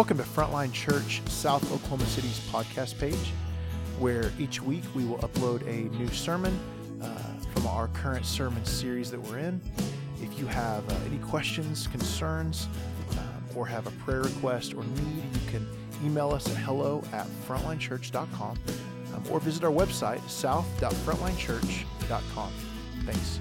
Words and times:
Welcome 0.00 0.16
to 0.16 0.24
Frontline 0.24 0.72
Church 0.72 1.20
South 1.26 1.62
Oklahoma 1.70 2.06
City's 2.06 2.40
podcast 2.50 2.98
page, 2.98 3.34
where 3.98 4.32
each 4.38 4.62
week 4.62 4.84
we 4.94 5.04
will 5.04 5.18
upload 5.18 5.60
a 5.68 5.94
new 5.94 6.08
sermon 6.08 6.58
uh, 7.02 7.06
from 7.52 7.66
our 7.66 7.88
current 7.88 8.24
sermon 8.24 8.64
series 8.64 9.10
that 9.10 9.20
we're 9.20 9.36
in. 9.36 9.60
If 10.22 10.38
you 10.38 10.46
have 10.46 10.90
uh, 10.90 10.94
any 11.04 11.18
questions, 11.18 11.86
concerns, 11.88 12.66
um, 13.10 13.44
or 13.54 13.66
have 13.66 13.86
a 13.86 13.90
prayer 13.90 14.22
request 14.22 14.72
or 14.72 14.84
need, 14.84 15.22
you 15.34 15.50
can 15.50 15.68
email 16.02 16.30
us 16.30 16.48
at 16.48 16.56
hello 16.56 17.04
at 17.12 17.26
frontlinechurch.com 17.46 18.58
um, 19.14 19.22
or 19.30 19.38
visit 19.38 19.64
our 19.64 19.70
website, 19.70 20.26
south.frontlinechurch.com. 20.30 22.52
Thanks. 23.04 23.40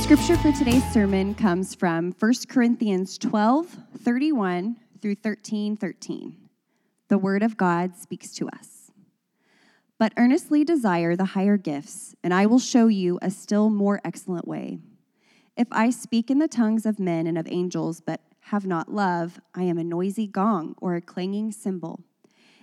Scripture 0.00 0.36
for 0.38 0.50
today's 0.50 0.92
sermon 0.94 1.34
comes 1.34 1.74
from 1.74 2.10
1 2.18 2.32
Corinthians 2.48 3.18
12 3.18 3.76
31 3.98 4.76
through 5.02 5.14
13 5.14 5.76
13. 5.76 6.36
The 7.08 7.18
word 7.18 7.42
of 7.42 7.58
God 7.58 7.94
speaks 7.96 8.32
to 8.36 8.48
us. 8.48 8.90
But 9.98 10.14
earnestly 10.16 10.64
desire 10.64 11.16
the 11.16 11.26
higher 11.26 11.58
gifts, 11.58 12.16
and 12.24 12.32
I 12.32 12.46
will 12.46 12.58
show 12.58 12.86
you 12.86 13.18
a 13.20 13.30
still 13.30 13.68
more 13.68 14.00
excellent 14.02 14.48
way. 14.48 14.78
If 15.54 15.68
I 15.70 15.90
speak 15.90 16.30
in 16.30 16.38
the 16.38 16.48
tongues 16.48 16.86
of 16.86 16.98
men 16.98 17.26
and 17.26 17.36
of 17.36 17.46
angels, 17.50 18.00
but 18.00 18.22
have 18.44 18.66
not 18.66 18.90
love, 18.90 19.38
I 19.54 19.64
am 19.64 19.76
a 19.76 19.84
noisy 19.84 20.26
gong 20.26 20.76
or 20.80 20.96
a 20.96 21.02
clanging 21.02 21.52
cymbal. 21.52 22.00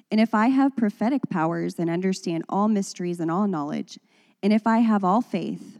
And 0.10 0.20
if 0.20 0.34
I 0.34 0.48
have 0.48 0.76
prophetic 0.76 1.30
powers 1.30 1.78
and 1.78 1.88
understand 1.88 2.46
all 2.50 2.68
mysteries 2.68 3.20
and 3.20 3.30
all 3.30 3.48
knowledge, 3.48 4.00
and 4.42 4.52
if 4.52 4.66
I 4.66 4.80
have 4.80 5.04
all 5.04 5.22
faith, 5.22 5.80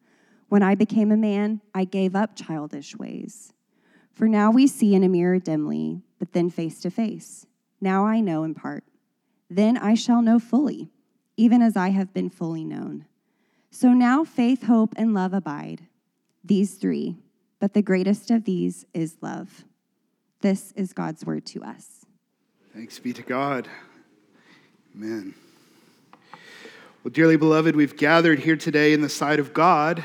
When 0.51 0.63
I 0.63 0.75
became 0.75 1.13
a 1.13 1.15
man, 1.15 1.61
I 1.73 1.85
gave 1.85 2.13
up 2.13 2.35
childish 2.35 2.93
ways. 2.97 3.53
For 4.11 4.27
now 4.27 4.51
we 4.51 4.67
see 4.67 4.93
in 4.93 5.01
a 5.01 5.07
mirror 5.07 5.39
dimly, 5.39 6.01
but 6.19 6.33
then 6.33 6.49
face 6.49 6.81
to 6.81 6.91
face. 6.91 7.45
Now 7.79 8.05
I 8.05 8.19
know 8.19 8.43
in 8.43 8.53
part. 8.53 8.83
Then 9.49 9.77
I 9.77 9.93
shall 9.93 10.21
know 10.21 10.39
fully, 10.39 10.91
even 11.37 11.61
as 11.61 11.77
I 11.77 11.91
have 11.91 12.13
been 12.13 12.29
fully 12.29 12.65
known. 12.65 13.05
So 13.69 13.93
now 13.93 14.25
faith, 14.25 14.63
hope, 14.63 14.93
and 14.97 15.13
love 15.13 15.33
abide, 15.33 15.87
these 16.43 16.73
three, 16.73 17.15
but 17.61 17.73
the 17.73 17.81
greatest 17.81 18.29
of 18.29 18.43
these 18.43 18.85
is 18.93 19.15
love. 19.21 19.63
This 20.41 20.73
is 20.73 20.91
God's 20.91 21.25
word 21.25 21.45
to 21.45 21.63
us. 21.63 22.05
Thanks 22.73 22.99
be 22.99 23.13
to 23.13 23.23
God. 23.23 23.69
Amen. 24.93 25.33
Well, 27.05 27.13
dearly 27.13 27.37
beloved, 27.37 27.73
we've 27.73 27.95
gathered 27.95 28.39
here 28.39 28.57
today 28.57 28.91
in 28.91 28.99
the 28.99 29.07
sight 29.07 29.39
of 29.39 29.53
God 29.53 30.03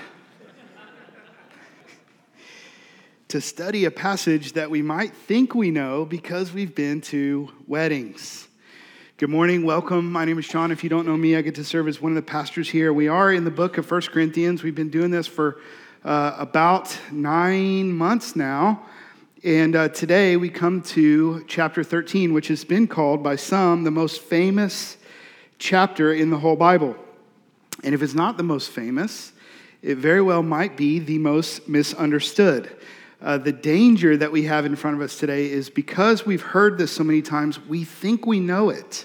to 3.28 3.40
study 3.40 3.84
a 3.86 3.90
passage 3.90 4.52
that 4.52 4.70
we 4.70 4.82
might 4.82 5.12
think 5.12 5.52
we 5.52 5.72
know 5.72 6.04
because 6.04 6.52
we've 6.52 6.76
been 6.76 7.00
to 7.00 7.50
weddings. 7.66 8.46
Good 9.16 9.30
morning, 9.30 9.64
welcome. 9.64 10.12
My 10.12 10.24
name 10.24 10.38
is 10.38 10.44
Sean. 10.44 10.70
If 10.70 10.84
you 10.84 10.90
don't 10.90 11.04
know 11.06 11.16
me, 11.16 11.34
I 11.34 11.40
get 11.40 11.56
to 11.56 11.64
serve 11.64 11.88
as 11.88 12.00
one 12.00 12.12
of 12.12 12.16
the 12.16 12.22
pastors 12.22 12.68
here. 12.68 12.92
We 12.92 13.08
are 13.08 13.32
in 13.32 13.42
the 13.42 13.50
book 13.50 13.78
of 13.78 13.86
First 13.86 14.12
Corinthians. 14.12 14.62
We've 14.62 14.76
been 14.76 14.90
doing 14.90 15.10
this 15.10 15.26
for 15.26 15.58
uh, 16.04 16.36
about 16.38 16.96
nine 17.10 17.92
months 17.92 18.36
now. 18.36 18.86
And 19.42 19.74
uh, 19.74 19.88
today 19.88 20.36
we 20.36 20.48
come 20.48 20.80
to 20.82 21.44
chapter 21.48 21.82
13, 21.82 22.32
which 22.32 22.46
has 22.46 22.64
been 22.64 22.86
called 22.86 23.24
by 23.24 23.34
some 23.34 23.82
the 23.82 23.90
most 23.90 24.22
famous 24.22 24.98
chapter 25.58 26.12
in 26.12 26.30
the 26.30 26.38
whole 26.38 26.56
Bible. 26.56 26.94
And 27.82 27.92
if 27.92 28.02
it's 28.02 28.14
not 28.14 28.36
the 28.36 28.44
most 28.44 28.70
famous, 28.70 29.32
it 29.82 29.98
very 29.98 30.22
well 30.22 30.44
might 30.44 30.76
be 30.76 31.00
the 31.00 31.18
most 31.18 31.68
misunderstood. 31.68 32.70
Uh, 33.26 33.36
the 33.36 33.50
danger 33.50 34.16
that 34.16 34.30
we 34.30 34.44
have 34.44 34.64
in 34.64 34.76
front 34.76 34.96
of 34.96 35.02
us 35.02 35.18
today 35.18 35.50
is 35.50 35.68
because 35.68 36.24
we've 36.24 36.42
heard 36.42 36.78
this 36.78 36.92
so 36.92 37.02
many 37.02 37.20
times, 37.20 37.58
we 37.58 37.82
think 37.82 38.24
we 38.24 38.38
know 38.38 38.70
it. 38.70 39.04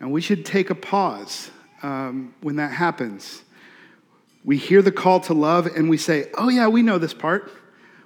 And 0.00 0.10
we 0.10 0.20
should 0.20 0.44
take 0.44 0.68
a 0.68 0.74
pause 0.74 1.48
um, 1.84 2.34
when 2.40 2.56
that 2.56 2.72
happens. 2.72 3.44
We 4.44 4.56
hear 4.56 4.82
the 4.82 4.90
call 4.90 5.20
to 5.20 5.32
love 5.32 5.66
and 5.66 5.88
we 5.88 5.96
say, 5.96 6.28
oh, 6.36 6.48
yeah, 6.48 6.66
we 6.66 6.82
know 6.82 6.98
this 6.98 7.14
part. 7.14 7.52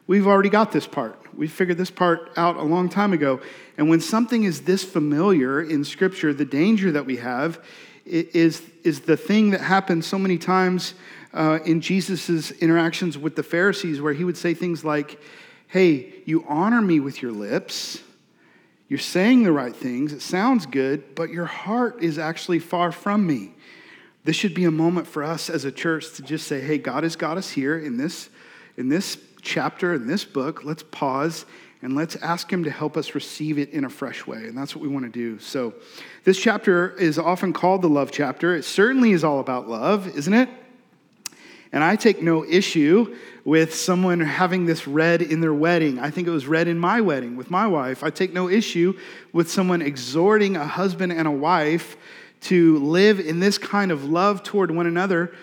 We've 0.06 0.26
already 0.26 0.50
got 0.50 0.72
this 0.72 0.86
part. 0.86 1.18
We 1.34 1.48
figured 1.48 1.78
this 1.78 1.90
part 1.90 2.30
out 2.36 2.56
a 2.56 2.62
long 2.62 2.90
time 2.90 3.14
ago. 3.14 3.40
And 3.78 3.88
when 3.88 4.02
something 4.02 4.44
is 4.44 4.60
this 4.60 4.84
familiar 4.84 5.62
in 5.62 5.84
Scripture, 5.84 6.34
the 6.34 6.44
danger 6.44 6.92
that 6.92 7.06
we 7.06 7.16
have 7.16 7.64
is, 8.04 8.62
is 8.84 9.00
the 9.00 9.16
thing 9.16 9.52
that 9.52 9.62
happens 9.62 10.06
so 10.06 10.18
many 10.18 10.36
times 10.36 10.92
uh, 11.38 11.60
in 11.64 11.80
Jesus' 11.80 12.50
interactions 12.50 13.16
with 13.16 13.36
the 13.36 13.44
Pharisees, 13.44 14.00
where 14.00 14.12
he 14.12 14.24
would 14.24 14.36
say 14.36 14.54
things 14.54 14.84
like, 14.84 15.20
Hey, 15.68 16.14
you 16.24 16.44
honor 16.48 16.82
me 16.82 16.98
with 16.98 17.22
your 17.22 17.30
lips. 17.30 18.02
You're 18.88 18.98
saying 18.98 19.42
the 19.42 19.52
right 19.52 19.76
things. 19.76 20.12
It 20.14 20.22
sounds 20.22 20.64
good, 20.66 21.14
but 21.14 21.30
your 21.30 21.44
heart 21.44 22.02
is 22.02 22.18
actually 22.18 22.58
far 22.58 22.90
from 22.90 23.26
me. 23.26 23.52
This 24.24 24.34
should 24.34 24.54
be 24.54 24.64
a 24.64 24.70
moment 24.70 25.06
for 25.06 25.22
us 25.22 25.50
as 25.50 25.66
a 25.66 25.70
church 25.70 26.14
to 26.14 26.22
just 26.22 26.48
say, 26.48 26.60
Hey, 26.60 26.76
God 26.76 27.04
has 27.04 27.14
got 27.14 27.38
us 27.38 27.50
here 27.50 27.78
in 27.78 27.96
this, 27.96 28.30
in 28.76 28.88
this 28.88 29.16
chapter, 29.40 29.94
in 29.94 30.08
this 30.08 30.24
book. 30.24 30.64
Let's 30.64 30.82
pause 30.82 31.46
and 31.82 31.94
let's 31.94 32.16
ask 32.16 32.52
Him 32.52 32.64
to 32.64 32.70
help 32.70 32.96
us 32.96 33.14
receive 33.14 33.58
it 33.58 33.70
in 33.70 33.84
a 33.84 33.90
fresh 33.90 34.26
way. 34.26 34.38
And 34.38 34.58
that's 34.58 34.74
what 34.74 34.82
we 34.82 34.88
want 34.88 35.04
to 35.04 35.12
do. 35.12 35.38
So, 35.38 35.74
this 36.24 36.40
chapter 36.40 36.96
is 36.96 37.16
often 37.16 37.52
called 37.52 37.82
the 37.82 37.88
love 37.88 38.10
chapter. 38.10 38.56
It 38.56 38.64
certainly 38.64 39.12
is 39.12 39.22
all 39.22 39.38
about 39.38 39.68
love, 39.68 40.08
isn't 40.16 40.34
it? 40.34 40.48
And 41.72 41.84
I 41.84 41.96
take 41.96 42.22
no 42.22 42.44
issue 42.44 43.16
with 43.44 43.74
someone 43.74 44.20
having 44.20 44.66
this 44.66 44.86
read 44.86 45.22
in 45.22 45.40
their 45.40 45.54
wedding. 45.54 45.98
I 45.98 46.10
think 46.10 46.26
it 46.28 46.30
was 46.30 46.46
read 46.46 46.68
in 46.68 46.78
my 46.78 47.00
wedding 47.00 47.36
with 47.36 47.50
my 47.50 47.66
wife. 47.66 48.02
I 48.02 48.10
take 48.10 48.32
no 48.32 48.48
issue 48.48 48.98
with 49.32 49.50
someone 49.50 49.82
exhorting 49.82 50.56
a 50.56 50.66
husband 50.66 51.12
and 51.12 51.28
a 51.28 51.30
wife 51.32 51.96
to 52.42 52.78
live 52.78 53.20
in 53.20 53.40
this 53.40 53.58
kind 53.58 53.90
of 53.90 54.04
love 54.04 54.42
toward 54.42 54.70
one 54.70 54.86
another. 54.86 55.34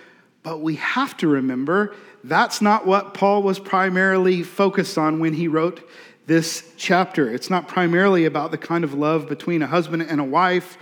But 0.44 0.62
we 0.62 0.75
have 0.75 1.18
to 1.18 1.27
remember 1.27 1.95
that's 2.24 2.62
not 2.62 2.88
what 2.88 3.13
Paul 3.13 3.44
was 3.44 3.60
primarily 3.60 4.42
focused 4.42 4.98
on 4.98 5.19
when 5.19 5.33
he 5.33 5.48
wrote 5.48 5.88
this 6.25 6.72
chapter. 6.77 7.31
It's 7.31 7.50
not 7.51 7.68
primarily 7.68 8.25
about 8.25 8.51
the 8.51 8.57
kind 8.57 8.83
of 8.83 8.94
love 8.95 9.27
between 9.27 9.62
a 9.62 9.68
husband 9.68 10.04
and 10.04 10.19
a 10.19 10.24
wife. 10.24 10.77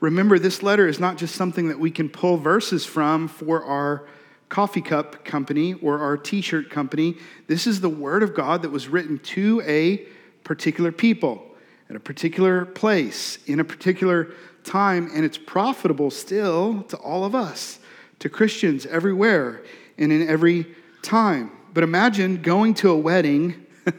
Remember, 0.00 0.38
this 0.38 0.62
letter 0.62 0.86
is 0.86 0.98
not 0.98 1.18
just 1.18 1.34
something 1.34 1.68
that 1.68 1.78
we 1.78 1.90
can 1.90 2.08
pull 2.08 2.38
verses 2.38 2.86
from 2.86 3.28
for 3.28 3.62
our 3.64 4.06
coffee 4.48 4.80
cup 4.80 5.24
company 5.24 5.74
or 5.74 5.98
our 5.98 6.16
t 6.16 6.40
shirt 6.40 6.70
company. 6.70 7.16
This 7.46 7.66
is 7.66 7.80
the 7.80 7.88
Word 7.88 8.22
of 8.22 8.34
God 8.34 8.62
that 8.62 8.70
was 8.70 8.88
written 8.88 9.18
to 9.18 9.62
a 9.66 10.06
particular 10.44 10.92
people 10.92 11.42
at 11.88 11.96
a 11.96 12.00
particular 12.00 12.64
place 12.64 13.38
in 13.46 13.60
a 13.60 13.64
particular 13.64 14.32
time, 14.64 15.10
and 15.14 15.24
it's 15.24 15.38
profitable 15.38 16.10
still 16.10 16.82
to 16.84 16.96
all 16.98 17.24
of 17.24 17.34
us, 17.34 17.78
to 18.18 18.28
Christians 18.28 18.86
everywhere 18.86 19.62
and 19.98 20.12
in 20.12 20.28
every 20.28 20.66
time. 21.02 21.52
But 21.72 21.84
imagine 21.84 22.42
going 22.42 22.74
to 22.74 22.90
a 22.90 22.98
wedding 22.98 23.66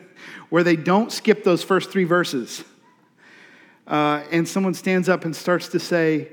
where 0.50 0.64
they 0.64 0.76
don't 0.76 1.12
skip 1.12 1.44
those 1.44 1.64
first 1.64 1.92
three 1.92 2.04
verses. 2.04 2.64
Uh, 3.86 4.24
and 4.32 4.48
someone 4.48 4.74
stands 4.74 5.08
up 5.08 5.24
and 5.24 5.36
starts 5.36 5.70
to 5.70 5.80
say, 5.80 6.30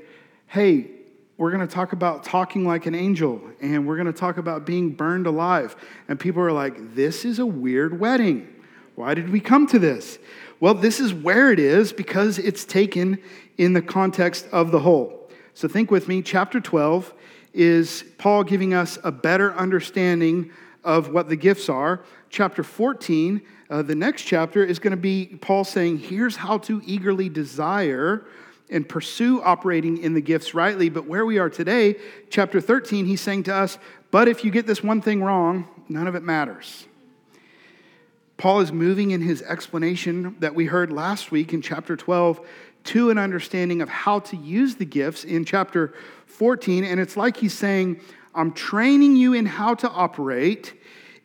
Hey, 0.47 0.89
we're 1.37 1.51
going 1.51 1.67
to 1.67 1.73
talk 1.73 1.91
about 1.91 2.23
talking 2.23 2.65
like 2.65 2.85
an 2.85 2.95
angel, 2.95 3.41
and 3.59 3.85
we're 3.85 3.97
going 3.97 4.11
to 4.11 4.13
talk 4.13 4.37
about 4.37 4.65
being 4.65 4.91
burned 4.91 5.27
alive. 5.27 5.75
And 6.07 6.19
people 6.19 6.41
are 6.41 6.51
like, 6.51 6.95
this 6.95 7.25
is 7.25 7.39
a 7.39 7.45
weird 7.45 7.99
wedding. 7.99 8.47
Why 8.95 9.13
did 9.13 9.29
we 9.29 9.41
come 9.41 9.67
to 9.67 9.79
this? 9.79 10.17
Well, 10.61 10.73
this 10.73 11.01
is 11.01 11.13
where 11.13 11.51
it 11.51 11.59
is 11.59 11.91
because 11.91 12.39
it's 12.39 12.63
taken 12.63 13.19
in 13.57 13.73
the 13.73 13.81
context 13.81 14.47
of 14.53 14.71
the 14.71 14.79
whole. 14.79 15.29
So 15.53 15.67
think 15.67 15.91
with 15.91 16.07
me, 16.07 16.21
chapter 16.21 16.61
12 16.61 17.13
is 17.53 18.05
Paul 18.17 18.43
giving 18.43 18.73
us 18.73 18.97
a 19.03 19.11
better 19.11 19.53
understanding 19.55 20.51
of 20.85 21.09
what 21.09 21.27
the 21.27 21.35
gifts 21.35 21.67
are. 21.67 22.03
Chapter 22.29 22.63
14, 22.63 23.41
uh, 23.69 23.81
the 23.81 23.95
next 23.95 24.23
chapter, 24.23 24.63
is 24.63 24.79
going 24.79 24.91
to 24.91 24.97
be 24.97 25.37
Paul 25.41 25.65
saying, 25.65 25.97
here's 25.97 26.37
how 26.37 26.59
to 26.59 26.81
eagerly 26.85 27.27
desire 27.27 28.25
and 28.69 28.87
pursue 28.87 29.41
operating 29.41 29.97
in 29.97 30.13
the 30.13 30.21
gifts 30.21 30.53
rightly. 30.53 30.89
But 30.89 31.05
where 31.05 31.25
we 31.25 31.37
are 31.37 31.49
today, 31.49 31.95
chapter 32.29 32.59
13, 32.59 33.05
he's 33.05 33.21
saying 33.21 33.43
to 33.43 33.53
us, 33.53 33.77
but 34.11 34.27
if 34.27 34.43
you 34.43 34.51
get 34.51 34.65
this 34.65 34.83
one 34.83 35.01
thing 35.01 35.21
wrong, 35.21 35.67
none 35.87 36.07
of 36.07 36.15
it 36.15 36.23
matters. 36.23 36.85
Paul 38.37 38.59
is 38.59 38.71
moving 38.71 39.11
in 39.11 39.21
his 39.21 39.41
explanation 39.41 40.35
that 40.39 40.55
we 40.55 40.65
heard 40.65 40.91
last 40.91 41.31
week 41.31 41.53
in 41.53 41.61
chapter 41.61 41.95
12 41.95 42.45
to 42.85 43.09
an 43.09 43.17
understanding 43.17 43.81
of 43.81 43.89
how 43.89 44.19
to 44.19 44.37
use 44.37 44.75
the 44.75 44.85
gifts 44.85 45.23
in 45.23 45.45
chapter 45.45 45.93
14. 46.27 46.83
And 46.83 46.99
it's 46.99 47.17
like 47.17 47.37
he's 47.37 47.53
saying, 47.53 48.01
I'm 48.33 48.51
training 48.51 49.15
you 49.15 49.33
in 49.33 49.45
how 49.45 49.75
to 49.75 49.89
operate 49.89 50.73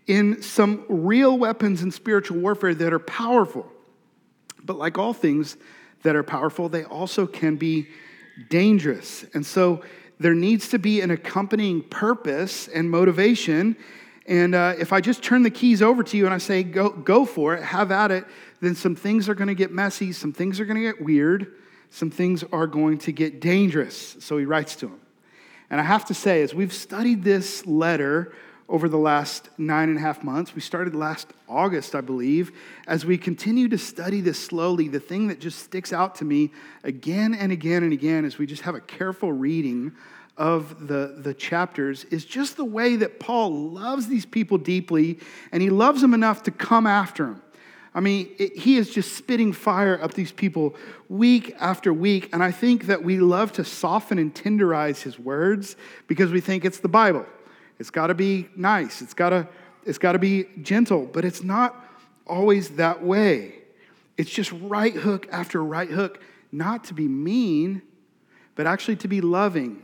in 0.07 0.43
some 0.43 0.85
real 0.89 1.37
weapons 1.37 1.83
in 1.83 1.91
spiritual 1.91 2.39
warfare 2.39 2.75
that 2.75 2.93
are 2.93 3.01
powerful. 3.01 3.71
But 4.63 4.79
like 4.79 4.99
all 4.99 5.13
things 5.13 5.57
that 6.03 6.17
are 6.17 6.23
powerful, 6.23 6.69
they 6.69 6.85
also 6.85 7.27
can 7.27 7.57
be 7.57 7.89
dangerous. 8.49 9.25
And 9.35 9.45
so 9.45 9.83
there 10.19 10.35
needs 10.35 10.69
to 10.69 10.79
be 10.79 11.01
an 11.01 11.11
accompanying 11.11 11.83
purpose 11.83 12.69
and 12.69 12.91
motivation 12.91 13.77
and 14.31 14.55
uh, 14.55 14.75
if 14.79 14.93
I 14.93 15.01
just 15.01 15.25
turn 15.25 15.43
the 15.43 15.51
keys 15.51 15.83
over 15.83 16.05
to 16.05 16.17
you 16.17 16.25
and 16.25 16.33
I 16.33 16.39
say, 16.39 16.63
go, 16.63 16.91
go 16.91 17.27
for 17.27 17.55
it, 17.55 17.65
have 17.65 17.91
at 17.91 18.13
it, 18.13 18.25
then 18.61 18.77
some 18.77 18.95
things 18.95 19.29
are 19.29 19.35
going 19.35 19.49
to 19.49 19.57
get 19.57 19.73
messy, 19.73 20.13
some 20.13 20.33
things 20.33 20.61
are 20.61 20.65
going 20.65 20.77
to 20.77 20.83
get 20.83 21.03
weird, 21.03 21.53
some 21.91 22.13
things 22.13 22.45
are 22.53 22.69
going 22.69 22.99
to 22.99 23.13
get 23.13 23.41
dangerous. 23.41 24.17
So 24.21 24.39
he 24.39 24.45
writes 24.45 24.77
to 24.77 24.87
him. 24.87 25.01
And 25.69 25.81
I 25.81 25.85
have 25.85 26.05
to 26.07 26.15
say, 26.15 26.43
as 26.43 26.55
we've 26.55 26.73
studied 26.73 27.25
this 27.25 27.67
letter 27.67 28.33
over 28.71 28.89
the 28.89 28.97
last 28.97 29.51
nine 29.59 29.89
and 29.89 29.99
a 29.99 30.01
half 30.01 30.23
months, 30.23 30.55
we 30.55 30.61
started 30.61 30.95
last 30.95 31.27
August, 31.49 31.97
I 31.97 32.01
believe, 32.01 32.53
as 32.87 33.05
we 33.05 33.19
continue 33.19 33.69
to 33.69 33.77
study 33.77 34.21
this 34.21 34.39
slowly, 34.39 34.87
the 34.87 35.01
thing 35.01 35.27
that 35.27 35.41
just 35.41 35.59
sticks 35.59 35.93
out 35.93 36.15
to 36.17 36.25
me 36.25 36.53
again 36.85 37.35
and 37.35 37.51
again 37.51 37.83
and 37.83 37.93
again 37.93 38.25
as 38.25 38.39
we 38.39 38.47
just 38.47 38.63
have 38.63 38.77
a 38.77 38.81
careful 38.81 39.33
reading 39.33 39.91
of 40.37 40.87
the, 40.87 41.17
the 41.19 41.35
chapters 41.35 42.05
is 42.05 42.25
just 42.25 42.57
the 42.57 42.65
way 42.65 42.95
that 42.95 43.19
Paul 43.19 43.73
loves 43.73 44.07
these 44.07 44.25
people 44.25 44.57
deeply 44.57 45.19
and 45.51 45.61
he 45.61 45.69
loves 45.69 46.01
them 46.01 46.15
enough 46.15 46.45
to 46.45 46.53
come 46.53 46.87
after 46.87 47.25
them. 47.25 47.43
I 47.93 47.99
mean, 47.99 48.31
it, 48.39 48.57
he 48.57 48.77
is 48.77 48.89
just 48.89 49.17
spitting 49.17 49.53
fire 49.53 50.01
up 50.01 50.15
these 50.15 50.31
people 50.31 50.77
week 51.09 51.57
after 51.59 51.93
week. 51.93 52.29
And 52.33 52.41
I 52.41 52.53
think 52.53 52.87
that 52.87 53.03
we 53.03 53.19
love 53.19 53.51
to 53.55 53.65
soften 53.65 54.17
and 54.17 54.33
tenderize 54.33 55.03
his 55.03 55.19
words 55.19 55.75
because 56.07 56.31
we 56.31 56.41
think 56.41 56.65
it's 56.65 56.79
the 56.79 56.89
Bible. 56.89 57.27
It's 57.81 57.91
got 57.91 58.09
to 58.09 58.15
be 58.15 58.49
nice, 58.55 59.03
it's 59.03 59.15
got 59.15 59.31
to 59.31 59.49
it's 59.85 59.97
got 59.99 60.13
to 60.13 60.19
be 60.19 60.45
gentle, 60.61 61.07
but 61.07 61.25
it's 61.25 61.43
not 61.43 61.75
always 62.27 62.71
that 62.77 63.03
way. 63.03 63.55
It's 64.19 64.31
just 64.31 64.53
right 64.53 64.93
hook 64.93 65.27
after 65.33 65.65
right 65.65 65.89
hook, 65.89 66.23
not 66.53 66.85
to 66.85 66.95
be 66.95 67.09
mean, 67.09 67.81
but 68.55 68.67
actually 68.67 68.97
to 68.97 69.09
be 69.09 69.23
loving 69.23 69.83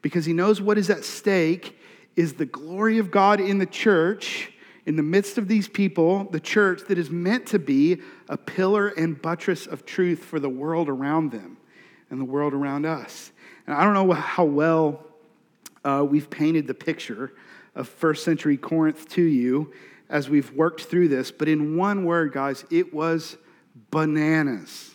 because 0.00 0.24
he 0.24 0.32
knows 0.32 0.62
what 0.62 0.78
is 0.78 0.88
at 0.88 1.04
stake 1.04 1.78
is 2.16 2.34
the 2.34 2.46
glory 2.46 2.98
of 2.98 3.10
God 3.10 3.38
in 3.38 3.58
the 3.58 3.66
church, 3.66 4.50
in 4.86 4.96
the 4.96 5.02
midst 5.02 5.36
of 5.36 5.46
these 5.46 5.68
people, 5.68 6.24
the 6.30 6.40
church 6.40 6.82
that 6.88 6.96
is 6.96 7.10
meant 7.10 7.46
to 7.48 7.58
be 7.58 8.00
a 8.30 8.38
pillar 8.38 8.88
and 8.88 9.20
buttress 9.20 9.66
of 9.66 9.84
truth 9.84 10.24
for 10.24 10.40
the 10.40 10.48
world 10.48 10.88
around 10.88 11.32
them 11.32 11.58
and 12.08 12.18
the 12.18 12.24
world 12.24 12.54
around 12.54 12.86
us. 12.86 13.30
And 13.66 13.76
I 13.76 13.84
don't 13.84 13.92
know 13.92 14.12
how 14.12 14.44
well 14.44 15.04
uh, 15.84 16.04
we've 16.08 16.30
painted 16.30 16.66
the 16.66 16.74
picture 16.74 17.32
of 17.74 17.88
first 17.88 18.24
century 18.24 18.56
Corinth 18.56 19.08
to 19.10 19.22
you 19.22 19.72
as 20.08 20.28
we've 20.28 20.50
worked 20.52 20.82
through 20.82 21.08
this, 21.08 21.30
but 21.30 21.48
in 21.48 21.76
one 21.76 22.04
word, 22.04 22.32
guys, 22.32 22.64
it 22.70 22.92
was 22.92 23.36
bananas. 23.90 24.92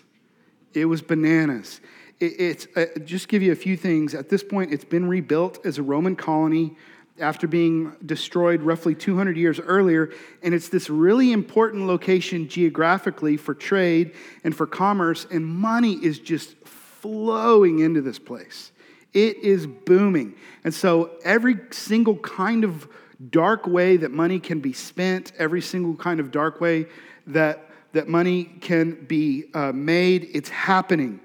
It 0.73 0.85
was 0.85 1.01
bananas 1.01 1.81
it's 2.19 2.67
uh, 2.75 2.85
just 3.05 3.27
give 3.27 3.41
you 3.41 3.51
a 3.51 3.55
few 3.55 3.77
things. 3.77 4.13
At 4.13 4.29
this 4.29 4.43
point, 4.43 4.73
it's 4.73 4.85
been 4.85 5.07
rebuilt 5.07 5.65
as 5.65 5.77
a 5.77 5.83
Roman 5.83 6.15
colony 6.15 6.75
after 7.19 7.47
being 7.47 7.95
destroyed 8.05 8.61
roughly 8.61 8.95
200 8.95 9.37
years 9.37 9.59
earlier. 9.59 10.11
And 10.41 10.53
it's 10.53 10.69
this 10.69 10.89
really 10.89 11.31
important 11.31 11.85
location 11.85 12.47
geographically 12.47 13.37
for 13.37 13.53
trade 13.53 14.13
and 14.43 14.55
for 14.55 14.65
commerce, 14.67 15.27
and 15.31 15.45
money 15.45 15.93
is 15.93 16.19
just 16.19 16.55
flowing 16.65 17.79
into 17.79 18.01
this 18.01 18.19
place. 18.19 18.71
It 19.13 19.37
is 19.37 19.65
booming. 19.65 20.35
And 20.63 20.73
so, 20.73 21.11
every 21.23 21.59
single 21.71 22.17
kind 22.17 22.63
of 22.63 22.87
dark 23.31 23.67
way 23.67 23.97
that 23.97 24.11
money 24.11 24.39
can 24.39 24.59
be 24.59 24.73
spent, 24.73 25.33
every 25.37 25.61
single 25.61 25.95
kind 25.95 26.19
of 26.19 26.31
dark 26.31 26.61
way 26.61 26.87
that, 27.27 27.69
that 27.93 28.07
money 28.07 28.45
can 28.45 29.05
be 29.05 29.45
uh, 29.53 29.71
made, 29.73 30.29
it's 30.33 30.49
happening. 30.49 31.19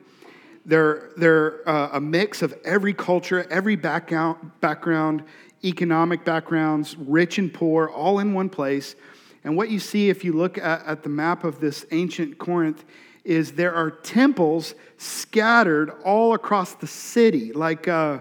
They're, 0.66 1.10
they're 1.16 1.68
uh, 1.68 1.90
a 1.92 2.00
mix 2.00 2.42
of 2.42 2.54
every 2.64 2.94
culture, 2.94 3.46
every 3.50 3.76
background, 3.76 4.50
background, 4.60 5.22
economic 5.62 6.24
backgrounds, 6.24 6.96
rich 6.96 7.38
and 7.38 7.52
poor, 7.52 7.88
all 7.88 8.18
in 8.18 8.32
one 8.32 8.48
place. 8.48 8.96
And 9.44 9.56
what 9.56 9.68
you 9.68 9.78
see 9.78 10.08
if 10.08 10.24
you 10.24 10.32
look 10.32 10.56
at, 10.56 10.84
at 10.86 11.02
the 11.02 11.10
map 11.10 11.44
of 11.44 11.60
this 11.60 11.84
ancient 11.90 12.38
Corinth 12.38 12.84
is 13.24 13.52
there 13.52 13.74
are 13.74 13.90
temples 13.90 14.74
scattered 14.98 15.90
all 16.04 16.34
across 16.34 16.74
the 16.74 16.86
city, 16.86 17.52
like, 17.52 17.88
uh, 17.88 18.20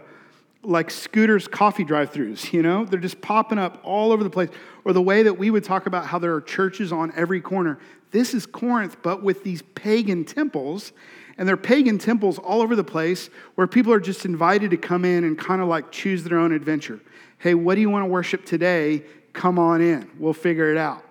like 0.64 0.90
Scooter's 0.90 1.48
Coffee 1.48 1.84
drive-throughs, 1.84 2.54
you 2.54 2.62
know? 2.62 2.86
They're 2.86 3.00
just 3.00 3.22
popping 3.22 3.60
up 3.60 3.80
all 3.84 4.12
over 4.12 4.24
the 4.24 4.30
place. 4.30 4.50
Or 4.86 4.94
the 4.94 5.02
way 5.02 5.24
that 5.24 5.38
we 5.38 5.50
would 5.50 5.64
talk 5.64 5.86
about 5.86 6.06
how 6.06 6.20
there 6.20 6.34
are 6.34 6.42
churches 6.42 6.92
on 6.92 7.14
every 7.16 7.42
corner. 7.42 7.80
This 8.12 8.34
is 8.34 8.46
Corinth, 8.46 8.98
but 9.02 9.24
with 9.24 9.44
these 9.44 9.62
pagan 9.62 10.26
temples. 10.26 10.92
And 11.38 11.48
they're 11.48 11.58
pagan 11.58 11.98
temples 11.98 12.38
all 12.38 12.62
over 12.62 12.76
the 12.76 12.84
place 12.84 13.30
where 13.56 13.66
people 13.66 13.92
are 13.92 14.00
just 14.00 14.26
invited 14.26 14.72
to 14.72 14.78
come 14.78 15.04
in 15.04 15.24
and 15.24 15.38
kind 15.38 15.62
of 15.62 15.68
like 15.68 15.92
choose 15.92 16.24
their 16.24 16.38
own 16.38 16.52
adventure. 16.52 17.00
Hey, 17.40 17.56
what 17.56 17.76
do 17.76 17.82
you 17.82 17.90
want 17.90 18.04
to 18.04 18.08
worship 18.08 18.46
today? 18.46 19.04
Come 19.34 19.58
on 19.58 19.82
in. 19.82 20.10
We'll 20.20 20.34
figure 20.34 20.72
it 20.72 20.78
out. 20.78 21.04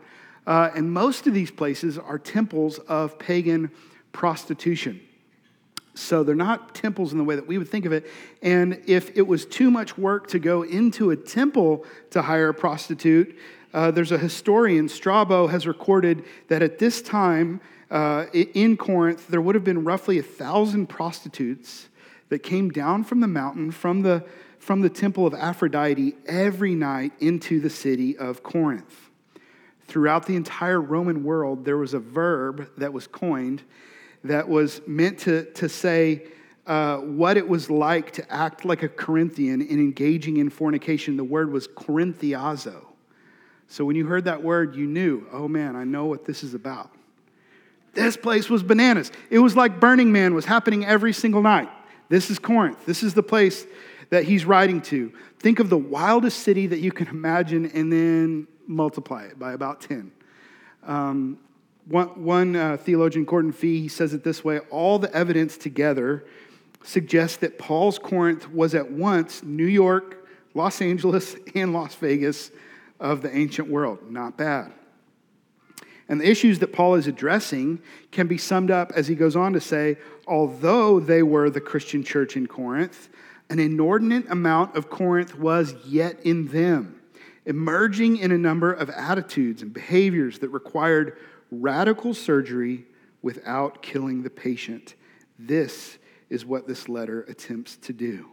Uh, 0.47 0.71
and 0.75 0.93
most 0.93 1.27
of 1.27 1.35
these 1.35 1.51
places 1.51 1.99
are 1.99 2.19
temples 2.19 2.79
of 2.81 3.19
pagan 3.19 3.71
prostitution. 4.13 5.01
So 5.95 6.25
they're 6.25 6.35
not 6.35 6.75
temples 6.75 7.13
in 7.13 7.19
the 7.19 7.25
way 7.25 7.37
that 7.37 7.47
we 7.47 7.59
would 7.59 7.69
think 7.69 7.85
of 7.85 7.93
it. 7.93 8.07
And 8.41 8.83
if 8.87 9.17
it 9.17 9.27
was 9.27 9.45
too 9.45 9.71
much 9.71 9.99
work 9.99 10.27
to 10.29 10.39
go 10.39 10.63
into 10.63 11.11
a 11.11 11.17
temple 11.17 11.85
to 12.11 12.23
hire 12.23 12.49
a 12.49 12.55
prostitute, 12.55 13.39
uh, 13.75 13.91
there's 13.91 14.13
a 14.13 14.19
historian, 14.19 14.89
Strabo, 14.89 15.47
has 15.49 15.67
recorded 15.67 16.25
that 16.49 16.63
at 16.63 16.79
this 16.79 17.03
time, 17.03 17.61
uh, 17.91 18.27
in 18.33 18.77
Corinth, 18.77 19.29
there 19.29 19.41
would 19.41 19.55
have 19.55 19.65
been 19.65 19.85
roughly 19.85 20.19
a 20.19 20.23
thousand 20.23 20.89
prostitutes 20.89 21.89
that 22.31 22.39
came 22.39 22.71
down 22.71 23.05
from 23.05 23.21
the 23.21 23.29
mountain, 23.29 23.71
from 23.71 24.01
the, 24.01 24.25
from 24.59 24.81
the 24.81 24.89
temple 24.89 25.27
of 25.27 25.35
Aphrodite, 25.35 26.15
every 26.25 26.75
night 26.75 27.13
into 27.21 27.61
the 27.61 27.69
city 27.69 28.17
of 28.17 28.43
Corinth. 28.43 29.11
Throughout 29.93 30.25
the 30.25 30.37
entire 30.37 30.81
Roman 30.81 31.23
world, 31.23 31.67
there 31.67 31.77
was 31.77 31.93
a 31.93 31.99
verb 31.99 32.71
that 32.79 32.95
was 32.95 33.07
coined 33.07 33.63
that 34.25 34.49
was 34.49 34.81
meant 34.87 35.19
to, 35.19 35.45
to 35.53 35.69
say 35.69 36.29
uh, 36.67 36.97
what 36.97 37.37
it 37.37 37.47
was 37.47 37.69
like 37.69 38.11
to 38.13 38.33
act 38.33 38.65
like 38.65 38.83
a 38.83 38.89
Corinthian 38.89 39.61
in 39.61 39.79
engaging 39.79 40.39
in 40.39 40.49
fornication. 40.49 41.19
The 41.19 41.25
word 41.25 41.53
was 41.53 41.69
Corinthiazo. 41.69 42.87
So 43.69 43.85
when 43.85 43.95
you 43.95 44.07
heard 44.07 44.25
that 44.25 44.43
word, 44.43 44.77
you 44.77 44.87
knew, 44.87 45.27
oh 45.31 45.47
man, 45.47 45.77
I 45.77 45.85
know 45.85 46.07
what 46.07 46.25
this 46.25 46.43
is 46.43 46.55
about. 46.55 46.91
This 47.93 48.17
place 48.17 48.49
was 48.49 48.63
bananas. 48.63 49.13
It 49.29 49.41
was 49.41 49.57
like 49.57 49.79
Burning 49.79 50.11
Man 50.11 50.33
was 50.33 50.47
happening 50.47 50.87
every 50.87 51.13
single 51.13 51.43
night. 51.43 51.69
This 52.09 52.31
is 52.31 52.39
Corinth. 52.39 52.87
This 52.87 53.03
is 53.03 53.13
the 53.13 53.23
place 53.23 53.67
that 54.09 54.25
he's 54.25 54.47
writing 54.47 54.81
to. 54.81 55.13
Think 55.39 55.59
of 55.59 55.69
the 55.69 55.77
wildest 55.77 56.39
city 56.39 56.67
that 56.69 56.79
you 56.79 56.93
can 56.93 57.09
imagine 57.09 57.67
and 57.67 57.93
then 57.93 58.47
multiply 58.67 59.25
it 59.25 59.39
by 59.39 59.53
about 59.53 59.81
10. 59.81 60.13
Um, 60.85 61.39
one, 61.87 62.25
one 62.25 62.57
uh, 62.57 62.77
theologian, 62.77 63.25
Gordon 63.25 63.53
Fee, 63.53 63.81
he 63.81 63.89
says 63.89 64.15
it 64.15 64.25
this 64.25 64.45
way 64.45 64.61
all 64.71 64.99
the 64.99 65.13
evidence 65.15 65.57
together 65.57 66.25
suggests 66.85 67.37
that 67.39 67.59
Paul's 67.59 67.99
Corinth 67.99 68.51
was 68.51 68.75
at 68.75 68.91
once 68.91 69.43
New 69.43 69.67
York, 69.67 70.27
Los 70.55 70.81
Angeles, 70.81 71.37
and 71.55 71.73
Las 71.73 71.95
Vegas 71.97 72.51
of 73.01 73.23
the 73.23 73.35
ancient 73.37 73.69
world. 73.69 74.11
Not 74.11 74.37
bad. 74.37 74.73
And 76.09 76.21
the 76.21 76.29
issues 76.29 76.59
that 76.59 76.73
Paul 76.73 76.95
is 76.95 77.07
addressing 77.07 77.81
can 78.11 78.27
be 78.27 78.39
summed 78.39 78.71
up 78.71 78.93
as 78.95 79.09
he 79.09 79.15
goes 79.15 79.37
on 79.37 79.53
to 79.55 79.61
say, 79.61 79.97
although 80.27 81.01
they 81.01 81.23
were 81.23 81.49
the 81.51 81.61
Christian 81.61 82.03
church 82.03 82.37
in 82.37 82.47
Corinth, 82.47 83.09
an 83.49 83.59
inordinate 83.59 84.31
amount 84.31 84.77
of 84.77 84.91
Corinth 84.91 85.39
was 85.39 85.75
yet 85.87 86.21
in 86.25 86.49
them, 86.49 87.01
emerging 87.47 88.19
in 88.19 88.33
a 88.33 88.39
number 88.39 88.73
of 88.73 88.91
attitudes 88.91 89.63
and 89.63 89.73
behaviors 89.73 90.39
that 90.41 90.49
required 90.51 91.17
radical 91.51 92.15
surgery 92.15 92.87
without 93.21 93.83
killing 93.83 94.23
the 94.23 94.31
patient. 94.31 94.95
This 95.39 95.99
is 96.31 96.47
what 96.47 96.67
this 96.67 96.89
letter 96.89 97.23
attempts 97.23 97.77
to 97.79 97.93
do. 97.93 98.27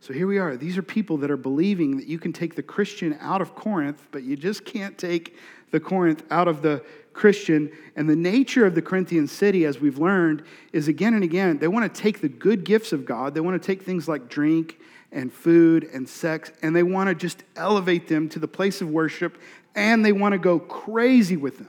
So 0.00 0.12
here 0.12 0.26
we 0.26 0.38
are. 0.38 0.56
These 0.56 0.76
are 0.76 0.82
people 0.82 1.16
that 1.18 1.30
are 1.30 1.36
believing 1.36 1.96
that 1.96 2.08
you 2.08 2.18
can 2.18 2.32
take 2.32 2.56
the 2.56 2.62
Christian 2.62 3.16
out 3.20 3.40
of 3.40 3.54
Corinth, 3.54 4.08
but 4.10 4.24
you 4.24 4.36
just 4.36 4.64
can't 4.64 4.98
take 4.98 5.36
the 5.70 5.78
Corinth 5.78 6.24
out 6.30 6.48
of 6.48 6.60
the 6.60 6.84
Christian. 7.12 7.70
And 7.94 8.10
the 8.10 8.16
nature 8.16 8.66
of 8.66 8.74
the 8.74 8.82
Corinthian 8.82 9.28
city, 9.28 9.64
as 9.64 9.80
we've 9.80 9.98
learned, 9.98 10.42
is 10.72 10.88
again 10.88 11.14
and 11.14 11.22
again, 11.22 11.58
they 11.58 11.68
want 11.68 11.92
to 11.92 12.00
take 12.00 12.20
the 12.20 12.28
good 12.28 12.64
gifts 12.64 12.92
of 12.92 13.04
God, 13.04 13.34
they 13.34 13.40
want 13.40 13.60
to 13.60 13.64
take 13.64 13.82
things 13.82 14.08
like 14.08 14.28
drink 14.28 14.80
and 15.12 15.32
food 15.32 15.84
and 15.92 16.08
sex, 16.08 16.50
and 16.62 16.74
they 16.74 16.82
want 16.82 17.08
to 17.08 17.14
just 17.14 17.44
elevate 17.54 18.08
them 18.08 18.28
to 18.30 18.38
the 18.38 18.48
place 18.48 18.80
of 18.80 18.88
worship, 18.88 19.38
and 19.74 20.04
they 20.04 20.12
want 20.12 20.32
to 20.32 20.38
go 20.38 20.58
crazy 20.58 21.36
with 21.36 21.58
them. 21.58 21.68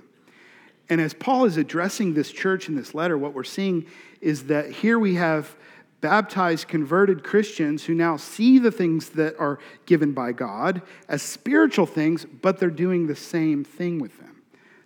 And 0.89 0.99
as 1.01 1.13
Paul 1.13 1.45
is 1.45 1.57
addressing 1.57 2.13
this 2.13 2.31
church 2.31 2.69
in 2.69 2.75
this 2.75 2.93
letter, 2.93 3.17
what 3.17 3.33
we're 3.33 3.43
seeing 3.43 3.85
is 4.21 4.45
that 4.45 4.71
here 4.71 4.99
we 4.99 5.15
have 5.15 5.55
baptized, 6.01 6.67
converted 6.67 7.23
Christians 7.23 7.85
who 7.85 7.93
now 7.93 8.17
see 8.17 8.59
the 8.59 8.71
things 8.71 9.09
that 9.11 9.39
are 9.39 9.59
given 9.85 10.11
by 10.11 10.33
God 10.33 10.81
as 11.07 11.21
spiritual 11.21 11.85
things, 11.85 12.25
but 12.25 12.59
they're 12.59 12.69
doing 12.69 13.07
the 13.07 13.15
same 13.15 13.63
thing 13.63 13.99
with 13.99 14.17
them. 14.19 14.41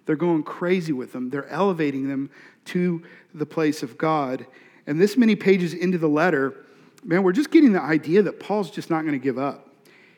They're 0.05 0.15
going 0.15 0.43
crazy 0.43 0.93
with 0.93 1.13
them, 1.13 1.29
they're 1.29 1.49
elevating 1.49 2.07
them 2.07 2.29
to 2.65 3.03
the 3.33 3.45
place 3.45 3.81
of 3.83 3.97
God. 3.97 4.45
And 4.85 5.01
this 5.01 5.17
many 5.17 5.35
pages 5.35 5.73
into 5.73 5.97
the 5.97 6.07
letter, 6.07 6.55
man, 7.03 7.23
we're 7.23 7.31
just 7.31 7.51
getting 7.51 7.71
the 7.71 7.81
idea 7.81 8.21
that 8.23 8.39
Paul's 8.39 8.71
just 8.71 8.89
not 8.89 9.01
going 9.01 9.13
to 9.13 9.23
give 9.23 9.37
up. 9.37 9.69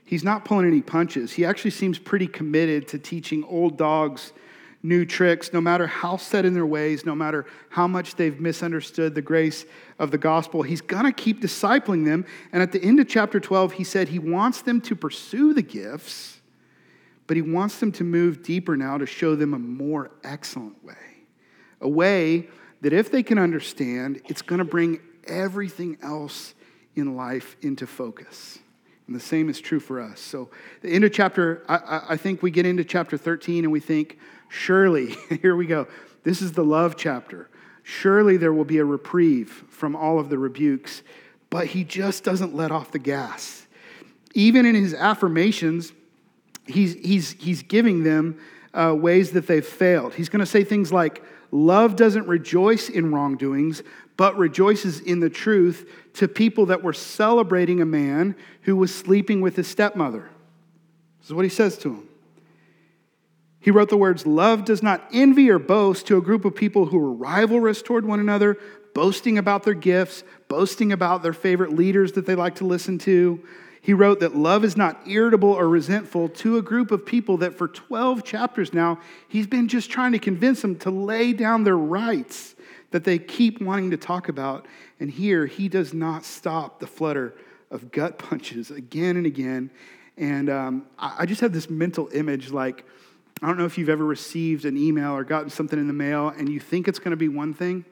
He's 0.05 0.23
not 0.23 0.43
pulling 0.43 0.65
any 0.65 0.81
punches. 0.81 1.31
He 1.31 1.45
actually 1.45 1.71
seems 1.71 1.99
pretty 1.99 2.27
committed 2.27 2.87
to 2.89 2.99
teaching 2.99 3.43
old 3.43 3.77
dogs 3.77 4.33
new 4.81 5.05
tricks, 5.05 5.51
no 5.51 5.59
matter 5.59 5.87
how 5.87 6.17
set 6.17 6.45
in 6.45 6.53
their 6.53 6.65
ways, 6.65 7.05
no 7.05 7.13
matter 7.13 7.45
how 7.69 7.87
much 7.87 8.15
they've 8.15 8.39
misunderstood 8.39 9.13
the 9.13 9.21
grace 9.21 9.65
of 9.99 10.11
the 10.11 10.17
gospel. 10.17 10.61
He's 10.63 10.81
going 10.81 11.05
to 11.05 11.11
keep 11.11 11.41
discipling 11.41 12.05
them. 12.05 12.25
And 12.51 12.63
at 12.63 12.71
the 12.71 12.81
end 12.81 12.99
of 12.99 13.07
chapter 13.07 13.39
12, 13.39 13.73
he 13.73 13.83
said 13.83 14.07
he 14.07 14.19
wants 14.19 14.61
them 14.61 14.79
to 14.81 14.95
pursue 14.95 15.53
the 15.53 15.61
gifts, 15.61 16.39
but 17.27 17.35
he 17.35 17.41
wants 17.41 17.79
them 17.79 17.91
to 17.93 18.03
move 18.03 18.41
deeper 18.41 18.77
now 18.77 18.97
to 18.97 19.05
show 19.05 19.35
them 19.35 19.53
a 19.53 19.59
more 19.59 20.11
excellent 20.23 20.83
way. 20.83 20.95
A 21.81 21.89
way 21.89 22.47
that 22.81 22.93
if 22.93 23.11
they 23.11 23.23
can 23.23 23.37
understand, 23.37 24.21
it's 24.25 24.41
going 24.41 24.59
to 24.59 24.65
bring 24.65 24.99
everything 25.27 25.97
else 26.01 26.53
in 26.95 27.15
life 27.15 27.55
into 27.61 27.87
focus. 27.87 28.59
And 29.07 29.15
the 29.15 29.19
same 29.19 29.49
is 29.49 29.59
true 29.59 29.79
for 29.79 29.99
us. 29.99 30.19
So, 30.19 30.49
the 30.81 30.89
end 30.89 31.03
of 31.03 31.11
chapter, 31.11 31.63
I, 31.67 32.01
I 32.09 32.17
think 32.17 32.43
we 32.43 32.51
get 32.51 32.65
into 32.65 32.83
chapter 32.83 33.17
13 33.17 33.63
and 33.63 33.71
we 33.71 33.79
think, 33.79 34.19
Surely, 34.49 35.15
here 35.41 35.55
we 35.55 35.65
go. 35.65 35.87
This 36.23 36.41
is 36.41 36.51
the 36.51 36.63
love 36.63 36.95
chapter. 36.95 37.49
Surely 37.83 38.37
there 38.37 38.53
will 38.53 38.65
be 38.65 38.77
a 38.77 38.85
reprieve 38.85 39.63
from 39.69 39.95
all 39.95 40.19
of 40.19 40.29
the 40.29 40.37
rebukes, 40.37 41.01
but 41.49 41.67
he 41.67 41.83
just 41.83 42.23
doesn't 42.23 42.53
let 42.53 42.71
off 42.71 42.91
the 42.91 42.99
gas. 42.99 43.65
Even 44.35 44.65
in 44.65 44.75
his 44.75 44.93
affirmations, 44.93 45.91
he's, 46.67 46.93
he's, 46.95 47.31
he's 47.31 47.63
giving 47.63 48.03
them 48.03 48.39
uh, 48.75 48.95
ways 48.95 49.31
that 49.31 49.47
they've 49.47 49.65
failed. 49.65 50.13
He's 50.13 50.29
going 50.29 50.41
to 50.41 50.45
say 50.45 50.63
things 50.63 50.93
like, 50.93 51.23
Love 51.51 51.95
doesn't 51.95 52.27
rejoice 52.27 52.89
in 52.89 53.11
wrongdoings, 53.11 53.81
but 54.19 54.37
rejoices 54.37 54.99
in 54.99 55.21
the 55.21 55.29
truth 55.29 55.89
to 56.11 56.27
people 56.27 56.65
that 56.65 56.83
were 56.83 56.91
celebrating 56.91 57.79
a 57.79 57.85
man 57.85 58.35
who 58.63 58.75
was 58.75 58.93
sleeping 58.93 59.39
with 59.39 59.55
his 59.55 59.65
stepmother. 59.65 60.29
This 61.19 61.29
is 61.29 61.33
what 61.33 61.45
he 61.45 61.49
says 61.49 61.77
to 61.77 61.87
them. 61.87 62.09
He 63.61 63.71
wrote 63.71 63.87
the 63.87 63.95
words, 63.95 64.27
Love 64.27 64.65
does 64.65 64.83
not 64.83 65.07
envy 65.13 65.49
or 65.49 65.57
boast 65.57 66.05
to 66.07 66.17
a 66.17 66.21
group 66.21 66.43
of 66.43 66.53
people 66.53 66.87
who 66.87 66.97
are 66.99 67.15
rivalrous 67.15 67.81
toward 67.81 68.05
one 68.05 68.19
another, 68.19 68.57
boasting 68.93 69.37
about 69.37 69.63
their 69.63 69.73
gifts, 69.73 70.25
boasting 70.49 70.91
about 70.91 71.23
their 71.23 71.31
favorite 71.31 71.71
leaders 71.71 72.11
that 72.11 72.25
they 72.25 72.35
like 72.35 72.55
to 72.55 72.65
listen 72.65 72.97
to. 72.97 73.41
He 73.79 73.93
wrote 73.93 74.19
that 74.19 74.35
love 74.35 74.65
is 74.65 74.75
not 74.75 74.99
irritable 75.07 75.53
or 75.53 75.69
resentful 75.69 76.27
to 76.27 76.57
a 76.57 76.61
group 76.61 76.91
of 76.91 77.05
people 77.05 77.37
that 77.37 77.57
for 77.57 77.69
12 77.69 78.25
chapters 78.25 78.73
now, 78.73 78.99
he's 79.29 79.47
been 79.47 79.69
just 79.69 79.89
trying 79.89 80.11
to 80.11 80.19
convince 80.19 80.61
them 80.61 80.77
to 80.79 80.89
lay 80.89 81.31
down 81.31 81.63
their 81.63 81.77
rights 81.77 82.55
that 82.91 83.03
they 83.03 83.19
keep 83.19 83.61
wanting 83.61 83.91
to 83.91 83.97
talk 83.97 84.29
about. 84.29 84.65
And 84.99 85.09
here, 85.09 85.45
he 85.45 85.69
does 85.69 85.93
not 85.93 86.25
stop 86.25 86.79
the 86.79 86.87
flutter 86.87 87.35
of 87.71 87.91
gut 87.91 88.17
punches 88.19 88.71
again 88.71 89.17
and 89.17 89.25
again. 89.25 89.71
And 90.17 90.49
um, 90.49 90.85
I 90.97 91.25
just 91.25 91.41
have 91.41 91.53
this 91.53 91.69
mental 91.69 92.09
image 92.13 92.51
like, 92.51 92.83
I 93.41 93.47
don't 93.47 93.57
know 93.57 93.65
if 93.65 93.77
you've 93.77 93.89
ever 93.89 94.03
received 94.03 94.65
an 94.65 94.77
email 94.77 95.13
or 95.13 95.23
gotten 95.23 95.49
something 95.49 95.79
in 95.79 95.87
the 95.87 95.93
mail 95.93 96.29
and 96.29 96.49
you 96.49 96.59
think 96.59 96.89
it's 96.89 96.99
going 96.99 97.11
to 97.11 97.17
be 97.17 97.29
one 97.29 97.53
thing 97.53 97.85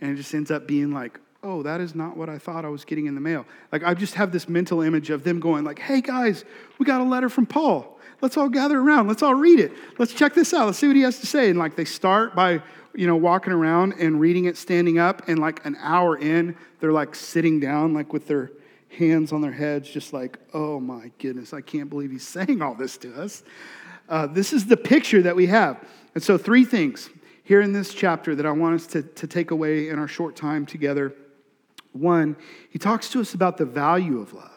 and 0.00 0.10
it 0.10 0.16
just 0.16 0.34
ends 0.34 0.50
up 0.50 0.66
being 0.66 0.92
like, 0.92 1.20
oh, 1.44 1.62
that 1.62 1.80
is 1.80 1.94
not 1.94 2.16
what 2.16 2.28
I 2.28 2.38
thought 2.38 2.64
I 2.64 2.68
was 2.68 2.84
getting 2.84 3.06
in 3.06 3.14
the 3.14 3.20
mail. 3.20 3.46
Like 3.70 3.84
I 3.84 3.94
just 3.94 4.14
have 4.14 4.32
this 4.32 4.48
mental 4.48 4.82
image 4.82 5.10
of 5.10 5.22
them 5.22 5.38
going 5.38 5.64
like, 5.64 5.78
hey 5.78 6.00
guys, 6.00 6.44
we 6.78 6.86
got 6.86 7.00
a 7.00 7.04
letter 7.04 7.28
from 7.28 7.46
Paul. 7.46 7.98
Let's 8.20 8.36
all 8.36 8.48
gather 8.48 8.78
around. 8.78 9.08
Let's 9.08 9.22
all 9.22 9.34
read 9.34 9.58
it. 9.58 9.72
Let's 9.98 10.12
check 10.12 10.34
this 10.34 10.52
out. 10.54 10.66
Let's 10.66 10.78
see 10.78 10.86
what 10.86 10.96
he 10.96 11.02
has 11.02 11.18
to 11.20 11.26
say. 11.26 11.50
And 11.50 11.58
like 11.58 11.76
they 11.76 11.84
start 11.84 12.34
by, 12.34 12.62
you 12.94 13.06
know, 13.06 13.16
walking 13.16 13.52
around 13.52 13.94
and 13.98 14.20
reading 14.20 14.44
it 14.44 14.56
standing 14.56 14.98
up 14.98 15.28
and 15.28 15.38
like 15.38 15.64
an 15.64 15.76
hour 15.80 16.16
in, 16.16 16.56
they're 16.80 16.92
like 16.92 17.14
sitting 17.14 17.60
down 17.60 17.94
like 17.94 18.12
with 18.12 18.26
their 18.26 18.50
hands 18.88 19.32
on 19.32 19.40
their 19.40 19.52
heads 19.52 19.88
just 19.88 20.12
like, 20.12 20.38
"Oh 20.52 20.78
my 20.78 21.10
goodness, 21.18 21.52
I 21.52 21.60
can't 21.60 21.88
believe 21.88 22.10
he's 22.10 22.26
saying 22.26 22.60
all 22.62 22.74
this 22.74 22.96
to 22.98 23.14
us." 23.14 23.42
Uh, 24.08 24.26
this 24.26 24.52
is 24.52 24.66
the 24.66 24.76
picture 24.76 25.22
that 25.22 25.34
we 25.34 25.46
have. 25.46 25.82
And 26.14 26.22
so, 26.22 26.36
three 26.36 26.64
things 26.64 27.08
here 27.44 27.60
in 27.60 27.72
this 27.72 27.94
chapter 27.94 28.34
that 28.34 28.46
I 28.46 28.50
want 28.50 28.74
us 28.74 28.86
to, 28.88 29.02
to 29.02 29.26
take 29.26 29.50
away 29.50 29.88
in 29.88 29.98
our 29.98 30.08
short 30.08 30.36
time 30.36 30.66
together. 30.66 31.14
One, 31.92 32.36
he 32.70 32.78
talks 32.78 33.10
to 33.10 33.20
us 33.20 33.34
about 33.34 33.56
the 33.56 33.64
value 33.64 34.20
of 34.20 34.32
love. 34.32 34.50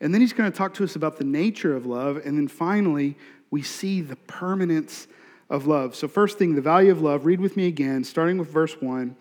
And 0.00 0.12
then 0.12 0.20
he's 0.20 0.32
going 0.32 0.50
to 0.50 0.56
talk 0.56 0.74
to 0.74 0.84
us 0.84 0.96
about 0.96 1.16
the 1.16 1.24
nature 1.24 1.74
of 1.74 1.86
love. 1.86 2.16
And 2.24 2.36
then 2.36 2.48
finally, 2.48 3.16
we 3.50 3.62
see 3.62 4.00
the 4.00 4.16
permanence 4.16 5.06
of 5.54 5.66
love. 5.66 5.94
So, 5.94 6.08
first 6.08 6.36
thing, 6.36 6.54
the 6.54 6.60
value 6.60 6.90
of 6.90 7.00
love. 7.00 7.24
Read 7.24 7.40
with 7.40 7.56
me 7.56 7.66
again, 7.66 8.04
starting 8.04 8.38
with 8.38 8.50
verse 8.50 8.80
1. 8.80 9.16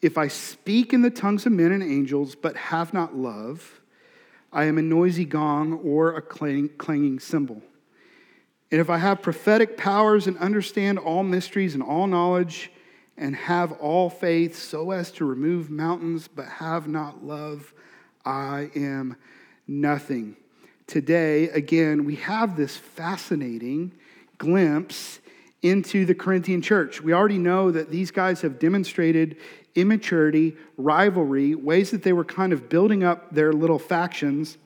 If 0.00 0.16
I 0.16 0.28
speak 0.28 0.92
in 0.92 1.02
the 1.02 1.10
tongues 1.10 1.44
of 1.44 1.52
men 1.52 1.72
and 1.72 1.82
angels, 1.82 2.34
but 2.34 2.56
have 2.56 2.94
not 2.94 3.16
love, 3.16 3.80
I 4.52 4.64
am 4.64 4.78
a 4.78 4.82
noisy 4.82 5.24
gong 5.24 5.74
or 5.74 6.16
a 6.16 6.22
clanging 6.22 7.18
cymbal. 7.18 7.62
And 8.70 8.80
if 8.80 8.88
I 8.88 8.98
have 8.98 9.22
prophetic 9.22 9.76
powers 9.76 10.26
and 10.26 10.38
understand 10.38 10.98
all 10.98 11.22
mysteries 11.22 11.74
and 11.74 11.82
all 11.82 12.06
knowledge 12.06 12.70
and 13.16 13.34
have 13.34 13.72
all 13.72 14.08
faith 14.08 14.56
so 14.56 14.90
as 14.90 15.10
to 15.12 15.24
remove 15.24 15.70
mountains 15.70 16.28
but 16.28 16.46
have 16.46 16.86
not 16.86 17.24
love, 17.24 17.74
I 18.24 18.70
am 18.74 19.16
nothing. 19.66 20.36
Today, 20.86 21.48
again, 21.50 22.04
we 22.04 22.16
have 22.16 22.56
this 22.56 22.76
fascinating 22.76 23.92
glimpse 24.38 25.20
into 25.62 26.04
the 26.04 26.14
Corinthian 26.14 26.62
church. 26.62 27.00
We 27.00 27.12
already 27.12 27.38
know 27.38 27.70
that 27.70 27.90
these 27.90 28.10
guys 28.10 28.42
have 28.42 28.58
demonstrated 28.58 29.36
immaturity, 29.74 30.56
rivalry, 30.76 31.54
ways 31.54 31.90
that 31.90 32.02
they 32.02 32.12
were 32.12 32.24
kind 32.24 32.52
of 32.52 32.68
building 32.68 33.04
up 33.04 33.32
their 33.32 33.52
little 33.52 33.78
factions. 33.78 34.56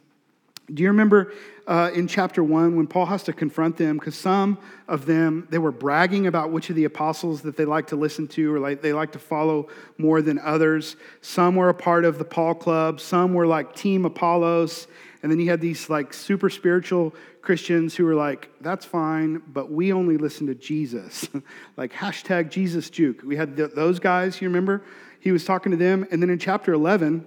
Do 0.73 0.83
you 0.83 0.89
remember 0.89 1.33
uh, 1.67 1.91
in 1.95 2.09
chapter 2.09 2.43
one 2.43 2.77
when 2.77 2.87
Paul 2.87 3.07
has 3.07 3.23
to 3.25 3.33
confront 3.33 3.77
them 3.77 3.99
because 3.99 4.17
some 4.17 4.59
of 4.89 5.07
them 5.07 5.47
they 5.51 5.59
were 5.59 5.73
bragging 5.73 6.27
about 6.27 6.51
which 6.51 6.71
of 6.71 6.77
the 6.77 6.85
apostles 6.85 7.43
that 7.43 7.57
they 7.57 7.65
like 7.65 7.89
to 7.89 7.97
listen 7.97 8.27
to 8.29 8.55
or 8.55 8.59
like 8.59 8.81
they 8.81 8.93
like 8.93 9.13
to 9.13 9.19
follow 9.19 9.69
more 9.99 10.23
than 10.23 10.39
others. 10.39 10.97
Some 11.21 11.57
were 11.57 11.69
a 11.69 11.75
part 11.75 12.05
of 12.05 12.19
the 12.19 12.25
Paul 12.25 12.55
Club. 12.55 13.01
Some 13.01 13.35
were 13.35 13.47
like 13.47 13.75
Team 13.75 14.05
Apollos. 14.05 14.87
And 15.23 15.31
then 15.31 15.39
you 15.39 15.51
had 15.51 15.61
these 15.61 15.89
like 15.89 16.13
super 16.13 16.51
spiritual 16.51 17.15
Christians 17.43 17.95
who 17.95 18.05
were 18.05 18.15
like, 18.15 18.51
that's 18.61 18.85
fine, 18.85 19.43
but 19.47 19.71
we 19.71 19.93
only 19.93 20.17
listen 20.17 20.47
to 20.49 20.55
Jesus. 20.55 21.29
like 21.77 21.93
hashtag 21.93 22.51
Jesus 22.51 22.91
juke. 22.91 23.23
We 23.23 23.37
had 23.37 23.57
th- 23.57 23.71
those 23.75 24.01
guys, 24.01 24.41
you 24.41 24.49
remember? 24.49 24.83
He 25.21 25.31
was 25.31 25.45
talking 25.45 25.71
to 25.71 25.77
them. 25.77 26.07
And 26.11 26.21
then 26.21 26.31
in 26.31 26.39
chapter 26.39 26.73
11, 26.73 27.25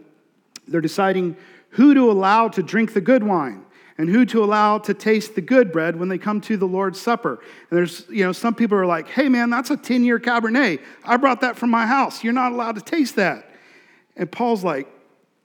they're 0.68 0.82
deciding 0.82 1.38
who 1.70 1.94
to 1.94 2.12
allow 2.12 2.50
to 2.50 2.62
drink 2.62 2.94
the 2.94 3.02
good 3.02 3.24
wine 3.24 3.66
and 3.98 4.10
who 4.10 4.26
to 4.26 4.44
allow 4.44 4.78
to 4.80 4.94
taste 4.94 5.36
the 5.36 5.42
good 5.42 5.72
bread 5.72 5.98
when 5.98 6.10
they 6.10 6.18
come 6.18 6.42
to 6.42 6.58
the 6.58 6.66
Lord's 6.66 7.00
Supper. 7.00 7.40
And 7.70 7.78
there's, 7.78 8.06
you 8.10 8.26
know, 8.26 8.34
some 8.34 8.54
people 8.54 8.78
are 8.78 8.86
like, 8.86 9.08
hey 9.08 9.30
man, 9.30 9.50
that's 9.50 9.70
a 9.70 9.78
10 9.78 10.04
year 10.04 10.20
Cabernet. 10.20 10.82
I 11.06 11.18
brought 11.18 11.42
that 11.42 11.56
from 11.56 11.70
my 11.70 11.86
house. 11.86 12.24
You're 12.24 12.34
not 12.34 12.52
allowed 12.52 12.76
to 12.76 12.82
taste 12.82 13.16
that. 13.16 13.50
And 14.18 14.30
Paul's 14.30 14.64
like, 14.64 14.88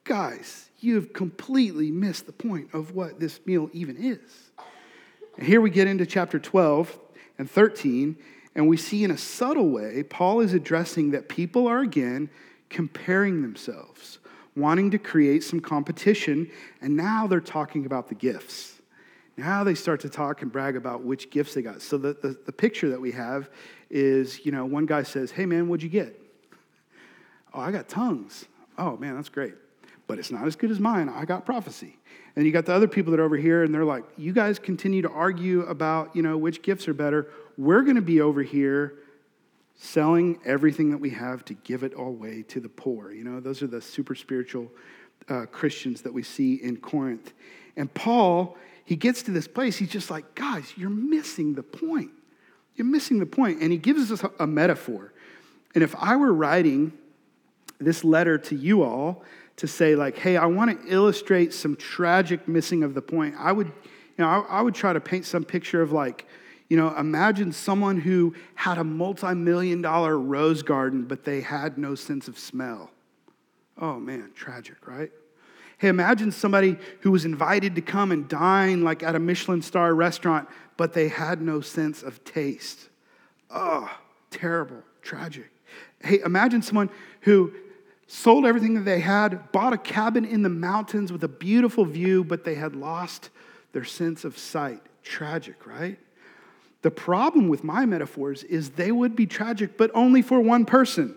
guys, 0.04 0.69
you've 0.80 1.12
completely 1.12 1.90
missed 1.90 2.26
the 2.26 2.32
point 2.32 2.68
of 2.72 2.94
what 2.94 3.20
this 3.20 3.40
meal 3.46 3.70
even 3.72 3.96
is. 3.96 4.50
And 5.36 5.46
here 5.46 5.60
we 5.60 5.70
get 5.70 5.86
into 5.86 6.06
chapter 6.06 6.38
12 6.38 6.98
and 7.38 7.50
13, 7.50 8.16
And 8.54 8.68
we 8.68 8.76
see 8.76 9.04
in 9.04 9.10
a 9.10 9.18
subtle 9.18 9.70
way, 9.70 10.02
Paul 10.02 10.40
is 10.40 10.54
addressing 10.54 11.12
that 11.12 11.28
people 11.28 11.68
are 11.68 11.80
again 11.80 12.28
comparing 12.68 13.42
themselves, 13.42 14.18
wanting 14.56 14.90
to 14.90 14.98
create 14.98 15.44
some 15.44 15.60
competition, 15.60 16.50
and 16.80 16.96
now 16.96 17.26
they're 17.26 17.40
talking 17.40 17.86
about 17.86 18.08
the 18.08 18.14
gifts. 18.14 18.80
Now 19.36 19.64
they 19.64 19.74
start 19.74 20.00
to 20.00 20.08
talk 20.08 20.42
and 20.42 20.52
brag 20.52 20.76
about 20.76 21.02
which 21.02 21.30
gifts 21.30 21.54
they 21.54 21.62
got. 21.62 21.80
So 21.80 21.96
the, 21.96 22.12
the, 22.12 22.38
the 22.44 22.52
picture 22.52 22.90
that 22.90 23.00
we 23.00 23.12
have 23.12 23.48
is, 23.88 24.44
you 24.44 24.52
know, 24.52 24.66
one 24.66 24.84
guy 24.84 25.02
says, 25.02 25.30
Hey 25.30 25.46
man, 25.46 25.68
what'd 25.68 25.82
you 25.82 25.88
get? 25.88 26.20
Oh, 27.54 27.60
I 27.60 27.72
got 27.72 27.88
tongues. 27.88 28.46
Oh 28.76 28.96
man, 28.96 29.16
that's 29.16 29.28
great. 29.28 29.54
But 30.10 30.18
it's 30.18 30.32
not 30.32 30.44
as 30.44 30.56
good 30.56 30.72
as 30.72 30.80
mine. 30.80 31.08
I 31.08 31.24
got 31.24 31.46
prophecy. 31.46 31.96
And 32.34 32.44
you 32.44 32.50
got 32.50 32.66
the 32.66 32.74
other 32.74 32.88
people 32.88 33.12
that 33.12 33.20
are 33.20 33.24
over 33.24 33.36
here, 33.36 33.62
and 33.62 33.72
they're 33.72 33.84
like, 33.84 34.02
you 34.18 34.32
guys 34.32 34.58
continue 34.58 35.02
to 35.02 35.08
argue 35.08 35.60
about, 35.62 36.16
you 36.16 36.22
know, 36.22 36.36
which 36.36 36.62
gifts 36.62 36.88
are 36.88 36.94
better. 36.94 37.28
We're 37.56 37.82
going 37.82 37.94
to 37.94 38.02
be 38.02 38.20
over 38.20 38.42
here 38.42 38.94
selling 39.76 40.40
everything 40.44 40.90
that 40.90 40.98
we 40.98 41.10
have 41.10 41.44
to 41.44 41.54
give 41.54 41.84
it 41.84 41.94
all 41.94 42.08
away 42.08 42.42
to 42.48 42.58
the 42.58 42.68
poor. 42.68 43.12
You 43.12 43.22
know, 43.22 43.38
those 43.38 43.62
are 43.62 43.68
the 43.68 43.80
super 43.80 44.16
spiritual 44.16 44.68
uh, 45.28 45.46
Christians 45.46 46.02
that 46.02 46.12
we 46.12 46.24
see 46.24 46.54
in 46.56 46.78
Corinth. 46.78 47.32
And 47.76 47.94
Paul, 47.94 48.58
he 48.84 48.96
gets 48.96 49.22
to 49.22 49.30
this 49.30 49.46
place, 49.46 49.76
he's 49.76 49.90
just 49.90 50.10
like, 50.10 50.34
guys, 50.34 50.72
you're 50.76 50.90
missing 50.90 51.54
the 51.54 51.62
point. 51.62 52.10
You're 52.74 52.88
missing 52.88 53.20
the 53.20 53.26
point. 53.26 53.62
And 53.62 53.70
he 53.70 53.78
gives 53.78 54.10
us 54.10 54.24
a, 54.24 54.32
a 54.40 54.46
metaphor. 54.48 55.12
And 55.72 55.84
if 55.84 55.94
I 55.94 56.16
were 56.16 56.32
writing 56.34 56.94
this 57.78 58.02
letter 58.02 58.38
to 58.38 58.56
you 58.56 58.82
all 58.82 59.22
to 59.60 59.68
say, 59.68 59.94
like, 59.94 60.16
hey, 60.16 60.38
I 60.38 60.46
want 60.46 60.70
to 60.70 60.90
illustrate 60.90 61.52
some 61.52 61.76
tragic 61.76 62.48
missing 62.48 62.82
of 62.82 62.94
the 62.94 63.02
point, 63.02 63.34
I 63.38 63.52
would, 63.52 63.66
you 63.66 64.24
know, 64.24 64.26
I, 64.26 64.38
I 64.58 64.62
would 64.62 64.74
try 64.74 64.94
to 64.94 65.00
paint 65.00 65.26
some 65.26 65.44
picture 65.44 65.82
of 65.82 65.92
like, 65.92 66.24
you 66.70 66.78
know, 66.78 66.96
imagine 66.96 67.52
someone 67.52 68.00
who 68.00 68.34
had 68.54 68.78
a 68.78 68.84
multi 68.84 69.34
million 69.34 69.82
dollar 69.82 70.18
rose 70.18 70.62
garden, 70.62 71.04
but 71.04 71.24
they 71.24 71.42
had 71.42 71.76
no 71.76 71.94
sense 71.94 72.26
of 72.26 72.38
smell. 72.38 72.90
Oh 73.78 74.00
man, 74.00 74.30
tragic, 74.34 74.88
right? 74.88 75.12
Hey, 75.76 75.88
imagine 75.88 76.32
somebody 76.32 76.78
who 77.00 77.10
was 77.10 77.26
invited 77.26 77.74
to 77.74 77.82
come 77.82 78.12
and 78.12 78.26
dine 78.26 78.82
like 78.82 79.02
at 79.02 79.14
a 79.14 79.18
Michelin 79.18 79.60
star 79.60 79.94
restaurant, 79.94 80.48
but 80.78 80.94
they 80.94 81.08
had 81.08 81.42
no 81.42 81.60
sense 81.60 82.02
of 82.02 82.24
taste. 82.24 82.88
Oh, 83.50 83.90
terrible, 84.30 84.82
tragic. 85.02 85.50
Hey, 86.02 86.20
imagine 86.24 86.62
someone 86.62 86.88
who 87.20 87.52
sold 88.10 88.44
everything 88.44 88.74
that 88.74 88.84
they 88.84 88.98
had, 88.98 89.52
bought 89.52 89.72
a 89.72 89.78
cabin 89.78 90.24
in 90.24 90.42
the 90.42 90.48
mountains 90.48 91.12
with 91.12 91.22
a 91.22 91.28
beautiful 91.28 91.84
view, 91.84 92.24
but 92.24 92.44
they 92.44 92.56
had 92.56 92.74
lost 92.74 93.30
their 93.72 93.84
sense 93.84 94.24
of 94.24 94.36
sight. 94.36 94.82
Tragic, 95.04 95.64
right? 95.64 95.96
The 96.82 96.90
problem 96.90 97.46
with 97.46 97.62
my 97.62 97.86
metaphors 97.86 98.42
is 98.42 98.70
they 98.70 98.90
would 98.90 99.14
be 99.14 99.26
tragic, 99.26 99.78
but 99.78 99.92
only 99.94 100.22
for 100.22 100.40
one 100.40 100.64
person. 100.64 101.14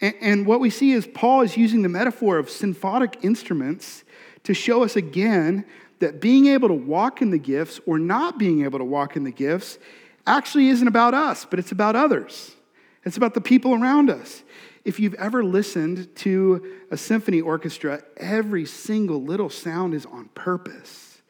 And, 0.00 0.46
what 0.46 0.58
we 0.58 0.68
see 0.70 0.92
is 0.92 1.06
Paul 1.06 1.42
is 1.42 1.56
using 1.56 1.82
the 1.82 1.88
metaphor 1.88 2.38
of 2.38 2.50
symphonic 2.50 3.18
instruments 3.22 4.02
to 4.44 4.54
show 4.54 4.82
us 4.82 4.96
again 4.96 5.64
that 6.00 6.20
being 6.20 6.46
able 6.46 6.68
to 6.68 6.74
walk 6.74 7.22
in 7.22 7.30
the 7.30 7.38
gifts 7.38 7.78
or 7.86 7.98
not 8.00 8.36
being 8.36 8.64
able 8.64 8.78
to 8.80 8.84
walk 8.84 9.14
in 9.14 9.22
the 9.22 9.30
gifts 9.30 9.78
actually 10.26 10.68
isn't 10.70 10.88
about 10.88 11.14
us, 11.14 11.44
but 11.44 11.58
it's 11.58 11.70
about 11.70 11.94
others. 11.94 12.56
It's 13.04 13.16
about 13.16 13.34
the 13.34 13.40
people 13.40 13.74
around 13.74 14.10
us. 14.10 14.42
If 14.84 14.98
you've 14.98 15.14
ever 15.14 15.44
listened 15.44 16.14
to 16.16 16.78
a 16.90 16.96
symphony 16.96 17.40
orchestra, 17.40 18.02
every 18.16 18.64
single 18.64 19.22
little 19.22 19.50
sound 19.50 19.94
is 19.94 20.06
on 20.06 20.30
purpose, 20.34 21.20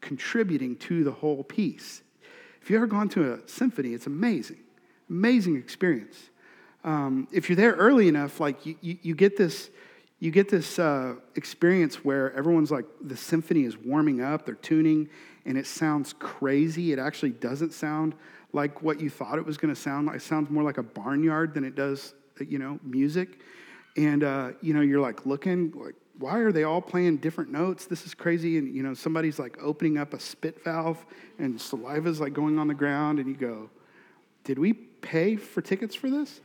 contributing 0.00 0.76
to 0.76 1.04
the 1.04 1.12
whole 1.12 1.44
piece. 1.44 2.02
If 2.60 2.70
you've 2.70 2.78
ever 2.78 2.88
gone 2.88 3.08
to 3.10 3.34
a 3.34 3.48
symphony, 3.48 3.94
it's 3.94 4.06
amazing, 4.06 4.58
amazing 5.08 5.56
experience. 5.56 6.30
Um, 6.82 7.28
if 7.32 7.48
you're 7.48 7.56
there 7.56 7.72
early 7.74 8.08
enough, 8.08 8.40
like 8.40 8.66
you, 8.66 8.76
you, 8.80 8.98
you 9.02 9.14
get 9.14 9.36
this, 9.36 9.70
you 10.18 10.32
get 10.32 10.48
this 10.48 10.78
uh, 10.78 11.14
experience 11.36 12.04
where 12.04 12.32
everyone's 12.32 12.72
like 12.72 12.86
the 13.00 13.16
symphony 13.16 13.64
is 13.64 13.76
warming 13.76 14.20
up, 14.20 14.46
they're 14.46 14.56
tuning, 14.56 15.08
and 15.44 15.56
it 15.56 15.66
sounds 15.66 16.12
crazy. 16.12 16.92
It 16.92 16.98
actually 16.98 17.30
doesn't 17.30 17.72
sound 17.72 18.14
like 18.52 18.82
what 18.82 19.00
you 19.00 19.10
thought 19.10 19.38
it 19.38 19.46
was 19.46 19.58
going 19.58 19.72
to 19.72 19.80
sound 19.80 20.08
like. 20.08 20.16
It 20.16 20.22
sounds 20.22 20.50
more 20.50 20.64
like 20.64 20.78
a 20.78 20.82
barnyard 20.82 21.54
than 21.54 21.62
it 21.62 21.76
does, 21.76 22.14
you 22.40 22.58
know, 22.58 22.78
music. 22.82 23.40
And 23.96 24.22
uh, 24.24 24.50
you 24.60 24.74
know, 24.74 24.82
you're 24.82 25.00
like 25.00 25.24
looking 25.26 25.72
like, 25.72 25.94
why 26.18 26.38
are 26.38 26.52
they 26.52 26.64
all 26.64 26.80
playing 26.80 27.18
different 27.18 27.50
notes? 27.50 27.86
This 27.86 28.06
is 28.06 28.14
crazy. 28.14 28.58
And, 28.58 28.74
you 28.74 28.82
know, 28.82 28.94
somebody's 28.94 29.38
like 29.38 29.58
opening 29.60 29.98
up 29.98 30.14
a 30.14 30.20
spit 30.20 30.62
valve 30.64 31.04
and 31.38 31.58
saliva's 31.58 32.20
like 32.20 32.32
going 32.32 32.58
on 32.58 32.68
the 32.68 32.74
ground. 32.74 33.18
And 33.18 33.28
you 33.28 33.34
go, 33.34 33.70
did 34.44 34.58
we 34.58 34.72
pay 34.72 35.36
for 35.36 35.60
tickets 35.60 35.94
for 35.94 36.10
this? 36.10 36.40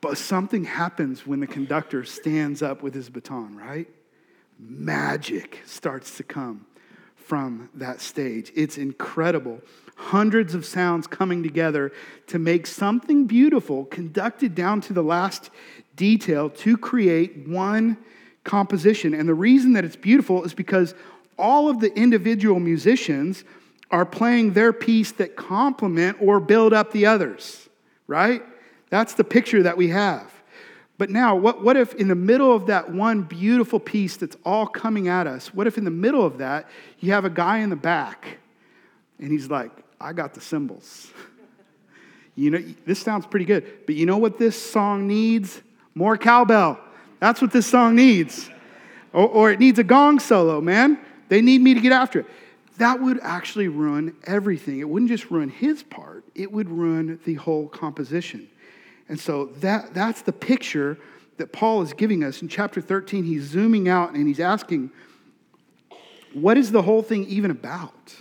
But 0.00 0.16
something 0.16 0.64
happens 0.64 1.26
when 1.26 1.40
the 1.40 1.46
conductor 1.46 2.04
stands 2.04 2.62
up 2.62 2.82
with 2.82 2.94
his 2.94 3.10
baton, 3.10 3.54
right? 3.56 3.88
Magic 4.58 5.60
starts 5.66 6.16
to 6.16 6.22
come 6.22 6.66
from 7.16 7.68
that 7.74 8.00
stage. 8.00 8.50
It's 8.54 8.78
incredible. 8.78 9.60
Hundreds 10.00 10.54
of 10.54 10.64
sounds 10.64 11.06
coming 11.06 11.42
together 11.42 11.92
to 12.26 12.38
make 12.38 12.66
something 12.66 13.26
beautiful, 13.26 13.84
conducted 13.84 14.54
down 14.54 14.80
to 14.80 14.92
the 14.92 15.02
last 15.02 15.50
detail 15.94 16.48
to 16.48 16.76
create 16.76 17.46
one 17.46 17.98
composition. 18.42 19.12
And 19.12 19.28
the 19.28 19.34
reason 19.34 19.74
that 19.74 19.84
it's 19.84 19.96
beautiful 19.96 20.42
is 20.42 20.54
because 20.54 20.94
all 21.38 21.68
of 21.68 21.80
the 21.80 21.94
individual 21.94 22.58
musicians 22.58 23.44
are 23.90 24.06
playing 24.06 24.54
their 24.54 24.72
piece 24.72 25.12
that 25.12 25.36
complement 25.36 26.16
or 26.20 26.40
build 26.40 26.72
up 26.72 26.92
the 26.92 27.06
others, 27.06 27.68
right? 28.06 28.42
That's 28.88 29.14
the 29.14 29.24
picture 29.24 29.62
that 29.64 29.76
we 29.76 29.88
have. 29.88 30.32
But 30.96 31.10
now, 31.10 31.36
what, 31.36 31.62
what 31.62 31.76
if 31.76 31.94
in 31.94 32.08
the 32.08 32.14
middle 32.14 32.54
of 32.54 32.66
that 32.66 32.90
one 32.90 33.22
beautiful 33.22 33.78
piece 33.78 34.16
that's 34.16 34.36
all 34.44 34.66
coming 34.66 35.08
at 35.08 35.26
us, 35.26 35.52
what 35.52 35.66
if 35.66 35.78
in 35.78 35.84
the 35.84 35.90
middle 35.90 36.24
of 36.24 36.38
that 36.38 36.68
you 36.98 37.12
have 37.12 37.24
a 37.24 37.30
guy 37.30 37.58
in 37.58 37.70
the 37.70 37.76
back 37.76 38.38
and 39.18 39.30
he's 39.30 39.50
like, 39.50 39.70
I 40.00 40.12
got 40.12 40.34
the 40.34 40.40
cymbals. 40.40 41.10
you 42.34 42.50
know, 42.50 42.62
this 42.86 42.98
sounds 43.00 43.26
pretty 43.26 43.44
good, 43.44 43.86
but 43.86 43.94
you 43.94 44.06
know 44.06 44.16
what 44.16 44.38
this 44.38 44.60
song 44.60 45.06
needs? 45.06 45.60
More 45.94 46.16
cowbell. 46.16 46.78
That's 47.18 47.42
what 47.42 47.52
this 47.52 47.66
song 47.66 47.94
needs. 47.94 48.48
Or, 49.12 49.28
or, 49.28 49.50
it 49.50 49.58
needs 49.58 49.78
a 49.78 49.84
gong 49.84 50.20
solo, 50.20 50.60
man. 50.60 50.98
They 51.28 51.42
need 51.42 51.60
me 51.60 51.74
to 51.74 51.80
get 51.80 51.92
after 51.92 52.20
it. 52.20 52.26
That 52.78 53.02
would 53.02 53.18
actually 53.22 53.68
ruin 53.68 54.16
everything. 54.24 54.78
It 54.78 54.88
wouldn't 54.88 55.10
just 55.10 55.30
ruin 55.30 55.48
his 55.48 55.82
part, 55.82 56.24
it 56.34 56.50
would 56.50 56.68
ruin 56.70 57.20
the 57.24 57.34
whole 57.34 57.68
composition. 57.68 58.48
And 59.08 59.18
so 59.18 59.46
that, 59.56 59.92
that's 59.92 60.22
the 60.22 60.32
picture 60.32 60.96
that 61.36 61.52
Paul 61.52 61.82
is 61.82 61.92
giving 61.92 62.22
us. 62.22 62.42
In 62.42 62.48
chapter 62.48 62.80
13, 62.80 63.24
he's 63.24 63.42
zooming 63.42 63.88
out 63.88 64.14
and 64.14 64.28
he's 64.28 64.38
asking, 64.38 64.92
what 66.32 66.56
is 66.56 66.70
the 66.70 66.82
whole 66.82 67.02
thing 67.02 67.24
even 67.26 67.50
about? 67.50 68.14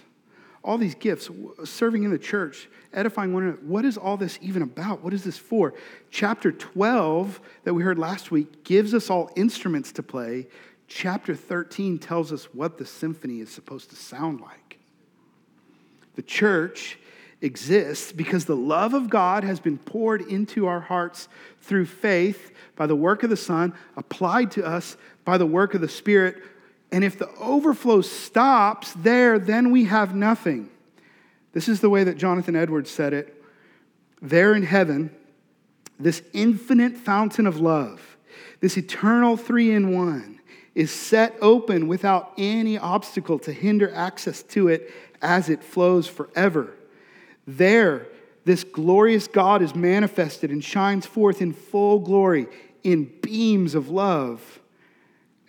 All 0.64 0.78
these 0.78 0.96
gifts, 0.96 1.30
serving 1.64 2.04
in 2.04 2.12
the 2.12 2.20
church, 2.20 2.70
edifying 2.94 3.34
one 3.34 3.44
another. 3.44 3.60
What 3.62 3.86
is 3.86 3.98
all 3.98 4.18
this 4.18 4.38
even 4.42 4.62
about? 4.62 5.04
What 5.04 5.14
is 5.14 5.24
this 5.24 5.38
for? 5.38 5.74
Chapter 6.12 6.52
12, 6.52 7.40
that 7.64 7.74
we 7.74 7.84
heard 7.84 7.98
last 7.98 8.32
week, 8.32 8.64
gives 8.64 8.94
us 8.94 9.10
all 9.10 9.32
instruments 9.36 9.92
to 9.94 10.04
play. 10.04 10.48
Chapter 10.88 11.36
13 11.36 12.00
tells 12.00 12.34
us 12.34 12.46
what 12.54 12.78
the 12.78 12.86
symphony 12.86 13.40
is 13.40 13.50
supposed 13.50 13.90
to 13.92 13.96
sound 13.96 14.42
like. 14.42 14.80
The 16.16 16.22
church 16.24 17.00
exists 17.42 18.12
because 18.12 18.44
the 18.46 18.56
love 18.56 18.94
of 18.94 19.10
God 19.10 19.46
has 19.46 19.62
been 19.62 19.78
poured 19.78 20.22
into 20.22 20.68
our 20.68 20.82
hearts 20.82 21.30
through 21.62 21.86
faith 21.86 22.52
by 22.76 22.86
the 22.86 22.96
work 22.96 23.24
of 23.24 23.30
the 23.30 23.38
Son, 23.38 23.74
applied 23.96 24.52
to 24.52 24.66
us 24.66 24.98
by 25.24 25.38
the 25.38 25.46
work 25.46 25.74
of 25.74 25.82
the 25.82 25.88
Spirit 25.88 26.42
and 26.92 27.04
if 27.04 27.18
the 27.18 27.30
overflow 27.36 28.02
stops 28.02 28.94
there, 28.94 29.38
then 29.38 29.72
we 29.72 29.86
have 29.86 30.16
nothing. 30.16 30.70
This 31.54 31.68
is 31.68 31.82
the 31.82 31.90
way 31.90 32.04
that 32.04 32.18
Jonathan 32.18 32.56
Edwards 32.56 32.90
said 32.90 33.14
it. 33.14 33.44
There 34.22 34.56
in 34.56 34.64
heaven, 34.64 35.16
this 36.00 36.22
infinite 36.34 36.98
fountain 36.98 37.46
of 37.46 37.60
love, 37.60 38.18
this 38.60 38.78
eternal 38.78 39.38
three 39.38 39.72
in 39.72 39.96
one, 39.96 40.40
is 40.76 40.92
set 40.92 41.36
open 41.42 41.88
without 41.88 42.34
any 42.38 42.78
obstacle 42.78 43.40
to 43.40 43.52
hinder 43.52 43.94
access 43.94 44.44
to 44.44 44.68
it 44.68 44.92
as 45.22 45.50
it 45.50 45.64
flows 45.64 46.08
forever. 46.08 46.74
There, 47.46 48.08
this 48.46 48.64
glorious 48.64 49.28
God 49.28 49.62
is 49.62 49.76
manifested 49.76 50.52
and 50.52 50.64
shines 50.64 51.06
forth 51.06 51.42
in 51.42 51.54
full 51.54 52.00
glory 52.00 52.48
in 52.84 53.06
beams 53.22 53.76
of 53.76 53.90
love. 53.90 54.59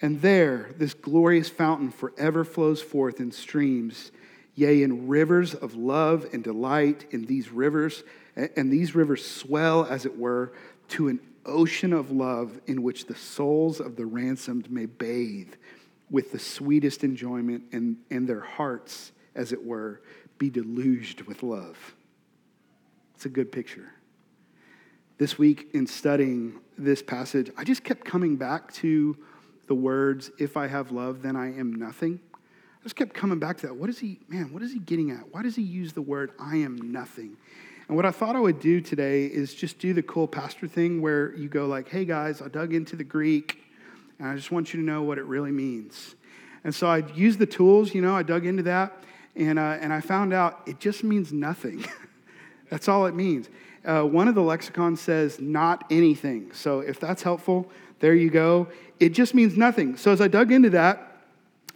And 0.03 0.23
there, 0.23 0.71
this 0.79 0.95
glorious 0.95 1.49
fountain 1.49 1.91
forever 1.91 2.45
flows 2.45 2.81
forth 2.81 3.21
in 3.21 3.33
streams, 3.33 4.13
yea, 4.55 4.83
in 4.83 5.09
rivers 5.09 5.55
of 5.55 5.75
love 5.75 6.27
and 6.33 6.43
delight. 6.43 7.07
In 7.11 7.27
these 7.27 7.51
rivers, 7.51 8.03
and 8.35 8.73
these 8.73 8.95
rivers 8.95 9.25
swell, 9.25 9.85
as 9.85 10.07
it 10.07 10.19
were, 10.19 10.53
to 10.89 11.09
an 11.09 11.21
ocean 11.45 11.93
of 11.93 12.11
love 12.11 12.61
in 12.67 12.83
which 12.83 13.07
the 13.07 13.15
souls 13.15 13.81
of 13.81 13.97
the 13.97 14.07
ransomed 14.07 14.71
may 14.71 14.87
bathe 14.87 15.53
with 16.11 16.33
the 16.33 16.39
sweetest 16.39 17.05
enjoyment, 17.05 17.65
and, 17.73 17.97
and 18.11 18.29
their 18.29 18.41
hearts, 18.41 19.13
as 19.35 19.53
it 19.53 19.65
were, 19.65 20.01
be 20.39 20.51
deluged 20.51 21.23
with 21.23 21.43
love. 21.43 21.95
It's 23.15 23.27
a 23.27 23.29
good 23.29 23.53
picture. 23.53 23.93
This 25.19 25.39
week, 25.39 25.69
in 25.73 25.87
studying 25.87 26.59
this 26.77 27.03
passage, 27.03 27.51
I 27.57 27.65
just 27.65 27.85
kept 27.85 28.05
coming 28.05 28.37
back 28.37 28.73
to 28.75 29.17
the 29.71 29.75
words, 29.77 30.33
if 30.37 30.57
I 30.57 30.67
have 30.67 30.91
love, 30.91 31.23
then 31.23 31.37
I 31.37 31.57
am 31.57 31.73
nothing. 31.73 32.19
I 32.35 32.83
just 32.83 32.97
kept 32.97 33.15
coming 33.15 33.39
back 33.39 33.57
to 33.59 33.69
that. 33.69 33.77
What 33.77 33.89
is 33.89 34.01
he, 34.01 34.19
man, 34.27 34.53
what 34.53 34.65
is 34.65 34.73
he 34.73 34.81
getting 34.81 35.13
at? 35.13 35.33
Why 35.33 35.45
does 35.45 35.55
he 35.55 35.63
use 35.63 35.93
the 35.93 36.03
word, 36.03 36.33
I 36.41 36.57
am 36.57 36.91
nothing? 36.91 37.37
And 37.87 37.97
what 37.97 38.05
I 38.05 38.11
thought 38.11 38.35
I 38.35 38.41
would 38.41 38.59
do 38.59 38.81
today 38.81 39.27
is 39.27 39.55
just 39.55 39.79
do 39.79 39.93
the 39.93 40.03
cool 40.03 40.27
pastor 40.27 40.67
thing 40.67 41.01
where 41.01 41.37
you 41.37 41.49
go 41.49 41.67
like, 41.67 41.89
hey 41.89 42.05
guys, 42.05 42.43
I 42.43 42.49
dug 42.49 42.75
into 42.75 42.97
the 42.97 43.05
Greek 43.05 43.63
and 44.19 44.27
I 44.27 44.35
just 44.35 44.51
want 44.51 44.75
you 44.75 44.81
to 44.81 44.85
know 44.85 45.03
what 45.03 45.19
it 45.19 45.25
really 45.25 45.53
means. 45.53 46.17
And 46.65 46.75
so 46.75 46.89
I 46.89 47.05
used 47.15 47.39
the 47.39 47.47
tools, 47.47 47.95
you 47.95 48.03
know, 48.03 48.17
I 48.17 48.25
dug 48.25 48.47
into 48.47 48.65
that 48.65 49.05
and, 49.37 49.57
uh, 49.57 49.79
and 49.81 49.93
I 49.93 50.01
found 50.01 50.33
out 50.33 50.63
it 50.67 50.81
just 50.81 51.05
means 51.05 51.33
nothing. 51.33 51.85
that's 52.71 52.89
all 52.89 53.07
it 53.07 53.15
means. 53.15 53.49
Uh, 53.85 54.03
one 54.03 54.27
of 54.27 54.35
the 54.35 54.43
lexicons 54.43 55.01
says 55.01 55.41
not 55.41 55.85
anything. 55.91 56.51
So 56.55 56.81
if 56.81 56.99
that's 56.99 57.23
helpful, 57.23 57.71
there 58.01 58.15
you 58.15 58.31
go. 58.31 58.67
It 59.01 59.11
just 59.11 59.35
means 59.35 59.57
nothing. 59.57 59.97
So 59.97 60.13
as 60.13 60.21
I 60.21 60.29
dug 60.29 60.53
into 60.53 60.71
that, 60.71 61.07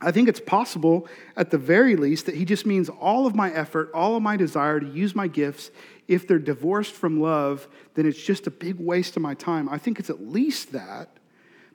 I 0.00 0.12
think 0.12 0.28
it's 0.28 0.40
possible, 0.40 1.08
at 1.36 1.50
the 1.50 1.56
very 1.56 1.96
least, 1.96 2.26
that 2.26 2.34
he 2.34 2.44
just 2.44 2.66
means 2.66 2.90
all 2.90 3.26
of 3.26 3.34
my 3.34 3.50
effort, 3.50 3.90
all 3.94 4.16
of 4.16 4.22
my 4.22 4.36
desire 4.36 4.78
to 4.78 4.86
use 4.86 5.14
my 5.14 5.26
gifts. 5.26 5.70
If 6.06 6.28
they're 6.28 6.38
divorced 6.38 6.92
from 6.92 7.20
love, 7.20 7.66
then 7.94 8.04
it's 8.04 8.22
just 8.22 8.46
a 8.46 8.50
big 8.50 8.78
waste 8.78 9.16
of 9.16 9.22
my 9.22 9.32
time. 9.34 9.68
I 9.70 9.78
think 9.78 9.98
it's 9.98 10.10
at 10.10 10.28
least 10.28 10.72
that, 10.72 11.08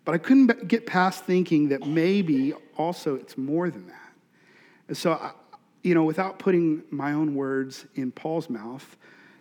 but 0.05 0.13
I 0.13 0.19
couldn't 0.19 0.67
get 0.67 0.85
past 0.85 1.25
thinking 1.25 1.69
that 1.69 1.87
maybe 1.87 2.53
also 2.77 3.15
it's 3.15 3.37
more 3.37 3.71
than 3.71 3.87
that. 3.87 4.13
And 4.87 4.97
so, 4.97 5.31
you 5.81 5.95
know, 5.95 6.03
without 6.03 6.37
putting 6.37 6.83
my 6.91 7.13
own 7.13 7.33
words 7.33 7.85
in 7.95 8.11
Paul's 8.11 8.49
mouth, 8.49 8.97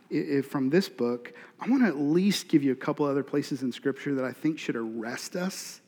if, 0.09 0.47
from 0.47 0.71
this 0.71 0.89
book, 0.89 1.35
I 1.61 1.69
want 1.69 1.83
to 1.83 1.89
at 1.89 1.99
least 1.99 2.49
give 2.49 2.63
you 2.63 2.73
a 2.73 2.77
couple 2.77 3.05
other 3.05 3.23
places 3.23 3.63
in 3.63 3.73
Scripture 3.73 4.15
that 4.15 4.25
I 4.25 4.33
think 4.33 4.59
should 4.59 4.77
arrest 4.77 5.37
us 5.37 5.83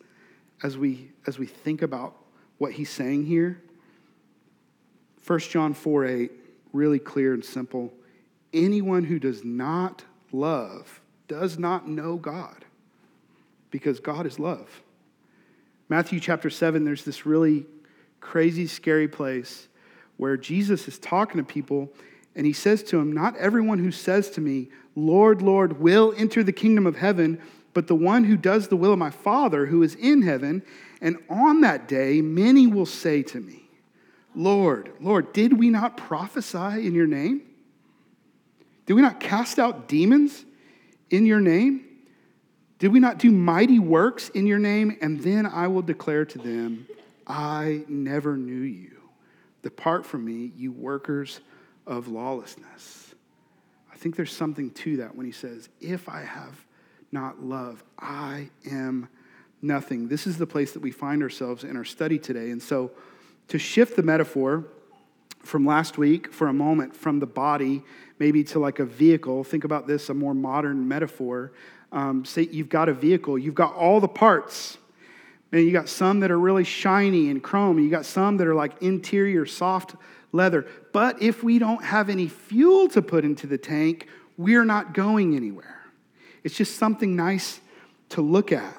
as 0.63 0.77
we, 0.77 1.11
as 1.27 1.39
we 1.39 1.47
think 1.47 1.83
about 1.83 2.15
what 2.59 2.73
he's 2.73 2.91
saying 2.91 3.27
here. 3.27 3.61
1 5.27 5.39
John 5.41 5.75
4 5.75 6.07
8, 6.07 6.33
really 6.73 6.99
clear 6.99 7.35
and 7.35 7.45
simple. 7.45 7.93
Anyone 8.53 9.05
who 9.05 9.19
does 9.19 9.45
not 9.45 10.05
love 10.33 11.01
does 11.29 11.59
not 11.59 11.89
know 11.89 12.17
God 12.17 12.65
because 13.71 14.01
God 14.01 14.27
is 14.27 14.39
love. 14.39 14.83
Matthew 15.89 16.21
chapter 16.21 16.51
7, 16.51 16.85
there's 16.85 17.05
this 17.05 17.27
really 17.27 17.67
crazy, 18.21 18.67
scary 18.67 19.09
place 19.09 19.69
where 20.17 20.37
Jesus 20.37 20.87
is 20.87 20.99
talking 20.99 21.39
to 21.39 21.45
people 21.45 21.93
and 22.37 22.47
he 22.47 22.53
says 22.53 22.83
to 22.85 22.99
him, 22.99 23.13
Not 23.13 23.37
everyone 23.37 23.79
who 23.79 23.91
says 23.91 24.31
to 24.31 24.41
me, 24.41 24.69
Lord, 24.95 25.43
Lord, 25.43 25.81
will 25.81 26.15
enter 26.17 26.43
the 26.43 26.53
kingdom 26.53 26.87
of 26.87 26.97
heaven, 26.97 27.41
but 27.73 27.87
the 27.87 27.95
one 27.95 28.25
who 28.25 28.37
does 28.37 28.69
the 28.69 28.77
will 28.77 28.93
of 28.93 28.99
my 28.99 29.11
Father 29.11 29.67
who 29.67 29.83
is 29.83 29.95
in 29.95 30.23
heaven. 30.23 30.63
And 31.01 31.19
on 31.29 31.61
that 31.61 31.89
day, 31.89 32.21
many 32.21 32.67
will 32.67 32.87
say 32.87 33.23
to 33.25 33.41
me, 33.41 33.71
Lord, 34.35 34.93
Lord, 35.01 35.33
did 35.33 35.59
we 35.59 35.71
not 35.71 35.97
prophesy 35.97 36.87
in 36.87 36.95
your 36.95 37.07
name? 37.07 37.43
Did 38.87 38.95
we 38.95 39.03
not 39.03 39.21
cast 39.21 39.59
out 39.59 39.89
demons 39.89 40.45
in 41.11 41.27
your 41.27 41.41
name? 41.41 41.85
Did 42.79 42.93
we 42.93 43.01
not 43.01 43.19
do 43.19 43.31
mighty 43.31 43.79
works 43.79 44.31
in 44.31 44.47
your 44.47 44.59
name? 44.59 44.97
And 45.01 45.21
then 45.21 45.47
I 45.47 45.69
will 45.69 45.83
declare 45.83 46.25
to 46.25 46.39
them, 46.39 46.87
I 47.27 47.85
never 47.89 48.37
knew 48.37 48.63
you. 48.63 48.97
Depart 49.63 50.07
from 50.07 50.25
me, 50.25 50.53
you 50.57 50.73
workers 50.73 51.41
of 51.87 52.09
lawlessness. 52.09 53.15
I 53.93 53.97
think 53.97 54.17
there's 54.17 54.35
something 54.35 54.71
to 54.71 54.97
that 54.99 55.15
when 55.15 55.27
he 55.27 55.33
says, 55.33 55.69
If 55.81 56.09
I 56.09 56.23
have 56.23 56.65
not 57.13 57.43
love, 57.43 57.83
I 57.99 58.51
am 58.71 59.09
nothing. 59.63 60.09
This 60.09 60.27
is 60.27 60.39
the 60.39 60.47
place 60.47 60.73
that 60.73 60.81
we 60.81 60.91
find 60.91 61.23
ourselves 61.23 61.65
in 61.65 61.77
our 61.77 61.85
study 61.85 62.19
today. 62.19 62.51
And 62.51 62.63
so, 62.63 62.91
to 63.49 63.59
shift 63.59 63.97
the 63.97 64.03
metaphor 64.03 64.65
from 65.43 65.67
last 65.67 65.99
week 65.99 66.33
for 66.33 66.49
a 66.49 66.53
moment 66.53 66.95
from 66.95 67.19
the 67.19 67.27
body 67.27 67.83
maybe 68.19 68.45
to 68.45 68.59
like 68.59 68.79
a 68.79 68.85
vehicle, 68.85 69.43
think 69.43 69.65
about 69.65 69.87
this 69.87 70.09
a 70.11 70.15
more 70.15 70.35
modern 70.35 70.87
metaphor. 70.87 71.53
Um, 71.91 72.25
say 72.25 72.49
you've 72.53 72.69
got 72.69 72.89
a 72.89 72.95
vehicle, 72.95 73.37
you've 73.39 73.55
got 73.55 73.75
all 73.75 73.99
the 73.99 74.09
parts. 74.09 74.79
And 75.53 75.65
you 75.65 75.73
got 75.73 75.89
some 75.89 76.21
that 76.21 76.31
are 76.31 76.39
really 76.39 76.63
shiny 76.63 77.29
and 77.29 77.43
chrome. 77.43 77.81
You 77.81 77.91
got 77.91 78.07
some 78.07 78.37
that 78.37 78.47
are 78.47 78.55
like 78.55 78.81
interior 78.83 79.47
soft 79.47 79.97
leather. 80.31 80.65
But 80.93 81.21
if 81.21 81.43
we 81.43 81.59
don't 81.59 81.83
have 81.83 82.09
any 82.09 82.29
fuel 82.29 82.89
to 82.91 83.03
put 83.03 83.25
into 83.25 83.49
the 83.49 83.59
tank, 83.59 84.07
we're 84.37 84.65
not 84.65 84.95
going 84.95 85.35
anywhere. 85.35 85.80
It's 86.45 86.57
just 86.57 86.77
something 86.77 87.17
nice 87.17 87.61
to 88.11 88.21
look 88.21 88.53
at. 88.53 88.77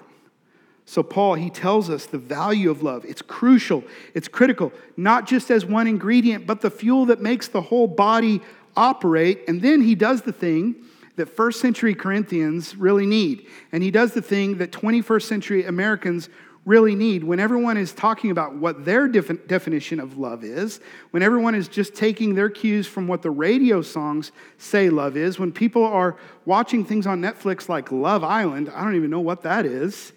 So, 0.86 1.04
Paul, 1.04 1.36
he 1.36 1.50
tells 1.50 1.90
us 1.90 2.06
the 2.06 2.18
value 2.18 2.70
of 2.70 2.84
love. 2.84 3.06
It's 3.06 3.22
crucial, 3.22 3.84
it's 4.14 4.28
critical, 4.28 4.74
not 4.98 5.26
just 5.26 5.50
as 5.50 5.66
one 5.66 5.88
ingredient, 5.88 6.46
but 6.46 6.62
the 6.62 6.70
fuel 6.70 7.06
that 7.06 7.22
makes 7.22 7.48
the 7.48 7.62
whole 7.62 7.88
body 7.88 8.42
operate. 8.76 9.42
And 9.48 9.62
then 9.62 9.82
he 9.82 9.96
does 9.96 10.24
the 10.24 10.34
thing 10.34 10.76
that 11.16 11.28
first 11.28 11.62
century 11.62 11.94
Corinthians 11.94 12.76
really 12.76 13.06
need. 13.06 13.48
And 13.72 13.84
he 13.84 13.92
does 13.92 14.14
the 14.14 14.22
thing 14.22 14.58
that 14.58 14.72
21st 14.72 15.24
century 15.24 15.66
Americans 15.66 16.30
really 16.66 16.94
need 16.94 17.24
when 17.24 17.40
everyone 17.40 17.76
is 17.76 17.92
talking 17.92 18.30
about 18.30 18.56
what 18.56 18.86
their 18.86 19.08
def- 19.08 19.48
definition 19.48 20.00
of 20.00 20.18
love 20.18 20.44
is, 20.44 20.80
when 21.10 21.24
everyone 21.24 21.56
is 21.56 21.68
just 21.68 21.96
taking 21.96 22.36
their 22.36 22.50
cues 22.50 22.88
from 22.88 23.08
what 23.08 23.22
the 23.22 23.32
radio 23.32 23.82
songs 23.82 24.32
say 24.58 24.90
love 24.90 25.18
is, 25.18 25.40
when 25.40 25.52
people 25.52 25.84
are 25.84 26.18
watching 26.46 26.86
things 26.86 27.08
on 27.08 27.20
Netflix 27.22 27.68
like 27.68 27.92
Love 27.92 28.24
Island, 28.24 28.70
I 28.70 28.84
don't 28.84 28.96
even 28.96 29.10
know 29.10 29.22
what 29.22 29.42
that 29.42 29.66
is, 29.66 30.14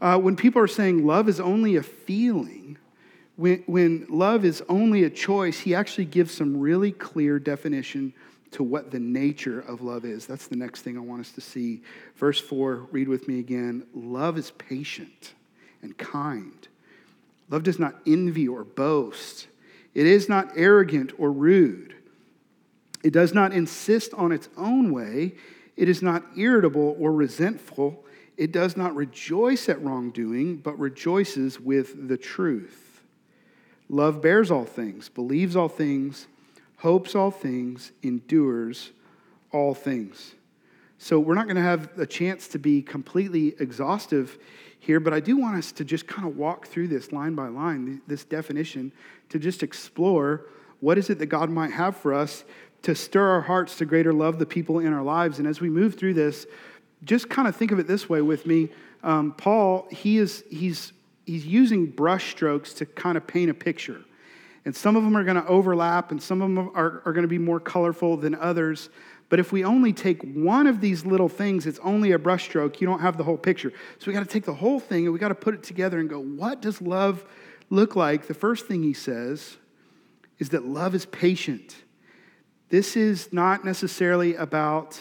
uh, 0.00 0.18
when 0.18 0.36
people 0.36 0.62
are 0.62 0.68
saying 0.68 1.06
love 1.06 1.28
is 1.28 1.40
only 1.40 1.76
a 1.76 1.82
feeling, 1.82 2.78
when, 3.36 3.64
when 3.66 4.06
love 4.08 4.44
is 4.44 4.62
only 4.68 5.02
a 5.04 5.10
choice, 5.10 5.58
he 5.58 5.74
actually 5.74 6.04
gives 6.04 6.32
some 6.32 6.60
really 6.60 6.92
clear 6.92 7.40
definition 7.40 8.12
to 8.52 8.62
what 8.62 8.92
the 8.92 9.00
nature 9.00 9.60
of 9.60 9.82
love 9.82 10.04
is. 10.04 10.26
That's 10.26 10.46
the 10.46 10.54
next 10.54 10.82
thing 10.82 10.96
I 10.96 11.00
want 11.00 11.22
us 11.22 11.32
to 11.32 11.40
see. 11.40 11.82
Verse 12.14 12.38
4, 12.40 12.86
read 12.92 13.08
with 13.08 13.26
me 13.26 13.40
again. 13.40 13.84
Love 13.92 14.38
is 14.38 14.52
patient 14.52 15.34
and 15.84 15.96
kind. 15.96 16.66
Love 17.50 17.62
does 17.62 17.78
not 17.78 17.94
envy 18.06 18.48
or 18.48 18.64
boast. 18.64 19.46
It 19.94 20.06
is 20.06 20.28
not 20.28 20.50
arrogant 20.56 21.12
or 21.18 21.30
rude. 21.30 21.94
It 23.04 23.12
does 23.12 23.32
not 23.32 23.52
insist 23.52 24.12
on 24.14 24.32
its 24.32 24.48
own 24.56 24.90
way. 24.90 25.34
It 25.76 25.88
is 25.88 26.02
not 26.02 26.24
irritable 26.36 26.96
or 26.98 27.12
resentful. 27.12 28.04
It 28.36 28.50
does 28.50 28.76
not 28.76 28.96
rejoice 28.96 29.68
at 29.68 29.80
wrongdoing, 29.82 30.56
but 30.56 30.78
rejoices 30.78 31.60
with 31.60 32.08
the 32.08 32.16
truth. 32.16 33.02
Love 33.88 34.22
bears 34.22 34.50
all 34.50 34.64
things, 34.64 35.08
believes 35.08 35.54
all 35.54 35.68
things, 35.68 36.26
hopes 36.78 37.14
all 37.14 37.30
things, 37.30 37.92
endures 38.02 38.90
all 39.52 39.74
things. 39.74 40.34
So, 40.98 41.20
we're 41.20 41.34
not 41.34 41.46
going 41.46 41.56
to 41.56 41.62
have 41.62 41.90
a 41.98 42.06
chance 42.06 42.48
to 42.48 42.58
be 42.58 42.80
completely 42.80 43.54
exhaustive 43.58 44.38
here, 44.84 45.00
but 45.00 45.12
I 45.12 45.20
do 45.20 45.36
want 45.36 45.56
us 45.56 45.72
to 45.72 45.84
just 45.84 46.06
kind 46.06 46.28
of 46.28 46.36
walk 46.36 46.66
through 46.66 46.88
this 46.88 47.10
line 47.10 47.34
by 47.34 47.48
line, 47.48 48.02
this 48.06 48.24
definition, 48.24 48.92
to 49.30 49.38
just 49.38 49.62
explore 49.62 50.46
what 50.80 50.98
is 50.98 51.08
it 51.08 51.18
that 51.18 51.26
God 51.26 51.50
might 51.50 51.72
have 51.72 51.96
for 51.96 52.12
us 52.12 52.44
to 52.82 52.94
stir 52.94 53.26
our 53.30 53.40
hearts 53.40 53.78
to 53.78 53.86
greater 53.86 54.12
love 54.12 54.38
the 54.38 54.44
people 54.44 54.80
in 54.80 54.92
our 54.92 55.02
lives. 55.02 55.38
And 55.38 55.48
as 55.48 55.58
we 55.58 55.70
move 55.70 55.94
through 55.94 56.14
this, 56.14 56.46
just 57.02 57.30
kind 57.30 57.48
of 57.48 57.56
think 57.56 57.72
of 57.72 57.78
it 57.78 57.86
this 57.86 58.08
way 58.08 58.20
with 58.20 58.44
me. 58.44 58.68
Um, 59.02 59.32
Paul, 59.32 59.88
he 59.90 60.18
is, 60.18 60.44
he's, 60.50 60.92
he's 61.24 61.46
using 61.46 61.86
brush 61.86 62.30
strokes 62.32 62.74
to 62.74 62.86
kind 62.86 63.16
of 63.16 63.26
paint 63.26 63.50
a 63.50 63.54
picture. 63.54 64.02
And 64.66 64.76
some 64.76 64.96
of 64.96 65.02
them 65.02 65.16
are 65.16 65.24
going 65.24 65.36
to 65.36 65.46
overlap, 65.46 66.10
and 66.10 66.22
some 66.22 66.40
of 66.40 66.48
them 66.48 66.70
are, 66.74 67.02
are 67.04 67.12
going 67.12 67.22
to 67.22 67.28
be 67.28 67.38
more 67.38 67.60
colorful 67.60 68.16
than 68.16 68.34
others. 68.34 68.90
But 69.28 69.40
if 69.40 69.52
we 69.52 69.64
only 69.64 69.92
take 69.92 70.22
one 70.22 70.66
of 70.66 70.80
these 70.80 71.04
little 71.04 71.28
things, 71.28 71.66
it's 71.66 71.78
only 71.80 72.12
a 72.12 72.18
brushstroke, 72.18 72.80
you 72.80 72.86
don't 72.86 73.00
have 73.00 73.16
the 73.16 73.24
whole 73.24 73.38
picture. 73.38 73.72
So 73.98 74.06
we 74.06 74.12
got 74.12 74.20
to 74.20 74.26
take 74.26 74.44
the 74.44 74.54
whole 74.54 74.80
thing 74.80 75.04
and 75.04 75.12
we 75.12 75.18
got 75.18 75.28
to 75.28 75.34
put 75.34 75.54
it 75.54 75.62
together 75.62 75.98
and 75.98 76.08
go, 76.08 76.20
what 76.20 76.60
does 76.60 76.80
love 76.82 77.24
look 77.70 77.96
like? 77.96 78.26
The 78.26 78.34
first 78.34 78.66
thing 78.66 78.82
he 78.82 78.92
says 78.92 79.56
is 80.38 80.50
that 80.50 80.64
love 80.66 80.94
is 80.94 81.06
patient. 81.06 81.76
This 82.68 82.96
is 82.96 83.32
not 83.32 83.64
necessarily 83.64 84.34
about 84.34 85.00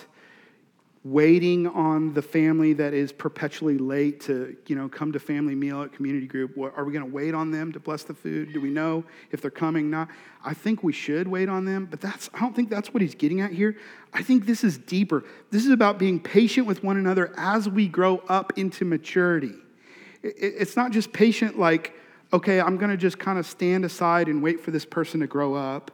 waiting 1.05 1.67
on 1.67 2.13
the 2.13 2.21
family 2.21 2.71
that 2.71 2.93
is 2.93 3.11
perpetually 3.11 3.77
late 3.77 4.21
to 4.21 4.55
you 4.67 4.75
know 4.75 4.87
come 4.87 5.11
to 5.11 5.19
family 5.19 5.53
meal 5.53 5.81
at 5.81 5.91
community 5.91 6.27
group. 6.27 6.57
Are 6.57 6.85
we 6.85 6.93
going 6.93 7.05
to 7.05 7.11
wait 7.11 7.33
on 7.33 7.51
them 7.51 7.71
to 7.73 7.79
bless 7.79 8.03
the 8.03 8.13
food? 8.13 8.53
Do 8.53 8.61
we 8.61 8.69
know 8.69 9.03
if 9.31 9.41
they're 9.41 9.51
coming 9.51 9.89
not? 9.89 10.07
I 10.45 10.53
think 10.53 10.83
we 10.83 10.93
should 10.93 11.27
wait 11.27 11.49
on 11.49 11.65
them 11.65 11.87
but 11.89 12.01
that's 12.01 12.29
i 12.33 12.39
don't 12.39 12.55
think 12.55 12.69
that's 12.69 12.93
what 12.93 13.01
he's 13.01 13.15
getting 13.15 13.41
at 13.41 13.51
here. 13.51 13.75
I 14.13 14.23
think 14.23 14.45
this 14.45 14.63
is 14.63 14.77
deeper. 14.77 15.23
This 15.51 15.65
is 15.65 15.71
about 15.71 15.97
being 15.97 16.19
patient 16.19 16.67
with 16.67 16.83
one 16.83 16.97
another 16.97 17.33
as 17.37 17.67
we 17.67 17.87
grow 17.87 18.19
up 18.29 18.57
into 18.57 18.85
maturity. 18.85 19.55
It's 20.21 20.75
not 20.75 20.91
just 20.91 21.11
patient 21.11 21.59
like 21.59 21.93
okay 22.33 22.59
i'm 22.59 22.77
going 22.77 22.89
to 22.89 22.97
just 22.97 23.19
kind 23.19 23.37
of 23.37 23.45
stand 23.45 23.85
aside 23.85 24.27
and 24.27 24.41
wait 24.41 24.59
for 24.59 24.71
this 24.71 24.85
person 24.85 25.19
to 25.19 25.27
grow 25.27 25.53
up 25.53 25.91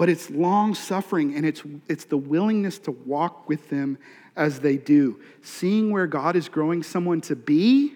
but 0.00 0.08
it's 0.08 0.30
long 0.30 0.74
suffering 0.74 1.36
and 1.36 1.44
it's, 1.44 1.62
it's 1.86 2.06
the 2.06 2.16
willingness 2.16 2.78
to 2.78 2.90
walk 2.90 3.46
with 3.50 3.68
them 3.68 3.98
as 4.34 4.60
they 4.60 4.78
do. 4.78 5.20
Seeing 5.42 5.90
where 5.90 6.06
God 6.06 6.36
is 6.36 6.48
growing 6.48 6.82
someone 6.82 7.20
to 7.20 7.36
be, 7.36 7.92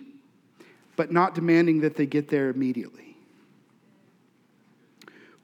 but 0.97 1.11
not 1.11 1.35
demanding 1.35 1.81
that 1.81 1.97
they 1.97 2.05
get 2.05 2.29
there 2.29 2.51
immediately. 2.51 3.17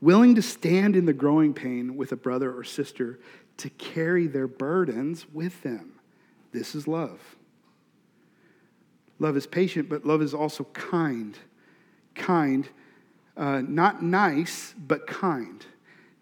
Willing 0.02 0.34
to 0.34 0.42
stand 0.42 0.96
in 0.96 1.06
the 1.06 1.14
growing 1.14 1.54
pain 1.54 1.96
with 1.96 2.12
a 2.12 2.16
brother 2.16 2.54
or 2.54 2.62
sister 2.62 3.18
to 3.56 3.70
carry 3.70 4.26
their 4.26 4.46
burdens 4.46 5.24
with 5.32 5.62
them. 5.62 5.92
This 6.52 6.74
is 6.74 6.86
love. 6.86 7.36
Love 9.18 9.34
is 9.34 9.46
patient, 9.46 9.88
but 9.88 10.04
love 10.04 10.20
is 10.20 10.34
also 10.34 10.64
kind. 10.74 11.38
Kind, 12.14 12.68
uh, 13.34 13.62
not 13.66 14.02
nice, 14.02 14.74
but 14.76 15.06
kind. 15.06 15.64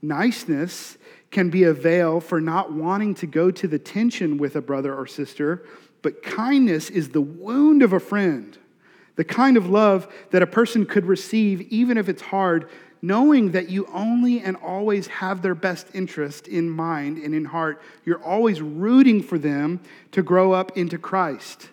Niceness 0.02 0.98
can 1.30 1.50
be 1.50 1.64
a 1.64 1.72
veil 1.72 2.20
for 2.20 2.40
not 2.40 2.72
wanting 2.72 3.14
to 3.16 3.26
go 3.26 3.50
to 3.50 3.68
the 3.68 3.78
tension 3.78 4.38
with 4.38 4.56
a 4.56 4.60
brother 4.60 4.94
or 4.94 5.06
sister, 5.06 5.64
but 6.02 6.22
kindness 6.22 6.90
is 6.90 7.10
the 7.10 7.20
wound 7.20 7.82
of 7.82 7.92
a 7.92 8.00
friend. 8.00 8.56
The 9.16 9.24
kind 9.24 9.56
of 9.56 9.68
love 9.68 10.06
that 10.30 10.42
a 10.42 10.46
person 10.46 10.86
could 10.86 11.04
receive, 11.04 11.60
even 11.72 11.98
if 11.98 12.08
it's 12.08 12.22
hard, 12.22 12.68
knowing 13.02 13.52
that 13.52 13.68
you 13.68 13.86
only 13.92 14.40
and 14.40 14.56
always 14.56 15.06
have 15.08 15.42
their 15.42 15.54
best 15.54 15.88
interest 15.94 16.48
in 16.48 16.70
mind 16.70 17.18
and 17.18 17.34
in 17.34 17.44
heart. 17.44 17.82
You're 18.04 18.22
always 18.22 18.60
rooting 18.60 19.22
for 19.22 19.38
them 19.38 19.80
to 20.12 20.22
grow 20.22 20.52
up 20.52 20.76
into 20.76 20.98
Christ. 20.98 21.68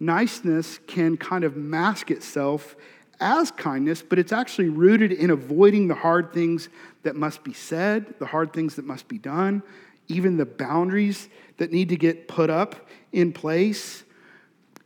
Niceness 0.00 0.78
can 0.86 1.16
kind 1.16 1.44
of 1.44 1.56
mask 1.56 2.10
itself 2.10 2.76
as 3.20 3.50
kindness, 3.50 4.02
but 4.02 4.18
it's 4.18 4.32
actually 4.32 4.68
rooted 4.68 5.12
in 5.12 5.30
avoiding 5.30 5.88
the 5.88 5.94
hard 5.94 6.32
things 6.32 6.68
that 7.02 7.16
must 7.16 7.44
be 7.44 7.52
said, 7.52 8.14
the 8.18 8.26
hard 8.26 8.52
things 8.52 8.76
that 8.76 8.84
must 8.84 9.08
be 9.08 9.18
done, 9.18 9.62
even 10.08 10.36
the 10.36 10.46
boundaries 10.46 11.28
that 11.56 11.72
need 11.72 11.88
to 11.88 11.96
get 11.96 12.28
put 12.28 12.50
up 12.50 12.88
in 13.12 13.32
place 13.32 14.04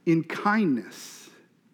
in 0.07 0.23
kindness. 0.25 1.31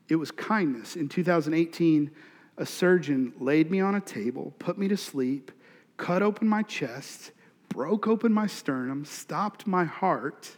It 0.08 0.16
was 0.16 0.30
kindness. 0.30 0.96
In 0.96 1.08
2018, 1.08 2.10
a 2.58 2.66
surgeon 2.66 3.32
laid 3.38 3.70
me 3.70 3.80
on 3.80 3.94
a 3.94 4.00
table, 4.00 4.54
put 4.58 4.78
me 4.78 4.88
to 4.88 4.96
sleep, 4.96 5.52
cut 5.96 6.22
open 6.22 6.48
my 6.48 6.62
chest, 6.62 7.32
broke 7.68 8.06
open 8.06 8.32
my 8.32 8.46
sternum, 8.46 9.04
stopped 9.04 9.66
my 9.66 9.84
heart 9.84 10.56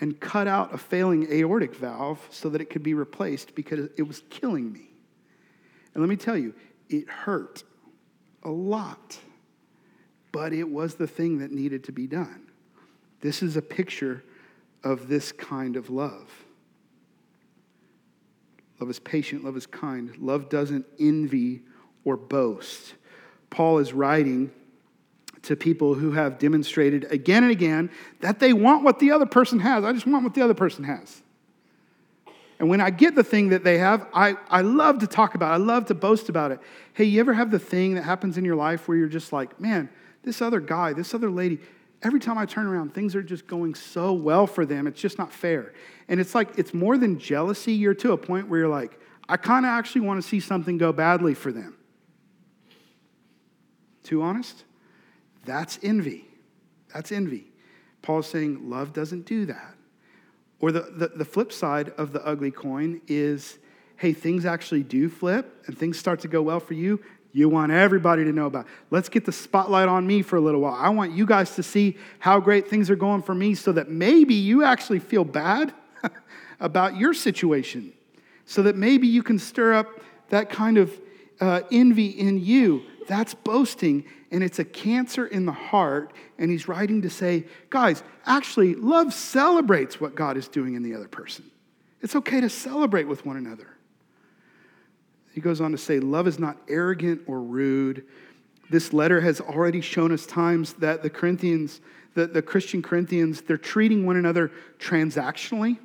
and 0.00 0.18
cut 0.20 0.46
out 0.48 0.74
a 0.74 0.78
failing 0.78 1.30
aortic 1.30 1.74
valve 1.74 2.26
so 2.30 2.48
that 2.48 2.60
it 2.60 2.70
could 2.70 2.82
be 2.82 2.94
replaced 2.94 3.54
because 3.54 3.88
it 3.96 4.02
was 4.02 4.22
killing 4.30 4.72
me. 4.72 4.90
And 5.94 6.02
let 6.02 6.08
me 6.08 6.16
tell 6.16 6.36
you, 6.36 6.54
it 6.88 7.08
hurt 7.08 7.62
a 8.42 8.50
lot, 8.50 9.18
but 10.32 10.52
it 10.52 10.68
was 10.68 10.96
the 10.96 11.06
thing 11.06 11.38
that 11.38 11.52
needed 11.52 11.84
to 11.84 11.92
be 11.92 12.06
done. 12.06 12.50
This 13.20 13.42
is 13.42 13.56
a 13.56 13.62
picture 13.62 14.24
of 14.82 15.08
this 15.08 15.32
kind 15.32 15.76
of 15.76 15.88
love. 15.90 16.30
Love 18.80 18.90
is 18.90 18.98
patient, 18.98 19.44
love 19.44 19.56
is 19.56 19.66
kind, 19.66 20.16
love 20.18 20.48
doesn't 20.48 20.84
envy 20.98 21.62
or 22.04 22.16
boast. 22.16 22.94
Paul 23.48 23.78
is 23.78 23.92
writing 23.92 24.50
to 25.44 25.56
people 25.56 25.94
who 25.94 26.12
have 26.12 26.38
demonstrated 26.38 27.10
again 27.10 27.42
and 27.42 27.52
again 27.52 27.90
that 28.20 28.38
they 28.38 28.52
want 28.52 28.84
what 28.84 28.98
the 28.98 29.10
other 29.10 29.26
person 29.26 29.60
has. 29.60 29.84
I 29.84 29.92
just 29.92 30.06
want 30.06 30.24
what 30.24 30.34
the 30.34 30.42
other 30.42 30.54
person 30.54 30.84
has. 30.84 31.22
And 32.58 32.68
when 32.68 32.80
I 32.80 32.90
get 32.90 33.14
the 33.14 33.24
thing 33.24 33.48
that 33.48 33.64
they 33.64 33.78
have, 33.78 34.06
I, 34.14 34.36
I 34.48 34.62
love 34.62 35.00
to 35.00 35.06
talk 35.06 35.34
about 35.34 35.50
it. 35.50 35.54
I 35.54 35.64
love 35.64 35.86
to 35.86 35.94
boast 35.94 36.28
about 36.28 36.52
it. 36.52 36.60
Hey, 36.92 37.04
you 37.04 37.20
ever 37.20 37.34
have 37.34 37.50
the 37.50 37.58
thing 37.58 37.94
that 37.94 38.02
happens 38.02 38.38
in 38.38 38.44
your 38.44 38.56
life 38.56 38.86
where 38.86 38.96
you're 38.96 39.08
just 39.08 39.32
like, 39.32 39.60
man, 39.60 39.88
this 40.22 40.40
other 40.40 40.60
guy, 40.60 40.92
this 40.92 41.14
other 41.14 41.30
lady, 41.30 41.58
every 42.02 42.20
time 42.20 42.38
I 42.38 42.46
turn 42.46 42.66
around, 42.66 42.94
things 42.94 43.16
are 43.16 43.22
just 43.22 43.46
going 43.46 43.74
so 43.74 44.12
well 44.12 44.46
for 44.46 44.64
them. 44.64 44.86
It's 44.86 45.00
just 45.00 45.18
not 45.18 45.32
fair. 45.32 45.72
And 46.08 46.20
it's 46.20 46.34
like, 46.34 46.58
it's 46.58 46.72
more 46.72 46.96
than 46.96 47.18
jealousy. 47.18 47.72
You're 47.72 47.94
to 47.94 48.12
a 48.12 48.16
point 48.16 48.48
where 48.48 48.60
you're 48.60 48.68
like, 48.68 48.98
I 49.28 49.36
kind 49.36 49.64
of 49.64 49.70
actually 49.70 50.02
want 50.02 50.22
to 50.22 50.28
see 50.28 50.38
something 50.38 50.78
go 50.78 50.92
badly 50.92 51.34
for 51.34 51.50
them. 51.50 51.76
Too 54.02 54.22
honest? 54.22 54.64
That's 55.44 55.78
envy. 55.82 56.26
That's 56.92 57.12
envy. 57.12 57.46
Paul's 58.02 58.26
saying 58.26 58.68
love 58.68 58.92
doesn't 58.92 59.26
do 59.26 59.46
that. 59.46 59.74
Or 60.60 60.72
the, 60.72 60.80
the, 60.80 61.08
the, 61.08 61.24
flip 61.24 61.52
side 61.52 61.90
of 61.98 62.12
the 62.12 62.24
ugly 62.24 62.50
coin 62.50 63.00
is 63.06 63.58
hey, 63.96 64.12
things 64.12 64.44
actually 64.44 64.82
do 64.82 65.08
flip 65.08 65.64
and 65.66 65.76
things 65.76 65.98
start 65.98 66.20
to 66.20 66.28
go 66.28 66.42
well 66.42 66.60
for 66.60 66.74
you. 66.74 67.00
You 67.32 67.48
want 67.48 67.72
everybody 67.72 68.24
to 68.24 68.32
know 68.32 68.46
about. 68.46 68.66
Let's 68.90 69.08
get 69.08 69.24
the 69.24 69.32
spotlight 69.32 69.88
on 69.88 70.06
me 70.06 70.22
for 70.22 70.36
a 70.36 70.40
little 70.40 70.60
while. 70.60 70.74
I 70.74 70.88
want 70.90 71.12
you 71.12 71.26
guys 71.26 71.56
to 71.56 71.62
see 71.62 71.96
how 72.18 72.38
great 72.40 72.68
things 72.68 72.90
are 72.90 72.96
going 72.96 73.22
for 73.22 73.34
me 73.34 73.54
so 73.54 73.72
that 73.72 73.88
maybe 73.88 74.34
you 74.34 74.62
actually 74.62 75.00
feel 75.00 75.24
bad 75.24 75.72
about 76.60 76.96
your 76.96 77.12
situation. 77.12 77.92
So 78.44 78.62
that 78.62 78.76
maybe 78.76 79.06
you 79.06 79.22
can 79.22 79.38
stir 79.38 79.74
up 79.74 79.88
that 80.28 80.48
kind 80.48 80.78
of 80.78 81.00
uh, 81.40 81.62
envy 81.72 82.06
in 82.06 82.38
you. 82.38 82.82
That's 83.06 83.34
boasting, 83.34 84.04
and 84.30 84.42
it's 84.42 84.58
a 84.58 84.64
cancer 84.64 85.26
in 85.26 85.46
the 85.46 85.52
heart. 85.52 86.12
And 86.38 86.50
he's 86.50 86.68
writing 86.68 87.02
to 87.02 87.10
say, 87.10 87.46
guys, 87.70 88.02
actually, 88.26 88.74
love 88.74 89.12
celebrates 89.12 90.00
what 90.00 90.14
God 90.14 90.36
is 90.36 90.48
doing 90.48 90.74
in 90.74 90.82
the 90.82 90.94
other 90.94 91.08
person. 91.08 91.50
It's 92.00 92.16
okay 92.16 92.40
to 92.40 92.48
celebrate 92.48 93.04
with 93.04 93.24
one 93.24 93.36
another. 93.36 93.68
He 95.32 95.40
goes 95.40 95.60
on 95.60 95.72
to 95.72 95.78
say, 95.78 95.98
love 96.00 96.28
is 96.28 96.38
not 96.38 96.58
arrogant 96.68 97.22
or 97.26 97.40
rude. 97.40 98.04
This 98.70 98.92
letter 98.92 99.20
has 99.20 99.40
already 99.40 99.80
shown 99.80 100.12
us 100.12 100.26
times 100.26 100.74
that 100.74 101.02
the 101.02 101.10
Corinthians, 101.10 101.80
the, 102.14 102.26
the 102.26 102.42
Christian 102.42 102.82
Corinthians, 102.82 103.40
they're 103.42 103.56
treating 103.56 104.06
one 104.06 104.16
another 104.16 104.52
transactionally. 104.78 105.78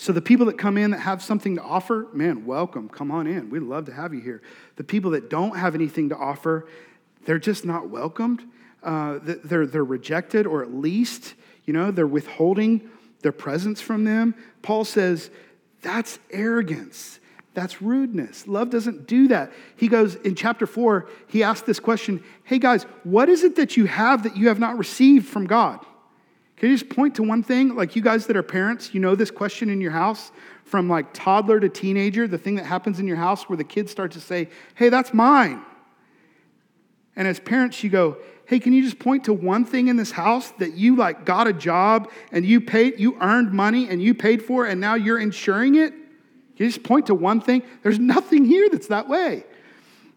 So 0.00 0.14
the 0.14 0.22
people 0.22 0.46
that 0.46 0.56
come 0.56 0.78
in 0.78 0.92
that 0.92 1.00
have 1.00 1.22
something 1.22 1.56
to 1.56 1.62
offer, 1.62 2.08
man, 2.14 2.46
welcome. 2.46 2.88
Come 2.88 3.10
on 3.10 3.26
in. 3.26 3.50
We'd 3.50 3.60
love 3.60 3.84
to 3.84 3.92
have 3.92 4.14
you 4.14 4.20
here. 4.22 4.40
The 4.76 4.82
people 4.82 5.10
that 5.10 5.28
don't 5.28 5.58
have 5.58 5.74
anything 5.74 6.08
to 6.08 6.16
offer, 6.16 6.66
they're 7.26 7.38
just 7.38 7.66
not 7.66 7.90
welcomed. 7.90 8.42
Uh, 8.82 9.18
they're, 9.20 9.66
they're 9.66 9.84
rejected, 9.84 10.46
or 10.46 10.62
at 10.62 10.72
least, 10.72 11.34
you 11.66 11.74
know, 11.74 11.90
they're 11.90 12.06
withholding 12.06 12.88
their 13.20 13.30
presence 13.30 13.82
from 13.82 14.04
them. 14.04 14.34
Paul 14.62 14.86
says 14.86 15.28
that's 15.82 16.18
arrogance. 16.30 17.20
That's 17.52 17.82
rudeness. 17.82 18.48
Love 18.48 18.70
doesn't 18.70 19.06
do 19.06 19.28
that. 19.28 19.52
He 19.76 19.86
goes 19.86 20.14
in 20.14 20.34
chapter 20.34 20.66
four, 20.66 21.10
he 21.26 21.42
asks 21.42 21.66
this 21.66 21.78
question 21.78 22.24
Hey 22.44 22.58
guys, 22.58 22.84
what 23.04 23.28
is 23.28 23.44
it 23.44 23.56
that 23.56 23.76
you 23.76 23.84
have 23.84 24.22
that 24.22 24.34
you 24.34 24.48
have 24.48 24.58
not 24.58 24.78
received 24.78 25.28
from 25.28 25.46
God? 25.46 25.84
Can 26.60 26.68
you 26.68 26.76
just 26.76 26.90
point 26.90 27.14
to 27.14 27.22
one 27.22 27.42
thing? 27.42 27.74
Like 27.74 27.96
you 27.96 28.02
guys 28.02 28.26
that 28.26 28.36
are 28.36 28.42
parents, 28.42 28.92
you 28.92 29.00
know 29.00 29.14
this 29.14 29.30
question 29.30 29.70
in 29.70 29.80
your 29.80 29.92
house 29.92 30.30
from 30.62 30.90
like 30.90 31.14
toddler 31.14 31.58
to 31.58 31.70
teenager, 31.70 32.28
the 32.28 32.36
thing 32.36 32.56
that 32.56 32.66
happens 32.66 33.00
in 33.00 33.06
your 33.06 33.16
house 33.16 33.48
where 33.48 33.56
the 33.56 33.64
kids 33.64 33.90
start 33.90 34.12
to 34.12 34.20
say, 34.20 34.50
hey, 34.74 34.90
that's 34.90 35.14
mine. 35.14 35.62
And 37.16 37.26
as 37.26 37.40
parents, 37.40 37.82
you 37.82 37.88
go, 37.88 38.18
hey, 38.44 38.60
can 38.60 38.74
you 38.74 38.82
just 38.82 38.98
point 38.98 39.24
to 39.24 39.32
one 39.32 39.64
thing 39.64 39.88
in 39.88 39.96
this 39.96 40.10
house 40.10 40.50
that 40.58 40.74
you 40.74 40.96
like 40.96 41.24
got 41.24 41.46
a 41.46 41.54
job 41.54 42.10
and 42.30 42.44
you 42.44 42.60
paid, 42.60 43.00
you 43.00 43.16
earned 43.22 43.52
money 43.52 43.88
and 43.88 44.02
you 44.02 44.12
paid 44.12 44.42
for 44.42 44.66
and 44.66 44.78
now 44.78 44.96
you're 44.96 45.18
insuring 45.18 45.76
it? 45.76 45.92
Can 45.92 46.66
you 46.66 46.68
just 46.68 46.82
point 46.82 47.06
to 47.06 47.14
one 47.14 47.40
thing? 47.40 47.62
There's 47.82 47.98
nothing 47.98 48.44
here 48.44 48.68
that's 48.68 48.88
that 48.88 49.08
way. 49.08 49.44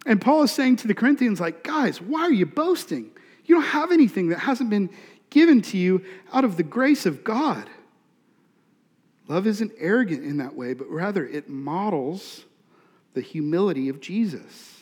And 0.06 0.20
Paul 0.20 0.44
is 0.44 0.52
saying 0.52 0.76
to 0.78 0.90
the 0.90 0.94
Corinthians, 0.94 1.40
like, 1.40 1.64
guys, 1.64 2.02
why 2.02 2.24
are 2.24 2.34
you 2.34 2.46
boasting? 2.46 3.12
You 3.46 3.56
don't 3.56 3.66
have 3.66 3.94
anything 3.94 4.28
that 4.30 4.40
hasn't 4.40 4.70
been 4.70 4.90
given 5.34 5.64
to 5.64 5.80
you 5.80 6.06
out 6.32 6.46
of 6.46 6.58
the 6.58 6.64
grace 6.64 7.08
of 7.08 7.24
God. 7.24 7.68
Love 9.28 9.48
isn't 9.48 9.72
arrogant 9.80 10.24
in 10.24 10.38
that 10.38 10.54
way, 10.54 10.76
but 10.76 10.88
rather 10.90 11.26
it 11.26 11.50
models 11.50 12.46
the 13.16 13.22
humility 13.22 13.90
of 13.90 14.00
Jesus. 14.00 14.78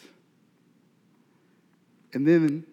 And 2.14 2.28
then 2.28 2.66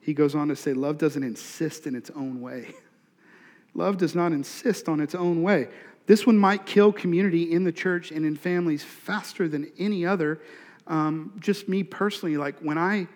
he 0.00 0.12
goes 0.12 0.34
on 0.34 0.48
to 0.48 0.56
say, 0.56 0.72
Love 0.72 0.98
doesn't 0.98 1.22
insist 1.22 1.86
in 1.86 1.94
its 1.94 2.10
own 2.10 2.40
way. 2.40 2.74
Love 3.74 3.96
does 3.96 4.16
not 4.16 4.32
insist 4.32 4.88
on 4.88 4.98
its 4.98 5.14
own 5.14 5.42
way. 5.42 5.68
This 6.06 6.26
one 6.26 6.36
might 6.36 6.66
kill 6.66 6.92
community 6.92 7.52
in 7.52 7.62
the 7.62 7.70
church 7.70 8.10
and 8.10 8.26
in 8.26 8.34
families 8.34 8.82
faster 8.82 9.46
than 9.46 9.70
any 9.78 10.04
other. 10.04 10.40
Um, 10.88 11.34
just 11.38 11.68
me 11.68 11.84
personally, 11.84 12.36
like 12.36 12.58
when 12.58 12.76
I 12.76 13.06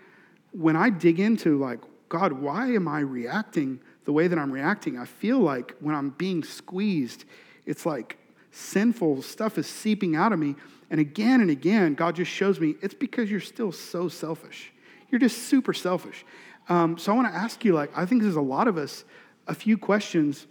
when 0.52 0.76
I 0.76 0.90
dig 0.90 1.18
into 1.18 1.58
like 1.58 1.80
God, 2.08 2.32
why 2.32 2.68
am 2.68 2.86
I 2.86 3.00
reacting 3.00 3.80
the 4.04 4.12
way 4.12 4.28
that 4.28 4.38
I'm 4.38 4.52
reacting, 4.52 4.98
I 4.98 5.04
feel 5.04 5.38
like 5.38 5.74
when 5.80 5.94
I'm 5.94 6.10
being 6.10 6.44
squeezed, 6.44 7.24
it's 7.66 7.86
like 7.86 8.18
sinful 8.50 9.22
stuff 9.22 9.58
is 9.58 9.66
seeping 9.66 10.14
out 10.16 10.32
of 10.32 10.38
me. 10.38 10.54
And 10.90 11.00
again 11.00 11.40
and 11.40 11.50
again, 11.50 11.94
God 11.94 12.16
just 12.16 12.30
shows 12.30 12.60
me 12.60 12.76
it's 12.82 12.94
because 12.94 13.30
you're 13.30 13.40
still 13.40 13.72
so 13.72 14.08
selfish. 14.08 14.72
You're 15.10 15.18
just 15.18 15.48
super 15.48 15.72
selfish. 15.72 16.24
Um, 16.68 16.98
so 16.98 17.12
I 17.12 17.16
want 17.16 17.28
to 17.28 17.34
ask 17.34 17.64
you, 17.64 17.74
like, 17.74 17.96
I 17.96 18.06
think 18.06 18.22
there's 18.22 18.36
a 18.36 18.40
lot 18.40 18.68
of 18.68 18.78
us, 18.78 19.04
a 19.46 19.54
few 19.54 19.76
questions. 19.76 20.46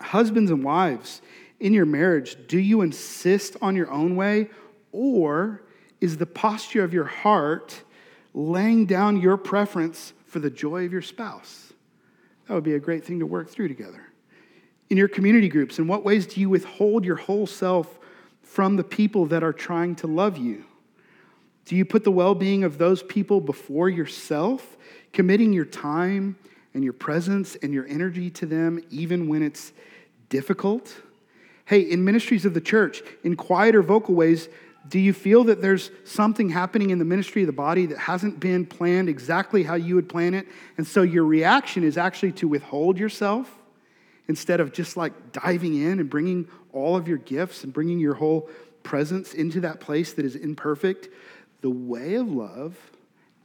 Husbands 0.00 0.50
and 0.50 0.62
wives, 0.62 1.22
in 1.60 1.72
your 1.72 1.86
marriage, 1.86 2.36
do 2.48 2.58
you 2.58 2.82
insist 2.82 3.56
on 3.62 3.76
your 3.76 3.90
own 3.90 4.14
way, 4.16 4.50
or 4.92 5.62
is 6.00 6.18
the 6.18 6.26
posture 6.26 6.84
of 6.84 6.92
your 6.92 7.04
heart 7.04 7.82
laying 8.34 8.84
down 8.86 9.20
your 9.20 9.36
preference 9.36 10.12
for 10.26 10.38
the 10.38 10.50
joy 10.50 10.84
of 10.84 10.92
your 10.92 11.02
spouse? 11.02 11.65
That 12.46 12.54
would 12.54 12.64
be 12.64 12.74
a 12.74 12.80
great 12.80 13.04
thing 13.04 13.18
to 13.20 13.26
work 13.26 13.50
through 13.50 13.68
together. 13.68 14.02
In 14.88 14.96
your 14.96 15.08
community 15.08 15.48
groups, 15.48 15.78
in 15.78 15.88
what 15.88 16.04
ways 16.04 16.26
do 16.26 16.40
you 16.40 16.48
withhold 16.48 17.04
your 17.04 17.16
whole 17.16 17.46
self 17.46 17.98
from 18.42 18.76
the 18.76 18.84
people 18.84 19.26
that 19.26 19.42
are 19.42 19.52
trying 19.52 19.96
to 19.96 20.06
love 20.06 20.38
you? 20.38 20.64
Do 21.64 21.74
you 21.74 21.84
put 21.84 22.04
the 22.04 22.12
well 22.12 22.34
being 22.34 22.62
of 22.62 22.78
those 22.78 23.02
people 23.02 23.40
before 23.40 23.88
yourself, 23.88 24.76
committing 25.12 25.52
your 25.52 25.64
time 25.64 26.36
and 26.72 26.84
your 26.84 26.92
presence 26.92 27.56
and 27.56 27.74
your 27.74 27.86
energy 27.88 28.30
to 28.30 28.46
them 28.46 28.80
even 28.90 29.28
when 29.28 29.42
it's 29.42 29.72
difficult? 30.28 30.94
Hey, 31.64 31.80
in 31.80 32.04
ministries 32.04 32.44
of 32.44 32.54
the 32.54 32.60
church, 32.60 33.02
in 33.24 33.34
quieter 33.34 33.82
vocal 33.82 34.14
ways, 34.14 34.48
do 34.88 34.98
you 34.98 35.12
feel 35.12 35.44
that 35.44 35.62
there's 35.62 35.90
something 36.04 36.48
happening 36.48 36.90
in 36.90 36.98
the 36.98 37.04
ministry 37.04 37.42
of 37.42 37.46
the 37.46 37.52
body 37.52 37.86
that 37.86 37.98
hasn't 37.98 38.38
been 38.40 38.66
planned 38.66 39.08
exactly 39.08 39.62
how 39.62 39.74
you 39.74 39.94
would 39.94 40.08
plan 40.08 40.34
it? 40.34 40.46
And 40.76 40.86
so 40.86 41.02
your 41.02 41.24
reaction 41.24 41.82
is 41.82 41.96
actually 41.96 42.32
to 42.32 42.48
withhold 42.48 42.98
yourself 42.98 43.50
instead 44.28 44.60
of 44.60 44.72
just 44.72 44.96
like 44.96 45.32
diving 45.32 45.74
in 45.74 46.00
and 46.00 46.10
bringing 46.10 46.48
all 46.72 46.96
of 46.96 47.08
your 47.08 47.18
gifts 47.18 47.64
and 47.64 47.72
bringing 47.72 47.98
your 47.98 48.14
whole 48.14 48.48
presence 48.82 49.34
into 49.34 49.60
that 49.60 49.80
place 49.80 50.12
that 50.14 50.24
is 50.24 50.36
imperfect. 50.36 51.08
The 51.62 51.70
way 51.70 52.14
of 52.14 52.30
love 52.30 52.76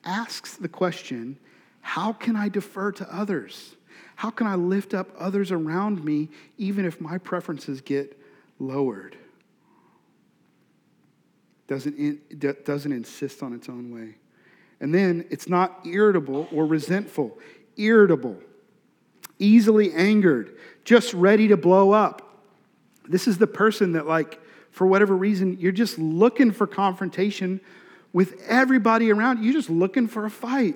asks 0.03 0.57
the 0.57 0.69
question 0.69 1.37
how 1.81 2.13
can 2.13 2.35
I 2.35 2.49
defer 2.49 2.91
to 2.93 3.15
others? 3.15 3.75
How 4.15 4.29
can 4.29 4.45
I 4.45 4.55
lift 4.55 4.93
up 4.93 5.09
others 5.17 5.51
around 5.51 6.03
me 6.03 6.29
even 6.57 6.85
if 6.85 7.01
my 7.01 7.17
preferences 7.17 7.81
get 7.81 8.19
lowered? 8.59 9.17
Doesn't, 11.71 12.65
doesn't 12.65 12.91
insist 12.91 13.41
on 13.41 13.53
its 13.53 13.69
own 13.69 13.95
way. 13.95 14.15
And 14.81 14.93
then 14.93 15.25
it's 15.29 15.47
not 15.47 15.79
irritable 15.85 16.49
or 16.51 16.65
resentful. 16.65 17.39
Irritable, 17.77 18.35
easily 19.39 19.93
angered, 19.93 20.57
just 20.83 21.13
ready 21.13 21.47
to 21.47 21.55
blow 21.55 21.93
up. 21.93 22.43
This 23.07 23.25
is 23.25 23.37
the 23.37 23.47
person 23.47 23.93
that, 23.93 24.05
like, 24.05 24.41
for 24.71 24.85
whatever 24.85 25.15
reason, 25.15 25.59
you're 25.61 25.71
just 25.71 25.97
looking 25.97 26.51
for 26.51 26.67
confrontation 26.67 27.61
with 28.11 28.41
everybody 28.49 29.09
around. 29.09 29.41
You're 29.41 29.53
just 29.53 29.69
looking 29.69 30.09
for 30.09 30.25
a 30.25 30.29
fight. 30.29 30.75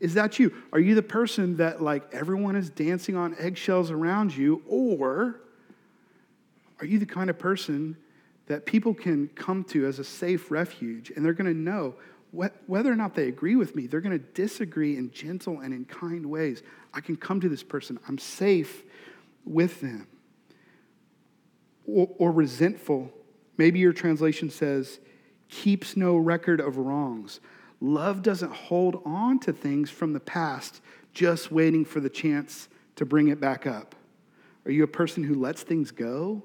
Is 0.00 0.14
that 0.14 0.40
you? 0.40 0.52
Are 0.72 0.80
you 0.80 0.96
the 0.96 1.04
person 1.04 1.58
that, 1.58 1.80
like, 1.80 2.12
everyone 2.12 2.56
is 2.56 2.68
dancing 2.68 3.14
on 3.14 3.36
eggshells 3.38 3.92
around 3.92 4.36
you? 4.36 4.60
Or 4.66 5.40
are 6.80 6.86
you 6.86 6.98
the 6.98 7.06
kind 7.06 7.30
of 7.30 7.38
person 7.38 7.96
that 8.46 8.66
people 8.66 8.94
can 8.94 9.28
come 9.28 9.64
to 9.64 9.86
as 9.86 9.98
a 9.98 10.04
safe 10.04 10.50
refuge 10.50 11.10
and 11.14 11.24
they're 11.24 11.32
going 11.32 11.52
to 11.52 11.58
know 11.58 11.94
whether 12.32 12.90
or 12.90 12.96
not 12.96 13.14
they 13.14 13.28
agree 13.28 13.56
with 13.56 13.76
me, 13.76 13.86
they're 13.86 14.00
going 14.00 14.18
to 14.18 14.26
disagree 14.32 14.96
in 14.96 15.10
gentle 15.10 15.60
and 15.60 15.74
in 15.74 15.84
kind 15.84 16.24
ways. 16.24 16.62
I 16.94 17.00
can 17.02 17.16
come 17.16 17.40
to 17.40 17.48
this 17.48 17.62
person, 17.62 17.98
I'm 18.08 18.16
safe 18.16 18.82
with 19.44 19.80
them. 19.82 20.06
Or, 21.86 22.08
or 22.16 22.32
resentful. 22.32 23.12
Maybe 23.58 23.80
your 23.80 23.92
translation 23.92 24.48
says, 24.48 24.98
keeps 25.50 25.94
no 25.94 26.16
record 26.16 26.60
of 26.60 26.78
wrongs. 26.78 27.40
Love 27.80 28.22
doesn't 28.22 28.52
hold 28.52 29.02
on 29.04 29.38
to 29.40 29.52
things 29.52 29.90
from 29.90 30.14
the 30.14 30.20
past, 30.20 30.80
just 31.12 31.52
waiting 31.52 31.84
for 31.84 32.00
the 32.00 32.08
chance 32.08 32.68
to 32.96 33.04
bring 33.04 33.28
it 33.28 33.40
back 33.40 33.66
up. 33.66 33.94
Are 34.64 34.70
you 34.70 34.84
a 34.84 34.88
person 34.88 35.22
who 35.22 35.34
lets 35.34 35.62
things 35.62 35.90
go? 35.90 36.44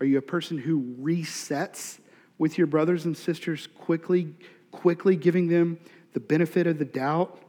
Are 0.00 0.06
you 0.06 0.18
a 0.18 0.22
person 0.22 0.58
who 0.58 0.96
resets 1.00 1.98
with 2.38 2.56
your 2.56 2.66
brothers 2.66 3.04
and 3.04 3.16
sisters 3.16 3.68
quickly, 3.78 4.34
quickly 4.72 5.14
giving 5.14 5.48
them 5.48 5.78
the 6.14 6.20
benefit 6.20 6.66
of 6.66 6.78
the 6.78 6.84
doubt? 6.84 7.42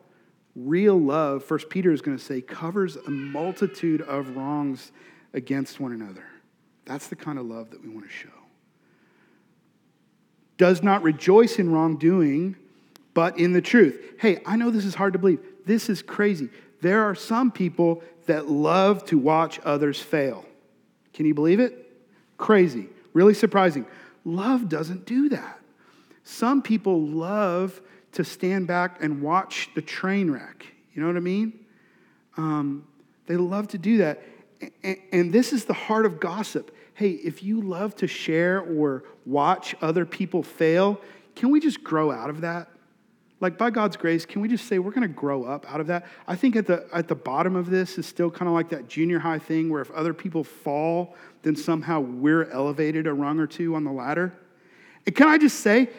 Real 0.56 1.00
love, 1.00 1.46
First 1.46 1.70
Peter 1.70 1.92
is 1.92 2.02
going 2.02 2.18
to 2.18 2.24
say, 2.24 2.42
covers 2.42 2.98
a 2.98 3.10
multitude 3.10 4.02
of 4.02 4.36
wrongs 4.36 4.92
against 5.34 5.80
one 5.80 5.94
another. 5.94 6.26
That's 6.86 7.08
the 7.08 7.16
kind 7.16 7.40
of 7.40 7.46
love 7.46 7.72
that 7.72 7.82
we 7.82 7.90
want 7.90 8.06
to 8.06 8.12
show. 8.12 8.30
Does 10.58 10.84
not 10.84 11.04
rejoice 11.04 11.58
in 11.58 11.72
wrongdoing 11.72 12.58
but 13.14 13.38
in 13.38 13.52
the 13.52 13.62
truth. 13.62 14.00
Hey, 14.20 14.42
I 14.46 14.56
know 14.56 14.70
this 14.70 14.86
is 14.86 14.96
hard 14.96 15.14
to 15.14 15.20
believe. 15.20 15.40
This 15.66 15.90
is 15.90 16.02
crazy. 16.02 16.50
There 16.82 17.04
are 17.04 17.16
some 17.16 17.52
people 17.52 18.04
that 18.26 18.50
love 18.50 19.06
to 19.06 19.18
watch 19.18 19.60
others 19.64 20.00
fail. 20.00 20.46
Can 21.14 21.26
you 21.26 21.34
believe 21.34 21.60
it? 21.60 21.91
Crazy. 22.42 22.90
Really 23.14 23.36
surprising. 23.36 23.86
Love 24.26 24.68
doesn't 24.68 25.06
do 25.06 25.30
that. 25.30 25.60
Some 26.24 26.64
people 26.64 27.00
love 27.00 27.80
to 28.14 28.24
stand 28.24 28.66
back 28.66 29.02
and 29.02 29.22
watch 29.22 29.70
the 29.76 29.82
train 29.82 30.30
wreck. 30.30 30.66
You 30.94 31.02
know 31.02 31.08
what 31.08 31.18
I 31.18 31.22
mean? 31.22 31.66
Um, 32.38 32.88
they 33.28 33.38
love 33.38 33.68
to 33.70 33.78
do 33.78 33.98
that. 33.98 34.24
And, 34.84 34.98
and 35.12 35.32
this 35.32 35.54
is 35.54 35.66
the 35.66 35.74
heart 35.74 36.08
of 36.08 36.20
gossip. 36.20 36.76
Hey, 36.96 37.12
if 37.12 37.44
you 37.44 37.62
love 37.62 37.96
to 37.98 38.08
share 38.08 38.60
or 38.60 39.04
watch 39.26 39.76
other 39.80 40.06
people 40.06 40.42
fail, 40.42 41.00
can 41.36 41.52
we 41.52 41.60
just 41.60 41.84
grow 41.84 42.12
out 42.12 42.32
of 42.32 42.42
that? 42.42 42.71
Like 43.42 43.58
by 43.58 43.72
God's 43.72 43.98
grace, 43.98 44.26
can 44.26 44.42
we 44.42 44.48
just 44.48 44.68
say 44.68 44.80
we're 44.80 44.92
going 44.92 45.02
to 45.02 45.08
grow 45.08 45.44
up 45.44 45.66
out 45.72 45.82
of 45.82 45.88
that? 45.88 46.06
I 46.28 46.36
think 46.36 46.56
at 46.56 46.68
the 46.68 46.88
at 46.94 47.08
the 47.08 47.16
bottom 47.16 47.56
of 47.56 47.70
this 47.70 47.98
is 47.98 48.06
still 48.06 48.30
kind 48.30 48.48
of 48.48 48.54
like 48.54 48.70
that 48.70 48.88
junior 48.88 49.20
high 49.20 49.40
thing 49.40 49.70
where 49.70 49.82
if 49.82 49.90
other 49.92 50.14
people 50.14 50.44
fall, 50.44 51.16
then 51.42 51.56
somehow 51.56 52.00
we're 52.00 52.50
elevated 52.52 53.08
a 53.08 53.14
rung 53.14 53.40
or 53.40 53.48
two 53.48 53.76
on 53.76 53.84
the 53.84 53.92
ladder. 53.92 54.32
And 55.08 55.16
can 55.16 55.28
I 55.28 55.40
just 55.40 55.60
say, 55.62 55.90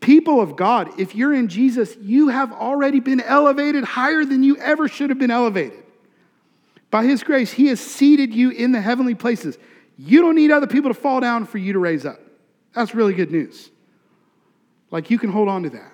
people 0.00 0.42
of 0.42 0.56
God, 0.56 1.00
if 1.00 1.14
you're 1.14 1.32
in 1.32 1.48
Jesus, 1.48 1.96
you 2.00 2.28
have 2.28 2.52
already 2.52 3.00
been 3.00 3.20
elevated 3.22 3.82
higher 3.82 4.24
than 4.24 4.42
you 4.42 4.58
ever 4.58 4.86
should 4.86 5.08
have 5.08 5.18
been 5.18 5.30
elevated. 5.30 5.82
By 6.90 7.04
his 7.04 7.22
grace, 7.22 7.50
he 7.50 7.68
has 7.68 7.80
seated 7.80 8.34
you 8.34 8.50
in 8.50 8.72
the 8.72 8.80
heavenly 8.80 9.14
places. 9.14 9.56
You 9.96 10.20
don't 10.20 10.34
need 10.34 10.50
other 10.50 10.66
people 10.66 10.90
to 10.90 10.94
fall 11.00 11.20
down 11.20 11.46
for 11.46 11.56
you 11.56 11.72
to 11.72 11.78
raise 11.78 12.04
up. 12.04 12.20
That's 12.74 12.94
really 12.94 13.14
good 13.14 13.30
news. 13.30 13.70
Like 14.90 15.10
you 15.10 15.18
can 15.18 15.30
hold 15.30 15.48
on 15.48 15.62
to 15.62 15.70
that. 15.70 15.92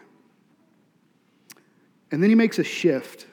And 2.10 2.22
then 2.22 2.30
he 2.30 2.36
makes 2.36 2.58
a 2.58 2.64
shift 2.64 3.26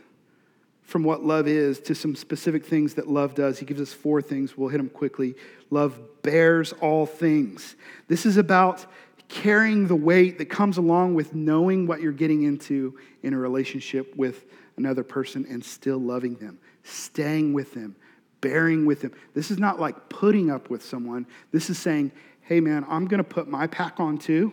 from 0.81 1.03
what 1.03 1.23
love 1.23 1.47
is 1.47 1.79
to 1.79 1.95
some 1.95 2.15
specific 2.15 2.65
things 2.65 2.95
that 2.95 3.07
love 3.07 3.35
does. 3.35 3.57
He 3.57 3.65
gives 3.65 3.81
us 3.81 3.93
four 3.93 4.21
things. 4.21 4.57
We'll 4.57 4.69
hit 4.69 4.77
them 4.77 4.89
quickly. 4.89 5.35
Love 5.69 5.99
bears 6.21 6.73
all 6.73 7.05
things. 7.05 7.75
This 8.07 8.25
is 8.25 8.37
about 8.37 8.85
carrying 9.27 9.87
the 9.87 9.95
weight 9.95 10.37
that 10.37 10.45
comes 10.45 10.77
along 10.77 11.15
with 11.15 11.33
knowing 11.33 11.87
what 11.87 12.01
you're 12.01 12.11
getting 12.11 12.43
into 12.43 12.97
in 13.23 13.33
a 13.33 13.37
relationship 13.37 14.15
with 14.15 14.45
another 14.77 15.03
person 15.03 15.45
and 15.49 15.63
still 15.63 15.97
loving 15.97 16.35
them, 16.35 16.59
staying 16.83 17.53
with 17.53 17.73
them, 17.73 17.95
bearing 18.41 18.85
with 18.85 19.01
them. 19.01 19.11
This 19.33 19.49
is 19.49 19.57
not 19.57 19.79
like 19.79 20.09
putting 20.09 20.51
up 20.51 20.69
with 20.69 20.83
someone. 20.83 21.25
This 21.51 21.69
is 21.69 21.79
saying, 21.79 22.11
hey, 22.41 22.59
man, 22.59 22.85
I'm 22.87 23.07
going 23.07 23.19
to 23.19 23.23
put 23.23 23.47
my 23.47 23.65
pack 23.67 23.99
on 23.99 24.17
too 24.17 24.51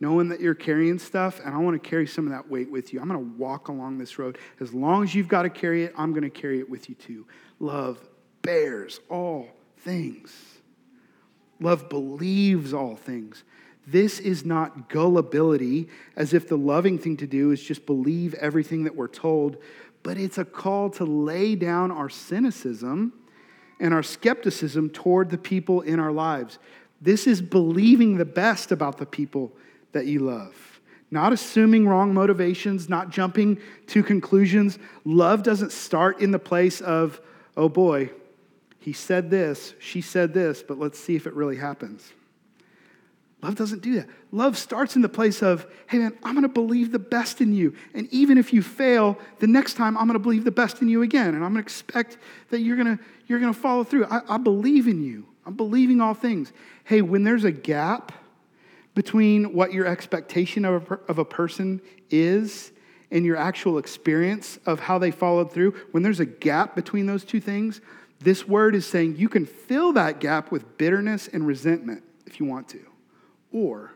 knowing 0.00 0.30
that 0.30 0.40
you're 0.40 0.54
carrying 0.54 0.98
stuff, 0.98 1.40
and 1.44 1.54
I 1.54 1.58
want 1.58 1.80
to 1.80 1.88
carry 1.88 2.06
some 2.06 2.26
of 2.26 2.32
that 2.32 2.48
weight 2.50 2.70
with 2.70 2.92
you. 2.92 3.00
I'm 3.00 3.08
going 3.08 3.20
to 3.20 3.38
walk 3.38 3.68
along 3.68 3.98
this 3.98 4.18
road. 4.18 4.38
As 4.58 4.72
long 4.72 5.04
as 5.04 5.14
you've 5.14 5.28
got 5.28 5.42
to 5.42 5.50
carry 5.50 5.84
it, 5.84 5.92
I'm 5.96 6.12
going 6.12 6.22
to 6.22 6.30
carry 6.30 6.58
it 6.58 6.68
with 6.68 6.88
you 6.88 6.94
too. 6.94 7.26
Love 7.58 8.00
bears 8.42 9.00
all 9.10 9.48
things, 9.78 10.32
love 11.60 11.88
believes 11.88 12.72
all 12.72 12.96
things. 12.96 13.44
This 13.86 14.20
is 14.20 14.44
not 14.44 14.88
gullibility, 14.88 15.88
as 16.14 16.32
if 16.32 16.48
the 16.48 16.56
loving 16.56 16.98
thing 16.98 17.16
to 17.16 17.26
do 17.26 17.50
is 17.50 17.62
just 17.62 17.86
believe 17.86 18.34
everything 18.34 18.84
that 18.84 18.94
we're 18.94 19.08
told, 19.08 19.56
but 20.02 20.16
it's 20.16 20.38
a 20.38 20.44
call 20.44 20.90
to 20.90 21.04
lay 21.04 21.56
down 21.56 21.90
our 21.90 22.08
cynicism 22.08 23.12
and 23.80 23.92
our 23.92 24.02
skepticism 24.02 24.90
toward 24.90 25.30
the 25.30 25.38
people 25.38 25.80
in 25.80 25.98
our 25.98 26.12
lives. 26.12 26.58
This 27.00 27.26
is 27.26 27.40
believing 27.40 28.16
the 28.16 28.26
best 28.26 28.70
about 28.70 28.98
the 28.98 29.06
people 29.06 29.52
that 29.92 30.06
you 30.06 30.20
love. 30.20 30.80
Not 31.10 31.32
assuming 31.32 31.88
wrong 31.88 32.14
motivations, 32.14 32.88
not 32.88 33.10
jumping 33.10 33.58
to 33.88 34.02
conclusions. 34.02 34.78
Love 35.04 35.42
doesn't 35.42 35.72
start 35.72 36.20
in 36.20 36.30
the 36.30 36.38
place 36.38 36.80
of, 36.80 37.20
oh 37.56 37.68
boy, 37.68 38.10
he 38.78 38.92
said 38.92 39.28
this, 39.28 39.74
she 39.78 40.00
said 40.00 40.32
this, 40.32 40.62
but 40.62 40.78
let's 40.78 40.98
see 40.98 41.16
if 41.16 41.26
it 41.26 41.34
really 41.34 41.56
happens. 41.56 42.12
Love 43.42 43.54
doesn't 43.54 43.82
do 43.82 43.96
that. 43.96 44.06
Love 44.32 44.56
starts 44.56 44.96
in 44.96 45.02
the 45.02 45.08
place 45.08 45.42
of, 45.42 45.66
hey 45.88 45.98
man, 45.98 46.16
I'm 46.22 46.40
to 46.42 46.48
believe 46.48 46.92
the 46.92 46.98
best 46.98 47.40
in 47.40 47.54
you. 47.54 47.74
And 47.94 48.06
even 48.12 48.36
if 48.36 48.52
you 48.52 48.62
fail, 48.62 49.18
the 49.38 49.46
next 49.46 49.74
time 49.74 49.96
I'm 49.96 50.08
to 50.08 50.18
believe 50.18 50.44
the 50.44 50.50
best 50.50 50.82
in 50.82 50.88
you 50.88 51.02
again. 51.02 51.34
And 51.34 51.44
I'm 51.44 51.54
to 51.54 51.60
expect 51.60 52.18
that 52.50 52.60
you're 52.60 52.76
to, 52.76 52.98
you're 53.26 53.38
to 53.40 53.52
follow 53.52 53.82
through. 53.82 54.04
I, 54.06 54.20
I 54.28 54.38
believe 54.38 54.88
in 54.88 55.02
you. 55.02 55.26
I'm 55.46 55.54
believing 55.54 56.00
all 56.00 56.14
things. 56.14 56.52
Hey, 56.84 57.00
when 57.00 57.24
there's 57.24 57.44
a 57.44 57.50
gap 57.50 58.12
between 59.00 59.54
what 59.54 59.72
your 59.72 59.86
expectation 59.86 60.62
of 60.66 60.90
a, 60.90 60.94
of 61.08 61.18
a 61.18 61.24
person 61.24 61.80
is 62.10 62.70
and 63.10 63.24
your 63.24 63.34
actual 63.34 63.78
experience 63.78 64.58
of 64.66 64.78
how 64.78 64.98
they 64.98 65.10
followed 65.10 65.50
through, 65.50 65.70
when 65.92 66.02
there's 66.02 66.20
a 66.20 66.26
gap 66.26 66.74
between 66.74 67.06
those 67.06 67.24
two 67.24 67.40
things, 67.40 67.80
this 68.18 68.46
word 68.46 68.74
is 68.74 68.86
saying 68.86 69.16
you 69.16 69.30
can 69.30 69.46
fill 69.46 69.94
that 69.94 70.20
gap 70.20 70.52
with 70.52 70.76
bitterness 70.76 71.28
and 71.28 71.46
resentment 71.46 72.04
if 72.26 72.38
you 72.38 72.44
want 72.44 72.68
to. 72.68 72.80
Or 73.52 73.94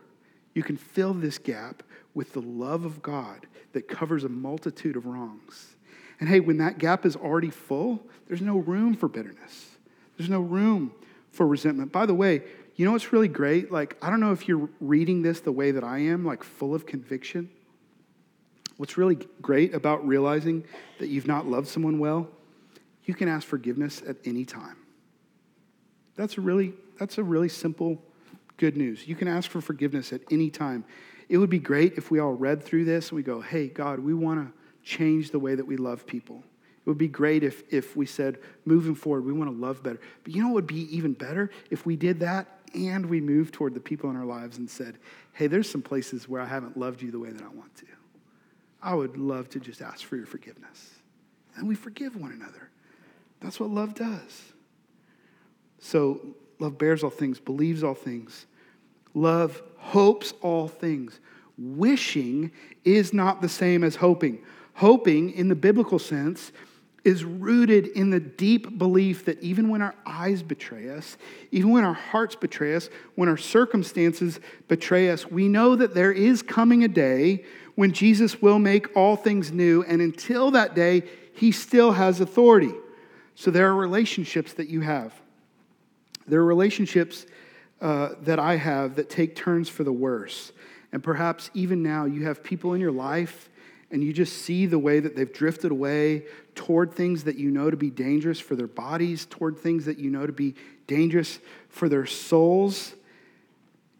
you 0.55 0.63
can 0.63 0.75
fill 0.75 1.13
this 1.13 1.37
gap 1.37 1.83
with 2.15 2.33
the 2.33 2.41
love 2.41 2.83
of 2.83 3.03
God 3.03 3.45
that 3.73 3.87
covers 3.87 4.23
a 4.23 4.29
multitude 4.29 4.95
of 4.95 5.05
wrongs. 5.05 5.75
And 6.19 6.27
hey, 6.27 6.39
when 6.39 6.57
that 6.57 6.79
gap 6.79 7.05
is 7.05 7.15
already 7.15 7.51
full, 7.51 8.01
there's 8.27 8.41
no 8.41 8.57
room 8.57 8.95
for 8.95 9.07
bitterness. 9.07 9.67
There's 10.17 10.31
no 10.31 10.41
room 10.41 10.95
for 11.29 11.45
resentment. 11.45 11.91
By 11.91 12.07
the 12.07 12.15
way, 12.15 12.41
you 12.75 12.85
know 12.85 12.91
what's 12.91 13.13
really 13.13 13.27
great? 13.27 13.71
Like, 13.71 13.95
I 14.01 14.09
don't 14.09 14.19
know 14.19 14.33
if 14.33 14.47
you're 14.47 14.69
reading 14.81 15.21
this 15.21 15.39
the 15.39 15.51
way 15.51 15.71
that 15.71 15.83
I 15.83 15.99
am, 15.99 16.25
like 16.25 16.43
full 16.43 16.75
of 16.75 16.85
conviction. 16.85 17.49
What's 18.77 18.97
really 18.97 19.17
great 19.41 19.73
about 19.73 20.05
realizing 20.05 20.65
that 20.99 21.07
you've 21.07 21.27
not 21.27 21.47
loved 21.47 21.67
someone 21.67 21.99
well, 21.99 22.27
you 23.05 23.13
can 23.13 23.29
ask 23.29 23.47
forgiveness 23.47 24.01
at 24.05 24.17
any 24.25 24.43
time. 24.43 24.75
That's 26.15 26.37
a 26.37 26.41
really, 26.41 26.73
that's 26.99 27.17
a 27.17 27.23
really 27.23 27.49
simple 27.49 28.01
good 28.57 28.75
news. 28.75 29.07
You 29.07 29.15
can 29.15 29.27
ask 29.27 29.49
for 29.49 29.61
forgiveness 29.61 30.11
at 30.11 30.21
any 30.29 30.49
time. 30.49 30.83
It 31.29 31.37
would 31.37 31.49
be 31.49 31.59
great 31.59 31.93
if 31.93 32.11
we 32.11 32.19
all 32.19 32.33
read 32.33 32.63
through 32.63 32.85
this 32.85 33.09
and 33.09 33.15
we 33.15 33.23
go, 33.23 33.41
hey, 33.41 33.67
God, 33.67 33.99
we 33.99 34.13
want 34.13 34.45
to 34.45 34.53
change 34.83 35.31
the 35.31 35.39
way 35.39 35.55
that 35.55 35.65
we 35.65 35.77
love 35.77 36.05
people. 36.05 36.43
It 36.85 36.89
would 36.89 36.97
be 36.97 37.07
great 37.07 37.43
if, 37.43 37.63
if 37.73 37.95
we 37.95 38.05
said, 38.05 38.37
moving 38.63 38.93
forward, 38.93 39.25
we 39.25 39.33
want 39.33 39.49
to 39.49 39.57
love 39.57 39.81
better. 39.81 39.99
But 40.23 40.35
you 40.35 40.41
know 40.41 40.49
what 40.49 40.55
would 40.55 40.67
be 40.67 40.95
even 40.95 41.13
better? 41.13 41.49
If 41.71 41.85
we 41.85 41.95
did 41.95 42.19
that 42.19 42.47
and 42.75 43.05
we 43.05 43.21
moved 43.21 43.53
toward 43.53 43.73
the 43.73 43.79
people 43.79 44.09
in 44.09 44.15
our 44.15 44.25
lives 44.25 44.57
and 44.57 44.69
said, 44.69 44.97
hey, 45.33 45.47
there's 45.47 45.69
some 45.69 45.81
places 45.81 46.27
where 46.27 46.41
I 46.41 46.45
haven't 46.45 46.77
loved 46.77 47.01
you 47.01 47.11
the 47.11 47.19
way 47.19 47.31
that 47.31 47.41
I 47.41 47.47
want 47.47 47.75
to. 47.77 47.85
I 48.81 48.93
would 48.93 49.17
love 49.17 49.49
to 49.49 49.59
just 49.59 49.81
ask 49.81 50.03
for 50.03 50.15
your 50.15 50.25
forgiveness. 50.25 50.91
And 51.55 51.67
we 51.67 51.75
forgive 51.75 52.15
one 52.15 52.31
another. 52.31 52.69
That's 53.39 53.59
what 53.59 53.69
love 53.69 53.95
does. 53.95 54.53
So, 55.79 56.35
love 56.59 56.77
bears 56.77 57.03
all 57.03 57.09
things, 57.09 57.39
believes 57.39 57.83
all 57.83 57.93
things. 57.93 58.45
Love 59.13 59.61
hopes 59.77 60.33
all 60.41 60.67
things. 60.67 61.19
Wishing 61.57 62.51
is 62.83 63.13
not 63.13 63.41
the 63.41 63.49
same 63.49 63.83
as 63.83 63.95
hoping. 63.95 64.43
Hoping, 64.75 65.31
in 65.31 65.47
the 65.47 65.55
biblical 65.55 65.99
sense, 65.99 66.51
is 67.05 67.23
rooted 67.23 67.85
in 67.85 68.09
the 68.09 68.19
deep 68.19 68.77
belief 68.79 69.25
that 69.25 69.41
even 69.41 69.69
when 69.69 69.81
our 69.81 69.93
eyes 70.07 70.41
betray 70.41 70.89
us, 70.89 71.17
even 71.51 71.71
when 71.71 71.85
our 71.85 71.93
hearts 71.93 72.35
betray 72.35 72.75
us, 72.75 72.89
when 73.13 73.29
our 73.29 73.37
circumstances 73.37 74.39
betray 74.67 75.11
us, 75.11 75.29
we 75.29 75.47
know 75.47 75.75
that 75.75 75.93
there 75.93 76.11
is 76.11 76.41
coming 76.41 76.83
a 76.83 76.87
day 76.87 77.45
when 77.75 77.93
Jesus 77.93 78.41
will 78.41 78.57
make 78.57 78.97
all 78.97 79.15
things 79.15 79.51
new. 79.51 79.83
And 79.83 80.01
until 80.01 80.49
that 80.51 80.73
day, 80.73 81.03
he 81.33 81.51
still 81.51 81.91
has 81.91 82.19
authority. 82.19 82.73
So 83.35 83.51
there 83.51 83.67
are 83.67 83.75
relationships 83.75 84.53
that 84.53 84.67
you 84.67 84.81
have. 84.81 85.13
There 86.27 86.39
are 86.39 86.45
relationships 86.45 87.27
uh, 87.81 88.09
that 88.21 88.39
I 88.39 88.55
have 88.55 88.95
that 88.95 89.11
take 89.11 89.35
turns 89.35 89.69
for 89.69 89.83
the 89.83 89.93
worse. 89.93 90.51
And 90.91 91.03
perhaps 91.03 91.51
even 91.53 91.83
now, 91.83 92.05
you 92.05 92.25
have 92.25 92.43
people 92.43 92.73
in 92.73 92.81
your 92.81 92.91
life 92.91 93.49
and 93.95 94.03
you 94.03 94.11
just 94.11 94.41
see 94.41 94.65
the 94.65 94.77
way 94.77 94.99
that 94.99 95.15
they've 95.15 95.31
drifted 95.31 95.71
away 95.71 96.25
toward 96.53 96.93
things 96.93 97.23
that 97.23 97.37
you 97.37 97.49
know 97.49 97.71
to 97.71 97.77
be 97.77 97.89
dangerous 97.89 98.41
for 98.41 98.53
their 98.57 98.67
bodies, 98.67 99.25
toward 99.25 99.57
things 99.57 99.85
that 99.85 99.97
you 99.97 100.09
know 100.09 100.27
to 100.27 100.33
be 100.33 100.53
dangerous 100.85 101.39
for 101.69 101.87
their 101.87 102.05
souls. 102.05 102.93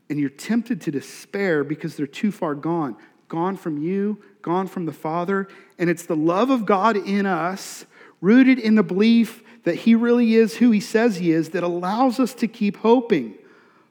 And 0.09 0.19
you're 0.19 0.29
tempted 0.29 0.81
to 0.81 0.91
despair 0.91 1.63
because 1.63 1.95
they're 1.95 2.07
too 2.07 2.33
far 2.33 2.55
gone 2.55 2.97
gone 3.29 3.55
from 3.55 3.81
you, 3.81 4.21
gone 4.41 4.67
from 4.67 4.85
the 4.85 4.91
Father. 4.91 5.47
And 5.79 5.89
it's 5.89 6.03
the 6.03 6.15
love 6.15 6.49
of 6.49 6.65
God 6.65 6.97
in 6.97 7.25
us, 7.25 7.85
rooted 8.19 8.59
in 8.59 8.75
the 8.75 8.83
belief 8.83 9.43
that 9.63 9.75
He 9.75 9.95
really 9.95 10.35
is 10.35 10.57
who 10.57 10.71
He 10.71 10.81
says 10.81 11.15
He 11.15 11.31
is, 11.31 11.51
that 11.51 11.63
allows 11.63 12.19
us 12.19 12.33
to 12.33 12.49
keep 12.49 12.75
hoping, 12.75 13.35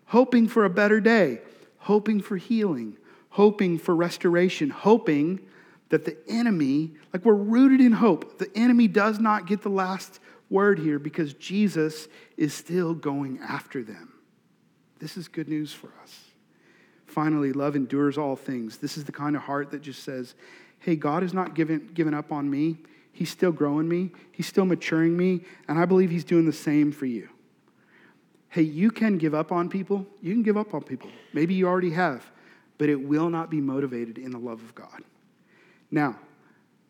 hoping 0.09 0.49
for 0.49 0.67
a 0.67 0.71
better 0.71 1.01
day, 1.01 1.41
hoping 1.79 2.21
for 2.21 2.37
healing, 2.37 2.99
hoping 3.31 3.79
for 3.79 3.97
restoration, 3.97 4.69
hoping 4.69 5.41
that 5.91 6.05
the 6.05 6.17
enemy, 6.29 6.93
like 7.13 7.25
we're 7.25 7.35
rooted 7.35 7.81
in 7.81 7.93
hope, 7.93 8.39
the 8.39 8.51
enemy 8.57 8.89
does 8.89 9.19
not 9.19 9.47
get 9.47 9.63
the 9.63 9.69
last 9.69 10.21
word 10.51 10.79
here 10.79 10.99
because 10.99 11.35
Jesus 11.35 12.09
is 12.37 12.55
still 12.55 12.95
going 12.95 13.39
after 13.41 13.83
them. 13.83 14.13
This 14.99 15.17
is 15.17 15.29
good 15.29 15.49
news 15.49 15.73
for 15.73 15.91
us. 16.03 16.21
Finally, 17.07 17.53
love 17.53 17.77
endures 17.77 18.19
all 18.19 18.37
things. 18.37 18.79
This 18.79 18.97
is 18.97 19.05
the 19.05 19.13
kind 19.13 19.37
of 19.37 19.43
heart 19.43 19.71
that 19.71 19.83
just 19.83 20.03
says, 20.03 20.35
hey, 20.79 20.97
God 20.97 21.23
has 21.23 21.33
not 21.33 21.55
given, 21.55 21.91
given 21.95 22.15
up 22.15 22.33
on 22.33 22.51
me. 22.51 22.79
He's 23.13 23.31
still 23.31 23.53
growing 23.53 23.89
me, 23.89 24.11
He's 24.33 24.49
still 24.49 24.65
maturing 24.65 25.17
me, 25.17 25.43
and 25.69 25.79
I 25.79 25.85
believe 25.85 26.11
He's 26.11 26.25
doing 26.25 26.47
the 26.47 26.53
same 26.53 26.91
for 26.91 27.07
you. 27.07 27.29
Hey, 28.49 28.63
you 28.63 28.91
can 28.91 29.19
give 29.19 29.35
up 29.35 29.53
on 29.53 29.69
people. 29.69 30.07
You 30.21 30.33
can 30.33 30.43
give 30.43 30.57
up 30.57 30.75
on 30.75 30.83
people. 30.83 31.11
Maybe 31.33 31.55
you 31.55 31.67
already 31.67 31.91
have, 31.91 32.25
but 32.79 32.89
it 32.89 32.97
will 32.97 33.31
not 33.31 33.51
be 33.51 33.61
motivated 33.61 34.19
in 34.19 34.31
the 34.31 34.39
love 34.39 34.61
of 34.61 34.75
God. 34.75 35.03
Now, 35.95 36.17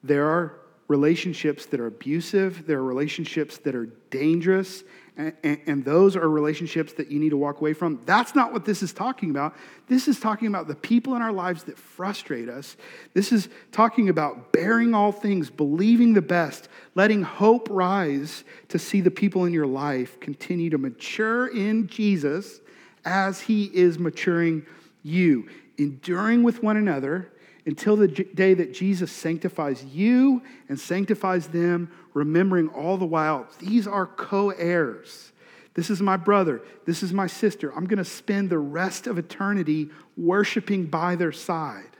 there 0.02 0.26
are 0.26 0.54
relationships 0.88 1.66
that 1.66 1.78
are 1.78 1.86
abusive, 1.86 2.66
there 2.66 2.78
are 2.78 2.82
relationships 2.82 3.58
that 3.58 3.74
are 3.74 3.86
dangerous, 4.08 4.82
and, 5.18 5.34
and, 5.44 5.60
and, 5.66 5.84
those 5.84 6.16
are 6.16 6.28
relationships 6.28 6.94
that 6.94 7.10
you 7.10 7.20
need 7.20 7.28
to 7.28 7.36
walk 7.36 7.60
away 7.60 7.74
from. 7.74 8.00
That's 8.06 8.34
not 8.34 8.52
what 8.52 8.64
this 8.64 8.82
is 8.82 8.92
talking 8.92 9.30
about. 9.30 9.54
This 9.88 10.08
is 10.08 10.18
talking 10.18 10.48
about 10.48 10.68
the 10.68 10.74
people 10.74 11.14
in 11.14 11.22
our 11.22 11.32
lives 11.32 11.64
that 11.64 11.78
frustrate 11.78 12.48
us. 12.48 12.76
This 13.12 13.30
is 13.30 13.48
talking 13.70 14.08
about 14.08 14.52
bearing 14.52 14.94
all 14.94 15.12
things, 15.12 15.50
believing 15.50 16.14
the 16.14 16.22
best, 16.22 16.68
letting 16.94 17.22
hope 17.22 17.68
rise 17.70 18.42
to 18.68 18.78
see 18.78 19.02
the 19.02 19.10
people 19.10 19.44
in 19.44 19.52
your 19.52 19.66
life 19.66 20.18
continue 20.18 20.70
to 20.70 20.78
mature 20.78 21.46
in 21.46 21.86
Jesus 21.86 22.60
as 23.04 23.42
he 23.42 23.66
is 23.66 23.98
maturing 23.98 24.64
you, 25.02 25.48
enduring 25.76 26.42
with 26.42 26.62
one 26.62 26.78
another 26.78 27.30
until 27.66 27.96
the 27.96 28.08
day 28.08 28.54
that 28.54 28.74
Jesus 28.74 29.10
sanctifies 29.10 29.84
you 29.84 30.42
and 30.68 30.78
sanctifies 30.78 31.48
them, 31.48 31.90
remembering 32.12 32.68
all 32.68 32.98
the 32.98 33.06
while, 33.06 33.46
these 33.58 33.86
are 33.86 34.06
co 34.06 34.50
heirs. 34.50 35.32
This 35.74 35.90
is 35.90 36.00
my 36.00 36.16
brother. 36.16 36.62
This 36.84 37.02
is 37.02 37.12
my 37.12 37.26
sister. 37.26 37.74
I'm 37.74 37.86
going 37.86 37.98
to 37.98 38.04
spend 38.04 38.50
the 38.50 38.58
rest 38.58 39.06
of 39.06 39.18
eternity 39.18 39.90
worshiping 40.16 40.86
by 40.86 41.16
their 41.16 41.32
side. 41.32 41.90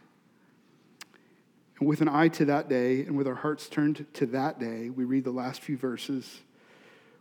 And 1.81 1.89
with 1.89 2.01
an 2.01 2.09
eye 2.09 2.29
to 2.29 2.45
that 2.45 2.69
day 2.69 3.01
and 3.01 3.17
with 3.17 3.27
our 3.27 3.35
hearts 3.35 3.69
turned 3.69 4.07
to 4.15 4.27
that 4.27 4.61
day, 4.61 4.91
we 4.91 5.05
read 5.05 5.25
the 5.25 5.33
last 5.33 5.61
few 5.61 5.77
verses. 5.77 6.41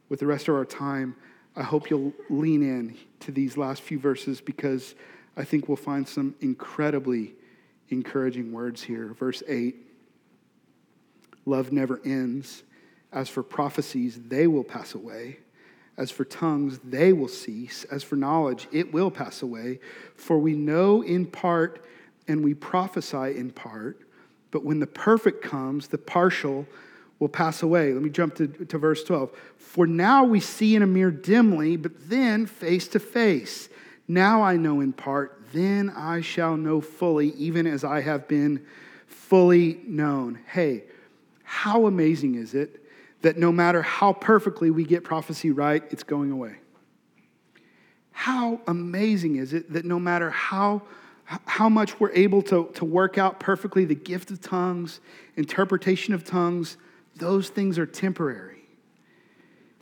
With 0.09 0.19
the 0.19 0.27
rest 0.27 0.47
of 0.47 0.55
our 0.55 0.65
time, 0.65 1.15
I 1.55 1.63
hope 1.63 1.89
you'll 1.89 2.13
lean 2.29 2.61
in 2.61 2.97
to 3.21 3.31
these 3.31 3.57
last 3.57 3.81
few 3.81 3.97
verses 3.97 4.41
because 4.41 4.93
I 5.35 5.43
think 5.43 5.67
we'll 5.67 5.77
find 5.77 6.07
some 6.07 6.35
incredibly 6.39 7.33
encouraging 7.89 8.51
words 8.51 8.83
here. 8.83 9.13
Verse 9.13 9.43
8 9.47 9.75
Love 11.45 11.71
never 11.71 11.99
ends. 12.05 12.63
As 13.11 13.29
for 13.29 13.43
prophecies, 13.43 14.19
they 14.27 14.47
will 14.47 14.63
pass 14.63 14.95
away. 14.95 15.37
As 15.97 16.09
for 16.09 16.25
tongues, 16.25 16.79
they 16.83 17.13
will 17.13 17.27
cease. 17.27 17.83
As 17.85 18.01
for 18.01 18.15
knowledge, 18.15 18.67
it 18.71 18.91
will 18.91 19.11
pass 19.11 19.43
away. 19.43 19.79
For 20.15 20.39
we 20.39 20.53
know 20.53 21.03
in 21.03 21.27
part 21.27 21.85
and 22.27 22.43
we 22.43 22.53
prophesy 22.53 23.37
in 23.37 23.51
part. 23.51 23.99
But 24.49 24.63
when 24.63 24.79
the 24.79 24.87
perfect 24.87 25.43
comes, 25.43 25.87
the 25.87 25.97
partial 25.97 26.65
will 27.19 27.29
pass 27.29 27.61
away. 27.61 27.93
Let 27.93 28.01
me 28.01 28.09
jump 28.09 28.35
to, 28.35 28.47
to 28.47 28.77
verse 28.77 29.03
12. 29.03 29.31
For 29.57 29.85
now 29.85 30.23
we 30.23 30.39
see 30.39 30.75
in 30.75 30.81
a 30.81 30.87
mirror 30.87 31.11
dimly, 31.11 31.77
but 31.77 32.09
then 32.09 32.45
face 32.45 32.87
to 32.89 32.99
face. 32.99 33.69
Now 34.07 34.41
I 34.41 34.57
know 34.57 34.81
in 34.81 34.93
part, 34.93 35.42
then 35.53 35.89
I 35.89 36.21
shall 36.21 36.57
know 36.57 36.81
fully, 36.81 37.29
even 37.31 37.65
as 37.65 37.83
I 37.83 38.01
have 38.01 38.27
been 38.27 38.65
fully 39.07 39.79
known. 39.87 40.39
Hey, 40.47 40.83
how 41.43 41.85
amazing 41.85 42.35
is 42.35 42.53
it 42.53 42.81
that 43.21 43.37
no 43.37 43.51
matter 43.51 43.81
how 43.81 44.13
perfectly 44.13 44.69
we 44.69 44.83
get 44.83 45.03
prophecy 45.03 45.51
right, 45.51 45.83
it's 45.91 46.03
going 46.03 46.31
away? 46.31 46.57
How 48.11 48.61
amazing 48.67 49.37
is 49.37 49.53
it 49.53 49.71
that 49.73 49.85
no 49.85 49.99
matter 49.99 50.29
how, 50.29 50.83
how 51.25 51.69
much 51.69 51.99
we're 51.99 52.11
able 52.11 52.41
to, 52.43 52.69
to 52.75 52.85
work 52.85 53.17
out 53.17 53.39
perfectly 53.39 53.85
the 53.85 53.95
gift 53.95 54.31
of 54.31 54.41
tongues, 54.41 54.99
interpretation 55.35 56.13
of 56.13 56.23
tongues, 56.23 56.77
those 57.15 57.49
things 57.49 57.77
are 57.77 57.85
temporary. 57.85 58.62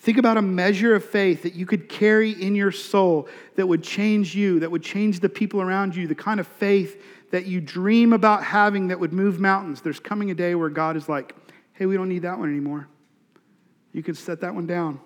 Think 0.01 0.17
about 0.17 0.35
a 0.35 0.41
measure 0.41 0.95
of 0.95 1.05
faith 1.05 1.43
that 1.43 1.53
you 1.53 1.67
could 1.67 1.87
carry 1.87 2.31
in 2.31 2.55
your 2.55 2.71
soul 2.71 3.29
that 3.55 3.67
would 3.67 3.83
change 3.83 4.33
you, 4.33 4.59
that 4.61 4.71
would 4.71 4.81
change 4.81 5.19
the 5.19 5.29
people 5.29 5.61
around 5.61 5.95
you, 5.95 6.07
the 6.07 6.15
kind 6.15 6.39
of 6.39 6.47
faith 6.47 7.03
that 7.29 7.45
you 7.45 7.61
dream 7.61 8.11
about 8.11 8.43
having 8.43 8.87
that 8.87 8.99
would 8.99 9.13
move 9.13 9.39
mountains. 9.39 9.81
There's 9.81 9.99
coming 9.99 10.31
a 10.31 10.33
day 10.33 10.55
where 10.55 10.69
God 10.69 10.97
is 10.97 11.07
like, 11.07 11.35
hey, 11.73 11.85
we 11.85 11.95
don't 11.95 12.09
need 12.09 12.23
that 12.23 12.39
one 12.39 12.49
anymore. 12.49 12.87
You 13.93 14.01
can 14.01 14.15
set 14.15 14.41
that 14.41 14.55
one 14.55 14.65
down. 14.65 14.99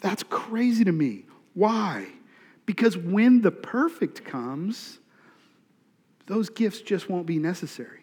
That's 0.00 0.24
crazy 0.24 0.82
to 0.82 0.92
me. 0.92 1.26
Why? 1.54 2.08
Because 2.66 2.96
when 2.96 3.42
the 3.42 3.52
perfect 3.52 4.24
comes, 4.24 4.98
those 6.26 6.50
gifts 6.50 6.80
just 6.80 7.08
won't 7.08 7.26
be 7.26 7.38
necessary. 7.38 7.99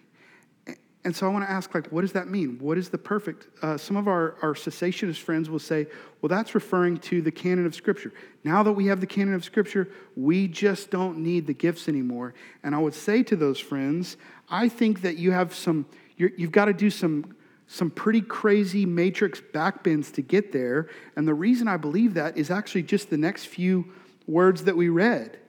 And 1.08 1.16
so 1.16 1.26
I 1.26 1.30
want 1.30 1.46
to 1.46 1.50
ask, 1.50 1.74
like, 1.74 1.88
what 1.88 2.02
does 2.02 2.12
that 2.12 2.28
mean? 2.28 2.60
What 2.60 2.78
is 2.78 2.90
the 2.90 2.98
perfect? 2.98 3.48
Uh, 3.64 3.78
some 3.78 3.96
of 3.96 4.10
our, 4.10 4.36
our 4.42 4.54
cessationist 4.54 5.20
friends 5.20 5.50
will 5.50 5.58
say, 5.58 5.88
well, 6.22 6.28
that's 6.28 6.54
referring 6.54 6.98
to 6.98 7.22
the 7.22 7.32
canon 7.32 7.66
of 7.66 7.74
Scripture. 7.74 8.12
Now 8.44 8.62
that 8.64 8.74
we 8.74 8.88
have 8.88 9.00
the 9.00 9.08
canon 9.08 9.34
of 9.34 9.46
Scripture, 9.46 9.90
we 10.18 10.50
just 10.50 10.92
don't 10.92 11.20
need 11.20 11.48
the 11.48 11.54
gifts 11.54 11.88
anymore. 11.88 12.34
And 12.62 12.76
I 12.76 12.80
would 12.80 12.94
say 12.94 13.24
to 13.24 13.38
those 13.38 13.58
friends, 13.58 14.18
I 14.50 14.68
think 14.68 15.00
that 15.04 15.16
you 15.16 15.32
have 15.32 15.56
some, 15.56 15.86
you 16.18 16.30
have 16.40 16.52
got 16.52 16.66
to 16.66 16.74
do 16.74 16.90
some 16.90 17.38
some 17.68 17.90
pretty 17.90 18.22
crazy 18.22 18.86
matrix 18.86 19.40
backbends 19.40 20.12
to 20.16 20.22
get 20.22 20.52
there. 20.52 20.90
And 21.16 21.26
the 21.26 21.34
reason 21.34 21.70
I 21.70 21.78
believe 21.78 22.16
that 22.16 22.38
is 22.38 22.52
actually 22.52 22.84
just 22.84 23.10
the 23.10 23.18
next 23.18 23.46
few 23.46 23.94
words 24.26 24.66
that 24.66 24.76
we 24.76 24.90
read. 24.90 25.40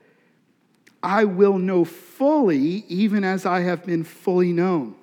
I 1.03 1.25
will 1.25 1.57
know 1.57 1.83
fully, 1.83 2.85
even 2.87 3.25
as 3.25 3.45
I 3.45 3.59
have 3.61 3.85
been 3.85 4.05
fully 4.05 4.53
known. 4.53 4.95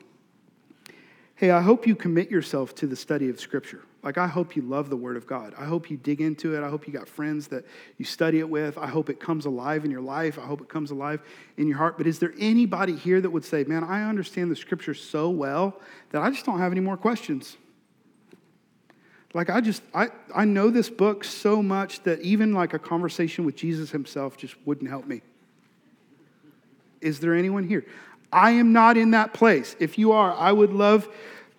Hey, 1.38 1.50
I 1.50 1.60
hope 1.60 1.86
you 1.86 1.94
commit 1.94 2.30
yourself 2.30 2.74
to 2.76 2.86
the 2.86 2.96
study 2.96 3.28
of 3.28 3.38
Scripture. 3.38 3.82
Like, 4.02 4.16
I 4.16 4.26
hope 4.26 4.56
you 4.56 4.62
love 4.62 4.88
the 4.88 4.96
Word 4.96 5.18
of 5.18 5.26
God. 5.26 5.52
I 5.58 5.66
hope 5.66 5.90
you 5.90 5.98
dig 5.98 6.22
into 6.22 6.56
it. 6.56 6.64
I 6.64 6.70
hope 6.70 6.86
you 6.86 6.94
got 6.94 7.06
friends 7.06 7.48
that 7.48 7.66
you 7.98 8.06
study 8.06 8.38
it 8.38 8.48
with. 8.48 8.78
I 8.78 8.86
hope 8.86 9.10
it 9.10 9.20
comes 9.20 9.44
alive 9.44 9.84
in 9.84 9.90
your 9.90 10.00
life. 10.00 10.38
I 10.38 10.46
hope 10.46 10.62
it 10.62 10.70
comes 10.70 10.92
alive 10.92 11.20
in 11.58 11.68
your 11.68 11.76
heart. 11.76 11.98
But 11.98 12.06
is 12.06 12.18
there 12.20 12.32
anybody 12.38 12.96
here 12.96 13.20
that 13.20 13.28
would 13.28 13.44
say, 13.44 13.64
man, 13.64 13.84
I 13.84 14.08
understand 14.08 14.50
the 14.50 14.56
Scripture 14.56 14.94
so 14.94 15.28
well 15.28 15.78
that 16.10 16.22
I 16.22 16.30
just 16.30 16.46
don't 16.46 16.58
have 16.58 16.72
any 16.72 16.80
more 16.80 16.96
questions? 16.96 17.58
Like, 19.34 19.50
I 19.50 19.60
just, 19.60 19.82
I, 19.92 20.08
I 20.34 20.46
know 20.46 20.70
this 20.70 20.88
book 20.88 21.22
so 21.22 21.62
much 21.62 22.02
that 22.04 22.22
even 22.22 22.54
like 22.54 22.72
a 22.72 22.78
conversation 22.78 23.44
with 23.44 23.56
Jesus 23.56 23.90
himself 23.90 24.38
just 24.38 24.54
wouldn't 24.64 24.88
help 24.88 25.06
me. 25.06 25.20
Is 27.02 27.20
there 27.20 27.34
anyone 27.34 27.68
here? 27.68 27.84
I 28.36 28.52
am 28.52 28.72
not 28.72 28.96
in 28.96 29.12
that 29.12 29.32
place. 29.34 29.74
If 29.80 29.98
you 29.98 30.12
are, 30.12 30.32
I 30.34 30.52
would 30.52 30.72
love 30.72 31.08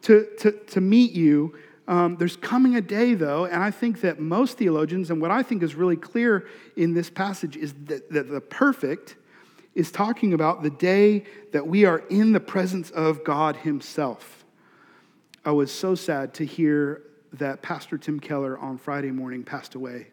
to, 0.04 0.28
to, 0.40 0.52
to 0.52 0.80
meet 0.80 1.12
you 1.12 1.54
um, 1.88 2.18
there's 2.18 2.36
coming 2.36 2.76
a 2.76 2.82
day, 2.82 3.14
though, 3.14 3.46
and 3.46 3.64
I 3.64 3.72
think 3.72 4.02
that 4.02 4.20
most 4.20 4.58
theologians, 4.58 5.10
and 5.10 5.22
what 5.22 5.32
I 5.32 5.42
think 5.42 5.64
is 5.64 5.74
really 5.74 5.96
clear 5.96 6.46
in 6.76 6.94
this 6.94 7.10
passage, 7.10 7.56
is 7.56 7.74
that, 7.86 8.12
that 8.12 8.30
the 8.30 8.42
perfect 8.42 9.16
is 9.74 9.90
talking 9.90 10.34
about 10.34 10.64
the 10.64 10.70
day 10.70 11.24
that 11.54 11.66
we 11.66 11.86
are 11.86 12.00
in 12.10 12.34
the 12.34 12.40
presence 12.42 12.90
of 12.92 13.24
God 13.24 13.56
Himself. 13.58 14.44
I 15.46 15.52
was 15.52 15.72
so 15.72 15.96
sad 15.96 16.34
to 16.36 16.46
hear 16.46 17.04
that 17.34 17.62
Pastor 17.62 17.98
Tim 17.98 18.20
Keller 18.20 18.58
on 18.58 18.78
Friday 18.78 19.12
morning 19.12 19.44
passed 19.44 19.76
away, 19.76 20.08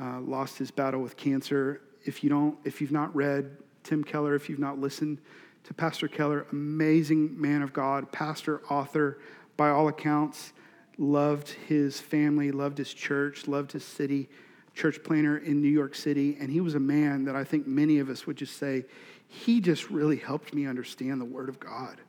uh, 0.00 0.20
lost 0.20 0.56
his 0.56 0.70
battle 0.70 1.02
with 1.02 1.16
cancer. 1.16 1.82
If 2.04 2.24
you 2.24 2.30
don't, 2.30 2.56
if 2.64 2.80
you've 2.80 2.92
not 2.92 3.14
read 3.14 3.58
Tim 3.82 4.02
Keller, 4.02 4.34
if 4.34 4.48
you've 4.48 4.58
not 4.58 4.78
listened 4.78 5.18
to 5.64 5.74
Pastor 5.74 6.08
Keller, 6.08 6.46
amazing 6.52 7.40
man 7.40 7.62
of 7.62 7.72
God, 7.72 8.10
pastor, 8.12 8.62
author, 8.70 9.18
by 9.56 9.70
all 9.70 9.88
accounts 9.88 10.52
loved 10.98 11.48
his 11.50 12.00
family, 12.00 12.50
loved 12.50 12.76
his 12.76 12.92
church, 12.92 13.46
loved 13.46 13.72
his 13.72 13.84
city, 13.84 14.28
church 14.74 15.02
planter 15.02 15.38
in 15.38 15.62
New 15.62 15.68
York 15.68 15.94
City. 15.94 16.36
And 16.40 16.50
he 16.50 16.60
was 16.60 16.74
a 16.74 16.80
man 16.80 17.24
that 17.24 17.36
I 17.36 17.44
think 17.44 17.66
many 17.66 18.00
of 18.00 18.08
us 18.10 18.26
would 18.26 18.36
just 18.36 18.56
say, 18.56 18.84
he 19.28 19.60
just 19.60 19.90
really 19.90 20.16
helped 20.16 20.54
me 20.54 20.66
understand 20.66 21.20
the 21.20 21.24
Word 21.24 21.48
of 21.48 21.60
God. 21.60 22.00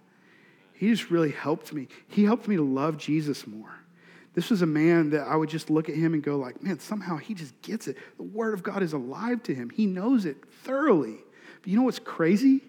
He 0.74 0.90
just 0.90 1.12
really 1.12 1.32
helped 1.32 1.74
me. 1.74 1.88
He 2.08 2.24
helped 2.24 2.48
me 2.48 2.56
to 2.56 2.64
love 2.64 2.98
Jesus 2.98 3.46
more. 3.46 3.76
This 4.34 4.50
was 4.50 4.62
a 4.62 4.68
man 4.68 5.10
that 5.10 5.28
I 5.28 5.36
would 5.36 5.50
just 5.50 5.70
look 5.70 5.90
at 5.90 5.96
him 5.96 6.14
and 6.14 6.24
go 6.24 6.38
like, 6.38 6.64
man, 6.64 6.80
somehow 6.80 7.18
he 7.18 7.34
just 7.34 7.60
gets 7.62 7.88
it. 7.88 7.98
The 8.18 8.24
word 8.24 8.54
of 8.54 8.64
God 8.64 8.82
is 8.82 8.94
alive 8.94 9.44
to 9.44 9.54
him. 9.54 9.70
He 9.70 9.86
knows 9.86 10.26
it 10.26 10.38
thoroughly. 10.64 11.18
But 11.62 11.68
you 11.68 11.76
know 11.76 11.84
what's 11.84 12.00
crazy? 12.00 12.64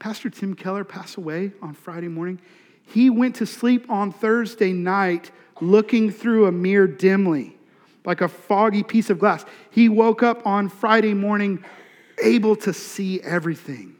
Pastor 0.00 0.30
Tim 0.30 0.54
Keller 0.54 0.82
passed 0.82 1.18
away 1.18 1.52
on 1.60 1.74
Friday 1.74 2.08
morning. 2.08 2.40
He 2.82 3.10
went 3.10 3.36
to 3.36 3.46
sleep 3.46 3.88
on 3.90 4.10
Thursday 4.10 4.72
night 4.72 5.30
looking 5.60 6.10
through 6.10 6.46
a 6.46 6.52
mirror 6.52 6.86
dimly, 6.86 7.56
like 8.06 8.22
a 8.22 8.28
foggy 8.28 8.82
piece 8.82 9.10
of 9.10 9.18
glass. 9.18 9.44
He 9.70 9.90
woke 9.90 10.22
up 10.22 10.46
on 10.46 10.70
Friday 10.70 11.12
morning 11.12 11.62
able 12.22 12.56
to 12.56 12.72
see 12.72 13.20
everything, 13.20 13.94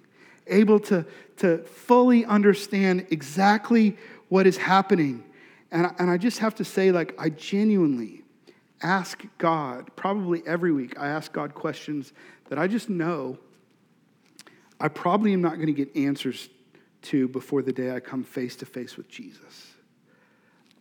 able 0.46 0.80
to, 0.80 1.05
to 1.36 1.59
fully 1.59 2.24
understand 2.24 3.07
exactly 3.11 3.98
what 4.30 4.46
is 4.46 4.57
happening. 4.57 5.22
And, 5.70 5.92
and 5.98 6.11
I 6.11 6.16
just 6.16 6.38
have 6.38 6.55
to 6.57 6.64
say, 6.64 6.92
like, 6.92 7.14
I 7.18 7.28
genuinely 7.28 8.22
ask 8.82 9.22
God, 9.36 9.94
probably 9.96 10.42
every 10.46 10.72
week, 10.72 10.98
I 10.98 11.09
ask 11.09 11.30
God 11.30 11.55
questions 11.55 12.14
that 12.48 12.59
I 12.59 12.68
just 12.68 12.88
know 12.88 13.38
I 14.81 14.89
probably 14.89 15.33
am 15.33 15.43
not 15.43 15.57
going 15.57 15.66
to 15.66 15.72
get 15.72 15.95
answers 15.95 16.49
to 17.03 17.28
before 17.28 17.62
the 17.62 17.72
day 17.72 17.95
I 17.95 18.01
come 18.01 18.24
face 18.24 18.57
to 18.57 18.66
face 18.66 18.97
with 18.97 19.09
Jesus. 19.09 19.74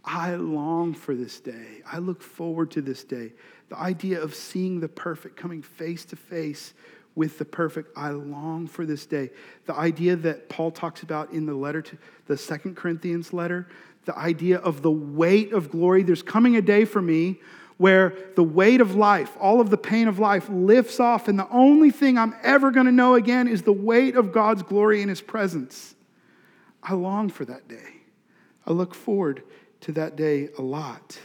I 0.06 0.36
long 0.36 0.93
for 0.93 1.14
this 1.14 1.39
day. 1.39 1.82
I 1.86 2.00
look 2.00 2.22
forward 2.22 2.72
to 2.72 2.82
this 2.82 3.04
day. 3.04 3.34
The 3.68 3.78
idea 3.78 4.22
of 4.22 4.34
seeing 4.34 4.80
the 4.80 4.88
perfect, 4.88 5.36
coming 5.36 5.62
face 5.62 6.06
to 6.06 6.16
face 6.16 6.74
with 7.16 7.38
the 7.38 7.45
perfect, 7.45 7.97
I 7.97 8.12
long 8.12 8.68
for 8.68 8.86
this 8.86 9.06
day. 9.06 9.32
The 9.66 9.76
idea 9.76 10.16
that 10.16 10.47
Paul 10.47 10.72
talks 10.72 11.04
about 11.04 11.32
in 11.32 11.45
the 11.45 11.54
letter 11.54 11.82
to 11.82 11.97
the 12.28 12.38
Second 12.38 12.78
Corinthians 12.78 13.34
letter, 13.34 13.68
the 14.06 14.18
idea 14.18 14.60
of 14.60 14.82
the 14.82 14.91
weight 14.91 15.52
of 15.52 15.70
glory. 15.70 16.04
There's 16.04 16.24
coming 16.24 16.56
a 16.56 16.62
day 16.62 16.86
for 16.86 17.02
me 17.02 17.39
where 17.80 18.13
the 18.36 18.43
weight 18.43 18.82
of 18.82 18.93
life, 18.95 19.38
all 19.39 19.61
of 19.61 19.69
the 19.69 19.77
pain 19.77 20.09
of 20.09 20.19
life 20.19 20.49
lifts 20.49 20.99
off, 20.99 21.30
and 21.30 21.39
the 21.39 21.49
only 21.49 21.91
thing 21.91 22.17
I'm 22.17 22.36
ever 22.43 22.71
going 22.71 22.88
to 22.88 22.91
know 22.91 23.15
again 23.15 23.47
is 23.47 23.61
the 23.61 23.71
weight 23.71 24.17
of 24.17 24.34
God's 24.34 24.63
glory 24.63 25.01
in 25.01 25.07
His 25.07 25.21
presence. 25.21 25.95
I 26.84 26.93
long 26.93 27.30
for 27.30 27.45
that 27.45 27.69
day. 27.69 28.01
I 28.67 28.73
look 28.73 28.93
forward 28.93 29.43
to 29.82 29.93
that 29.93 30.17
day 30.17 30.49
a 30.57 30.61
lot. 30.61 31.17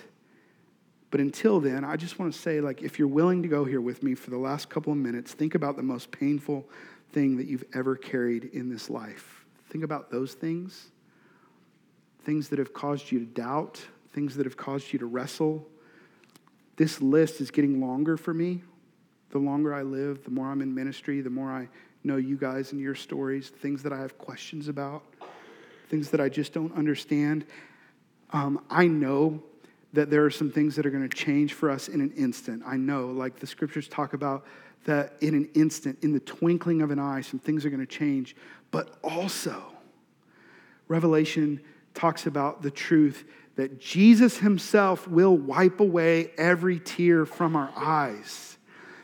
But 1.10 1.20
until 1.20 1.58
then, 1.58 1.84
I 1.84 1.96
just 1.96 2.20
want 2.20 2.32
to 2.32 2.38
say, 2.38 2.60
like, 2.60 2.82
if 2.82 3.00
you're 3.00 3.08
willing 3.08 3.42
to 3.42 3.48
go 3.48 3.64
here 3.64 3.80
with 3.80 4.04
me 4.04 4.14
for 4.14 4.30
the 4.30 4.38
last 4.38 4.70
couple 4.70 4.92
of 4.92 4.98
minutes, 4.98 5.32
think 5.32 5.56
about 5.56 5.76
the 5.76 5.82
most 5.82 6.12
painful 6.12 6.68
thing 7.10 7.36
that 7.36 7.48
you've 7.48 7.64
ever 7.74 7.96
carried 7.96 8.44
in 8.52 8.68
this 8.68 8.88
life. 8.88 9.44
Think 9.70 9.82
about 9.82 10.10
those 10.10 10.34
things 10.34 10.90
things 12.22 12.48
that 12.48 12.58
have 12.58 12.72
caused 12.72 13.12
you 13.12 13.18
to 13.18 13.26
doubt, 13.26 13.84
things 14.12 14.34
that 14.36 14.46
have 14.46 14.56
caused 14.56 14.94
you 14.94 14.98
to 14.98 15.04
wrestle. 15.04 15.68
This 16.76 17.00
list 17.00 17.40
is 17.40 17.50
getting 17.50 17.80
longer 17.80 18.16
for 18.16 18.34
me. 18.34 18.62
The 19.30 19.38
longer 19.38 19.74
I 19.74 19.82
live, 19.82 20.24
the 20.24 20.30
more 20.30 20.46
I'm 20.46 20.62
in 20.62 20.74
ministry, 20.74 21.20
the 21.20 21.30
more 21.30 21.50
I 21.50 21.68
know 22.04 22.16
you 22.16 22.36
guys 22.36 22.72
and 22.72 22.80
your 22.80 22.94
stories, 22.94 23.48
things 23.48 23.82
that 23.82 23.92
I 23.92 23.98
have 23.98 24.18
questions 24.18 24.68
about, 24.68 25.02
things 25.88 26.10
that 26.10 26.20
I 26.20 26.28
just 26.28 26.52
don't 26.52 26.76
understand. 26.76 27.46
Um, 28.30 28.64
I 28.70 28.86
know 28.86 29.42
that 29.92 30.10
there 30.10 30.24
are 30.24 30.30
some 30.30 30.50
things 30.50 30.76
that 30.76 30.84
are 30.84 30.90
going 30.90 31.08
to 31.08 31.16
change 31.16 31.54
for 31.54 31.70
us 31.70 31.88
in 31.88 32.00
an 32.00 32.12
instant. 32.16 32.62
I 32.66 32.76
know, 32.76 33.06
like 33.06 33.38
the 33.38 33.46
scriptures 33.46 33.88
talk 33.88 34.12
about, 34.12 34.44
that 34.84 35.14
in 35.20 35.34
an 35.34 35.48
instant, 35.54 35.98
in 36.02 36.12
the 36.12 36.20
twinkling 36.20 36.82
of 36.82 36.90
an 36.90 36.98
eye, 36.98 37.22
some 37.22 37.38
things 37.38 37.64
are 37.64 37.70
going 37.70 37.80
to 37.80 37.86
change. 37.86 38.36
But 38.70 38.98
also, 39.02 39.62
Revelation 40.88 41.60
talks 41.94 42.26
about 42.26 42.60
the 42.60 42.70
truth 42.70 43.24
that 43.56 43.80
Jesus 43.80 44.38
himself 44.38 45.06
will 45.06 45.36
wipe 45.36 45.80
away 45.80 46.32
every 46.36 46.80
tear 46.80 47.24
from 47.24 47.54
our 47.54 47.72
eyes. 47.76 48.58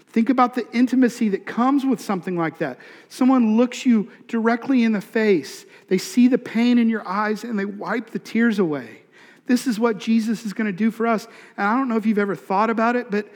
Think 0.08 0.28
about 0.28 0.54
the 0.54 0.66
intimacy 0.72 1.28
that 1.28 1.46
comes 1.46 1.86
with 1.86 2.00
something 2.00 2.36
like 2.36 2.58
that. 2.58 2.78
Someone 3.08 3.56
looks 3.56 3.86
you 3.86 4.10
directly 4.26 4.82
in 4.82 4.92
the 4.92 5.00
face, 5.00 5.64
they 5.88 5.98
see 5.98 6.28
the 6.28 6.38
pain 6.38 6.78
in 6.78 6.88
your 6.88 7.06
eyes, 7.06 7.44
and 7.44 7.58
they 7.58 7.64
wipe 7.64 8.10
the 8.10 8.18
tears 8.18 8.58
away. 8.58 9.02
This 9.46 9.66
is 9.66 9.80
what 9.80 9.98
Jesus 9.98 10.44
is 10.44 10.52
going 10.52 10.66
to 10.66 10.76
do 10.76 10.90
for 10.90 11.06
us. 11.06 11.26
And 11.56 11.66
I 11.66 11.76
don't 11.76 11.88
know 11.88 11.96
if 11.96 12.06
you've 12.06 12.18
ever 12.18 12.36
thought 12.36 12.70
about 12.70 12.94
it, 12.94 13.10
but 13.10 13.26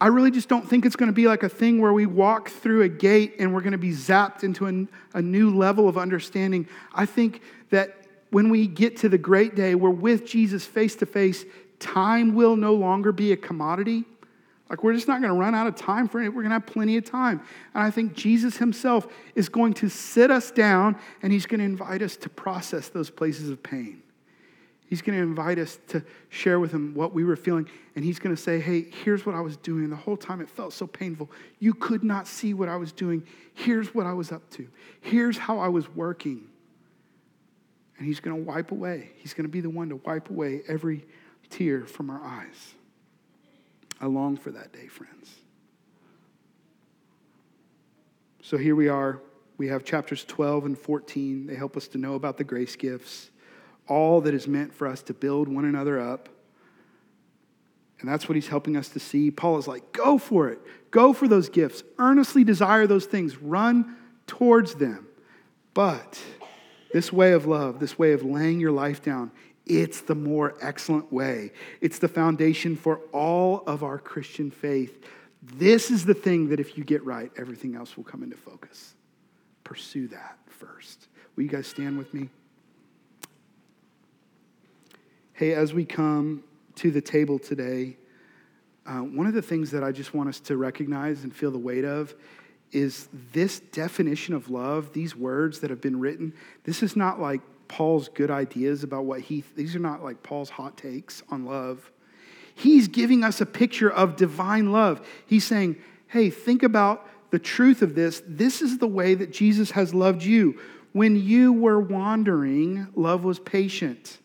I 0.00 0.06
really 0.06 0.30
just 0.30 0.48
don't 0.48 0.68
think 0.68 0.86
it's 0.86 0.96
going 0.96 1.10
to 1.10 1.14
be 1.14 1.28
like 1.28 1.42
a 1.42 1.48
thing 1.48 1.80
where 1.80 1.92
we 1.92 2.06
walk 2.06 2.48
through 2.48 2.82
a 2.82 2.88
gate 2.88 3.36
and 3.38 3.54
we're 3.54 3.60
going 3.60 3.72
to 3.72 3.78
be 3.78 3.92
zapped 3.92 4.42
into 4.42 4.66
a, 4.66 5.18
a 5.18 5.22
new 5.22 5.54
level 5.54 5.88
of 5.88 5.96
understanding. 5.98 6.66
I 6.94 7.06
think 7.06 7.42
that 7.70 8.01
when 8.32 8.48
we 8.48 8.66
get 8.66 8.96
to 8.96 9.10
the 9.10 9.18
great 9.18 9.54
day, 9.54 9.74
we're 9.74 9.90
with 9.90 10.26
Jesus 10.26 10.64
face 10.64 10.96
to 10.96 11.06
face, 11.06 11.44
time 11.78 12.34
will 12.34 12.56
no 12.56 12.72
longer 12.72 13.12
be 13.12 13.32
a 13.32 13.36
commodity. 13.36 14.04
Like, 14.70 14.82
we're 14.82 14.94
just 14.94 15.06
not 15.06 15.20
going 15.20 15.34
to 15.34 15.38
run 15.38 15.54
out 15.54 15.66
of 15.66 15.76
time 15.76 16.08
for 16.08 16.22
it. 16.22 16.30
We're 16.30 16.40
going 16.40 16.48
to 16.48 16.54
have 16.54 16.64
plenty 16.64 16.96
of 16.96 17.04
time. 17.04 17.42
And 17.74 17.82
I 17.82 17.90
think 17.90 18.14
Jesus 18.14 18.56
himself 18.56 19.06
is 19.34 19.50
going 19.50 19.74
to 19.74 19.90
sit 19.90 20.30
us 20.30 20.50
down 20.50 20.96
and 21.20 21.30
he's 21.30 21.44
going 21.44 21.58
to 21.58 21.66
invite 21.66 22.00
us 22.00 22.16
to 22.16 22.30
process 22.30 22.88
those 22.88 23.10
places 23.10 23.50
of 23.50 23.62
pain. 23.62 24.02
He's 24.88 25.02
going 25.02 25.18
to 25.18 25.22
invite 25.22 25.58
us 25.58 25.78
to 25.88 26.02
share 26.30 26.58
with 26.58 26.72
him 26.72 26.94
what 26.94 27.12
we 27.12 27.24
were 27.24 27.36
feeling. 27.36 27.68
And 27.96 28.04
he's 28.04 28.18
going 28.18 28.34
to 28.34 28.42
say, 28.42 28.60
Hey, 28.60 28.86
here's 29.04 29.26
what 29.26 29.34
I 29.34 29.40
was 29.42 29.58
doing. 29.58 29.90
The 29.90 29.96
whole 29.96 30.16
time 30.16 30.40
it 30.40 30.48
felt 30.48 30.72
so 30.72 30.86
painful. 30.86 31.30
You 31.58 31.74
could 31.74 32.02
not 32.02 32.26
see 32.26 32.54
what 32.54 32.70
I 32.70 32.76
was 32.76 32.92
doing. 32.92 33.26
Here's 33.52 33.94
what 33.94 34.06
I 34.06 34.14
was 34.14 34.32
up 34.32 34.48
to. 34.52 34.66
Here's 35.02 35.36
how 35.36 35.58
I 35.58 35.68
was 35.68 35.86
working. 35.94 36.48
And 38.02 38.08
he's 38.08 38.18
going 38.18 38.36
to 38.36 38.42
wipe 38.42 38.72
away. 38.72 39.10
He's 39.14 39.32
going 39.32 39.44
to 39.44 39.48
be 39.48 39.60
the 39.60 39.70
one 39.70 39.90
to 39.90 39.94
wipe 39.94 40.28
away 40.28 40.62
every 40.66 41.04
tear 41.50 41.86
from 41.86 42.10
our 42.10 42.20
eyes. 42.20 42.74
I 44.00 44.06
long 44.06 44.36
for 44.36 44.50
that 44.50 44.72
day, 44.72 44.88
friends. 44.88 45.30
So 48.42 48.56
here 48.56 48.74
we 48.74 48.88
are. 48.88 49.20
We 49.56 49.68
have 49.68 49.84
chapters 49.84 50.24
12 50.24 50.64
and 50.64 50.76
14. 50.76 51.46
They 51.46 51.54
help 51.54 51.76
us 51.76 51.86
to 51.86 51.98
know 51.98 52.14
about 52.14 52.38
the 52.38 52.42
grace 52.42 52.74
gifts 52.74 53.30
all 53.86 54.20
that 54.22 54.34
is 54.34 54.48
meant 54.48 54.74
for 54.74 54.88
us 54.88 55.00
to 55.02 55.14
build 55.14 55.46
one 55.46 55.64
another 55.64 56.00
up. 56.00 56.28
And 58.00 58.10
that's 58.10 58.28
what 58.28 58.34
he's 58.34 58.48
helping 58.48 58.76
us 58.76 58.88
to 58.88 58.98
see. 58.98 59.30
Paul 59.30 59.58
is 59.58 59.68
like, 59.68 59.92
go 59.92 60.18
for 60.18 60.48
it. 60.48 60.58
Go 60.90 61.12
for 61.12 61.28
those 61.28 61.48
gifts. 61.48 61.84
Earnestly 62.00 62.42
desire 62.42 62.88
those 62.88 63.06
things. 63.06 63.36
Run 63.36 63.94
towards 64.26 64.74
them. 64.74 65.06
But 65.72 66.20
this 66.92 67.12
way 67.12 67.32
of 67.32 67.46
love, 67.46 67.80
this 67.80 67.98
way 67.98 68.12
of 68.12 68.22
laying 68.22 68.60
your 68.60 68.72
life 68.72 69.02
down, 69.02 69.30
It's 69.64 70.00
the 70.00 70.14
more 70.14 70.54
excellent 70.60 71.12
way. 71.12 71.52
It's 71.80 71.98
the 72.00 72.08
foundation 72.08 72.74
for 72.74 72.98
all 73.12 73.62
of 73.66 73.84
our 73.84 73.98
Christian 73.98 74.50
faith. 74.50 75.04
This 75.42 75.90
is 75.90 76.04
the 76.04 76.14
thing 76.14 76.48
that 76.48 76.60
if 76.60 76.76
you 76.76 76.84
get 76.84 77.04
right, 77.04 77.30
everything 77.36 77.76
else 77.76 77.96
will 77.96 78.04
come 78.04 78.22
into 78.22 78.36
focus. 78.36 78.94
Pursue 79.64 80.08
that 80.08 80.38
first. 80.48 81.08
Will 81.36 81.44
you 81.44 81.48
guys 81.48 81.66
stand 81.66 81.96
with 81.96 82.12
me? 82.12 82.28
Hey, 85.32 85.54
as 85.54 85.72
we 85.72 85.84
come 85.84 86.44
to 86.76 86.90
the 86.90 87.00
table 87.00 87.38
today, 87.38 87.96
uh, 88.84 88.98
one 88.98 89.26
of 89.26 89.34
the 89.34 89.42
things 89.42 89.70
that 89.70 89.84
I 89.84 89.92
just 89.92 90.14
want 90.14 90.28
us 90.28 90.40
to 90.40 90.56
recognize 90.56 91.24
and 91.24 91.34
feel 91.34 91.50
the 91.50 91.58
weight 91.58 91.84
of 91.84 92.14
is 92.72 93.08
this 93.32 93.60
definition 93.60 94.34
of 94.34 94.50
love, 94.50 94.92
these 94.92 95.14
words 95.14 95.60
that 95.60 95.70
have 95.70 95.80
been 95.80 96.00
written. 96.00 96.32
This 96.64 96.82
is 96.82 96.96
not 96.96 97.20
like 97.20 97.40
Paul's 97.68 98.08
good 98.08 98.30
ideas 98.30 98.82
about 98.82 99.04
what 99.04 99.20
he, 99.20 99.44
these 99.56 99.76
are 99.76 99.80
not 99.80 100.02
like 100.02 100.22
Paul's 100.22 100.50
hot 100.50 100.76
takes 100.76 101.22
on 101.30 101.44
love. 101.44 101.90
He's 102.54 102.88
giving 102.88 103.24
us 103.24 103.40
a 103.40 103.46
picture 103.46 103.90
of 103.90 104.16
divine 104.16 104.72
love. 104.72 105.06
He's 105.26 105.44
saying, 105.44 105.76
hey, 106.08 106.30
think 106.30 106.62
about 106.62 107.08
the 107.30 107.38
truth 107.38 107.80
of 107.80 107.94
this. 107.94 108.22
This 108.26 108.60
is 108.60 108.78
the 108.78 108.86
way 108.86 109.14
that 109.14 109.32
Jesus 109.32 109.70
has 109.70 109.94
loved 109.94 110.22
you. 110.22 110.60
When 110.92 111.16
you 111.16 111.52
were 111.52 111.80
wandering, 111.80 112.88
love 112.94 113.24
was 113.24 113.38
patient. 113.38 114.18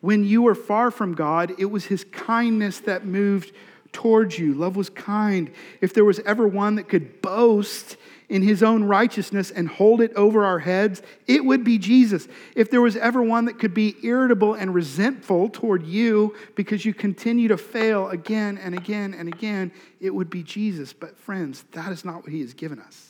When 0.00 0.24
you 0.24 0.42
were 0.42 0.56
far 0.56 0.90
from 0.90 1.14
God, 1.14 1.54
it 1.58 1.66
was 1.66 1.86
his 1.86 2.04
kindness 2.04 2.80
that 2.80 3.04
moved 3.06 3.52
towards 3.98 4.38
you. 4.38 4.54
Love 4.54 4.76
was 4.76 4.88
kind. 4.88 5.50
If 5.80 5.92
there 5.92 6.04
was 6.04 6.20
ever 6.20 6.46
one 6.46 6.76
that 6.76 6.88
could 6.88 7.20
boast 7.20 7.96
in 8.28 8.42
his 8.42 8.62
own 8.62 8.84
righteousness 8.84 9.50
and 9.50 9.66
hold 9.66 10.00
it 10.00 10.12
over 10.14 10.44
our 10.44 10.60
heads, 10.60 11.02
it 11.26 11.44
would 11.44 11.64
be 11.64 11.78
Jesus. 11.78 12.28
If 12.54 12.70
there 12.70 12.80
was 12.80 12.94
ever 12.94 13.20
one 13.24 13.46
that 13.46 13.58
could 13.58 13.74
be 13.74 13.96
irritable 14.04 14.54
and 14.54 14.72
resentful 14.72 15.48
toward 15.48 15.84
you 15.84 16.36
because 16.54 16.84
you 16.84 16.94
continue 16.94 17.48
to 17.48 17.58
fail 17.58 18.08
again 18.10 18.56
and 18.58 18.72
again 18.72 19.14
and 19.14 19.26
again, 19.26 19.72
it 19.98 20.14
would 20.14 20.30
be 20.30 20.44
Jesus. 20.44 20.92
But, 20.92 21.18
friends, 21.18 21.64
that 21.72 21.90
is 21.90 22.04
not 22.04 22.22
what 22.22 22.30
he 22.30 22.40
has 22.42 22.54
given 22.54 22.78
us. 22.78 23.07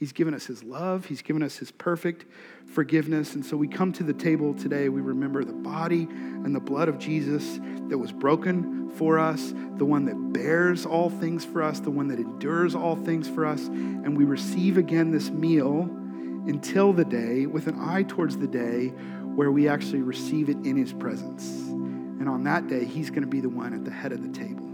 He's 0.00 0.12
given 0.12 0.32
us 0.32 0.46
his 0.46 0.64
love, 0.64 1.04
he's 1.04 1.20
given 1.20 1.42
us 1.42 1.58
his 1.58 1.70
perfect 1.70 2.24
forgiveness. 2.64 3.34
And 3.34 3.44
so 3.44 3.54
we 3.54 3.68
come 3.68 3.92
to 3.92 4.02
the 4.02 4.14
table 4.14 4.54
today, 4.54 4.88
we 4.88 5.02
remember 5.02 5.44
the 5.44 5.52
body 5.52 6.04
and 6.04 6.56
the 6.56 6.60
blood 6.60 6.88
of 6.88 6.98
Jesus 6.98 7.60
that 7.88 7.98
was 7.98 8.10
broken 8.10 8.88
for 8.92 9.18
us, 9.18 9.52
the 9.76 9.84
one 9.84 10.06
that 10.06 10.32
bears 10.32 10.86
all 10.86 11.10
things 11.10 11.44
for 11.44 11.62
us, 11.62 11.80
the 11.80 11.90
one 11.90 12.08
that 12.08 12.18
endures 12.18 12.74
all 12.74 12.96
things 12.96 13.28
for 13.28 13.44
us. 13.44 13.66
And 13.66 14.16
we 14.16 14.24
receive 14.24 14.78
again 14.78 15.10
this 15.10 15.28
meal 15.28 15.82
until 15.82 16.94
the 16.94 17.04
day, 17.04 17.44
with 17.44 17.66
an 17.66 17.78
eye 17.78 18.04
towards 18.04 18.38
the 18.38 18.46
day 18.46 18.88
where 19.34 19.52
we 19.52 19.68
actually 19.68 20.00
receive 20.00 20.48
it 20.48 20.56
in 20.64 20.76
his 20.76 20.94
presence. 20.94 21.46
And 21.68 22.26
on 22.26 22.44
that 22.44 22.68
day, 22.68 22.86
he's 22.86 23.10
going 23.10 23.20
to 23.20 23.28
be 23.28 23.40
the 23.40 23.50
one 23.50 23.74
at 23.74 23.84
the 23.84 23.90
head 23.90 24.12
of 24.12 24.22
the 24.22 24.30
table. 24.30 24.66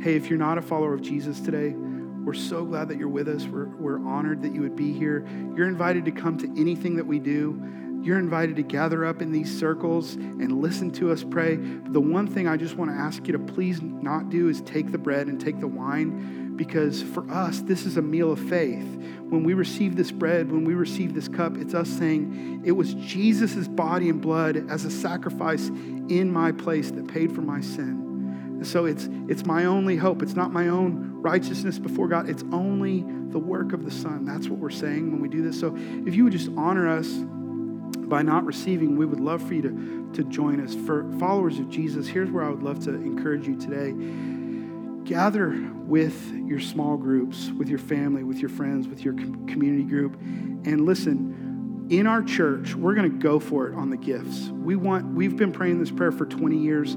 Hey, 0.00 0.14
if 0.14 0.30
you're 0.30 0.38
not 0.38 0.56
a 0.56 0.62
follower 0.62 0.94
of 0.94 1.02
Jesus 1.02 1.40
today, 1.40 1.74
we're 2.26 2.34
so 2.34 2.64
glad 2.64 2.88
that 2.88 2.98
you're 2.98 3.08
with 3.08 3.28
us. 3.28 3.46
We're, 3.46 3.68
we're 3.68 4.00
honored 4.00 4.42
that 4.42 4.52
you 4.52 4.60
would 4.62 4.74
be 4.74 4.92
here. 4.92 5.24
You're 5.54 5.68
invited 5.68 6.04
to 6.06 6.10
come 6.10 6.36
to 6.38 6.60
anything 6.60 6.96
that 6.96 7.06
we 7.06 7.20
do. 7.20 7.62
You're 8.02 8.18
invited 8.18 8.56
to 8.56 8.64
gather 8.64 9.04
up 9.04 9.22
in 9.22 9.30
these 9.30 9.56
circles 9.56 10.14
and 10.14 10.60
listen 10.60 10.90
to 10.92 11.12
us 11.12 11.22
pray. 11.22 11.54
But 11.54 11.92
the 11.92 12.00
one 12.00 12.26
thing 12.26 12.48
I 12.48 12.56
just 12.56 12.74
want 12.74 12.90
to 12.90 12.96
ask 12.96 13.28
you 13.28 13.32
to 13.32 13.38
please 13.38 13.80
not 13.80 14.28
do 14.28 14.48
is 14.48 14.60
take 14.62 14.90
the 14.90 14.98
bread 14.98 15.28
and 15.28 15.40
take 15.40 15.60
the 15.60 15.68
wine, 15.68 16.56
because 16.56 17.00
for 17.00 17.30
us, 17.30 17.60
this 17.60 17.86
is 17.86 17.96
a 17.96 18.02
meal 18.02 18.32
of 18.32 18.40
faith. 18.40 18.86
When 19.28 19.44
we 19.44 19.54
receive 19.54 19.94
this 19.94 20.10
bread, 20.10 20.50
when 20.50 20.64
we 20.64 20.74
receive 20.74 21.14
this 21.14 21.28
cup, 21.28 21.56
it's 21.56 21.74
us 21.74 21.88
saying, 21.88 22.62
It 22.64 22.72
was 22.72 22.94
Jesus' 22.94 23.68
body 23.68 24.08
and 24.08 24.20
blood 24.20 24.68
as 24.68 24.84
a 24.84 24.90
sacrifice 24.90 25.68
in 25.68 26.32
my 26.32 26.50
place 26.50 26.90
that 26.90 27.06
paid 27.06 27.32
for 27.32 27.42
my 27.42 27.60
sin. 27.60 28.05
And 28.56 28.66
so 28.66 28.86
it's, 28.86 29.08
it's 29.28 29.44
my 29.44 29.66
only 29.66 29.96
hope. 29.96 30.22
It's 30.22 30.34
not 30.34 30.50
my 30.50 30.68
own 30.68 31.20
righteousness 31.20 31.78
before 31.78 32.08
God. 32.08 32.28
It's 32.28 32.42
only 32.52 33.04
the 33.30 33.38
work 33.38 33.74
of 33.74 33.84
the 33.84 33.90
Son. 33.90 34.24
That's 34.24 34.48
what 34.48 34.58
we're 34.58 34.70
saying 34.70 35.12
when 35.12 35.20
we 35.20 35.28
do 35.28 35.42
this. 35.42 35.60
So 35.60 35.76
if 35.76 36.14
you 36.14 36.24
would 36.24 36.32
just 36.32 36.48
honor 36.56 36.88
us 36.88 37.08
by 38.06 38.22
not 38.22 38.46
receiving, 38.46 38.96
we 38.96 39.04
would 39.04 39.20
love 39.20 39.46
for 39.46 39.52
you 39.52 39.62
to, 39.62 40.10
to 40.14 40.24
join 40.24 40.64
us. 40.64 40.74
For 40.74 41.04
followers 41.18 41.58
of 41.58 41.68
Jesus, 41.68 42.06
here's 42.06 42.30
where 42.30 42.44
I 42.44 42.48
would 42.48 42.62
love 42.62 42.82
to 42.84 42.94
encourage 42.94 43.46
you 43.46 43.56
today. 43.56 43.92
Gather 45.04 45.50
with 45.84 46.32
your 46.32 46.58
small 46.60 46.96
groups, 46.96 47.50
with 47.50 47.68
your 47.68 47.78
family, 47.78 48.24
with 48.24 48.38
your 48.38 48.48
friends, 48.48 48.88
with 48.88 49.04
your 49.04 49.14
community 49.14 49.84
group, 49.84 50.14
and 50.14 50.86
listen. 50.86 51.86
In 51.90 52.08
our 52.08 52.22
church, 52.22 52.74
we're 52.74 52.94
going 52.94 53.12
to 53.12 53.18
go 53.18 53.38
for 53.38 53.68
it 53.68 53.74
on 53.76 53.90
the 53.90 53.96
gifts. 53.96 54.48
We 54.48 54.74
want. 54.74 55.14
We've 55.14 55.36
been 55.36 55.52
praying 55.52 55.78
this 55.78 55.92
prayer 55.92 56.10
for 56.10 56.26
20 56.26 56.56
years. 56.58 56.96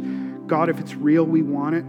God, 0.49 0.67
if 0.67 0.79
it's 0.79 0.95
real, 0.95 1.23
we 1.23 1.43
want 1.43 1.75
it. 1.75 1.85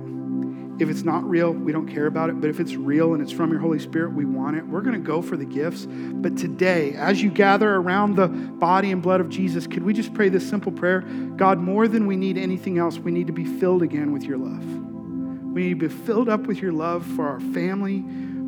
If 0.82 0.88
it's 0.88 1.02
not 1.02 1.28
real, 1.28 1.50
we 1.52 1.72
don't 1.72 1.88
care 1.88 2.06
about 2.06 2.30
it. 2.30 2.40
But 2.40 2.48
if 2.48 2.60
it's 2.60 2.74
real 2.74 3.12
and 3.14 3.22
it's 3.22 3.32
from 3.32 3.50
your 3.50 3.60
Holy 3.60 3.78
Spirit, 3.78 4.14
we 4.14 4.24
want 4.24 4.56
it. 4.56 4.66
We're 4.66 4.80
going 4.80 4.94
to 4.94 5.06
go 5.06 5.20
for 5.20 5.36
the 5.36 5.44
gifts. 5.44 5.86
But 5.86 6.36
today, 6.36 6.94
as 6.94 7.22
you 7.22 7.30
gather 7.30 7.74
around 7.74 8.16
the 8.16 8.28
body 8.28 8.92
and 8.92 9.02
blood 9.02 9.20
of 9.20 9.28
Jesus, 9.28 9.66
could 9.66 9.82
we 9.82 9.92
just 9.92 10.14
pray 10.14 10.28
this 10.28 10.48
simple 10.48 10.72
prayer? 10.72 11.00
God, 11.00 11.58
more 11.58 11.88
than 11.88 12.06
we 12.06 12.16
need 12.16 12.38
anything 12.38 12.78
else, 12.78 12.98
we 12.98 13.10
need 13.10 13.26
to 13.26 13.32
be 13.32 13.44
filled 13.44 13.82
again 13.82 14.12
with 14.12 14.24
your 14.24 14.38
love. 14.38 14.64
We 15.52 15.64
need 15.64 15.80
to 15.80 15.88
be 15.88 15.94
filled 15.94 16.28
up 16.28 16.42
with 16.42 16.62
your 16.62 16.72
love 16.72 17.04
for 17.04 17.26
our 17.26 17.40
family, 17.40 18.04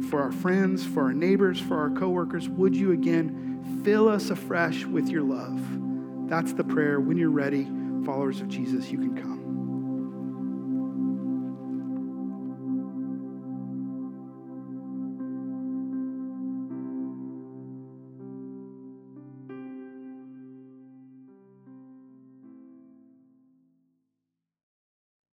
for 0.09 0.23
our 0.23 0.33
friends, 0.33 0.87
for 0.87 1.03
our 1.03 1.13
neighbors, 1.13 1.61
for 1.61 1.79
our 1.79 1.91
coworkers. 1.91 2.49
Would 2.49 2.77
you 2.77 2.93
again 2.93 3.83
fill 3.85 4.09
us 4.09 4.31
afresh 4.31 4.85
with 4.85 5.09
your 5.09 5.23
love? 5.23 5.61
That's 6.31 6.53
the 6.53 6.65
prayer. 6.65 7.01
When 7.01 7.19
you're 7.19 7.31
ready, 7.31 7.65
followers 8.05 8.41
of 8.41 8.49
Jesus, 8.49 8.91
you 8.91 8.99
can 8.99 9.17
come. 9.17 9.32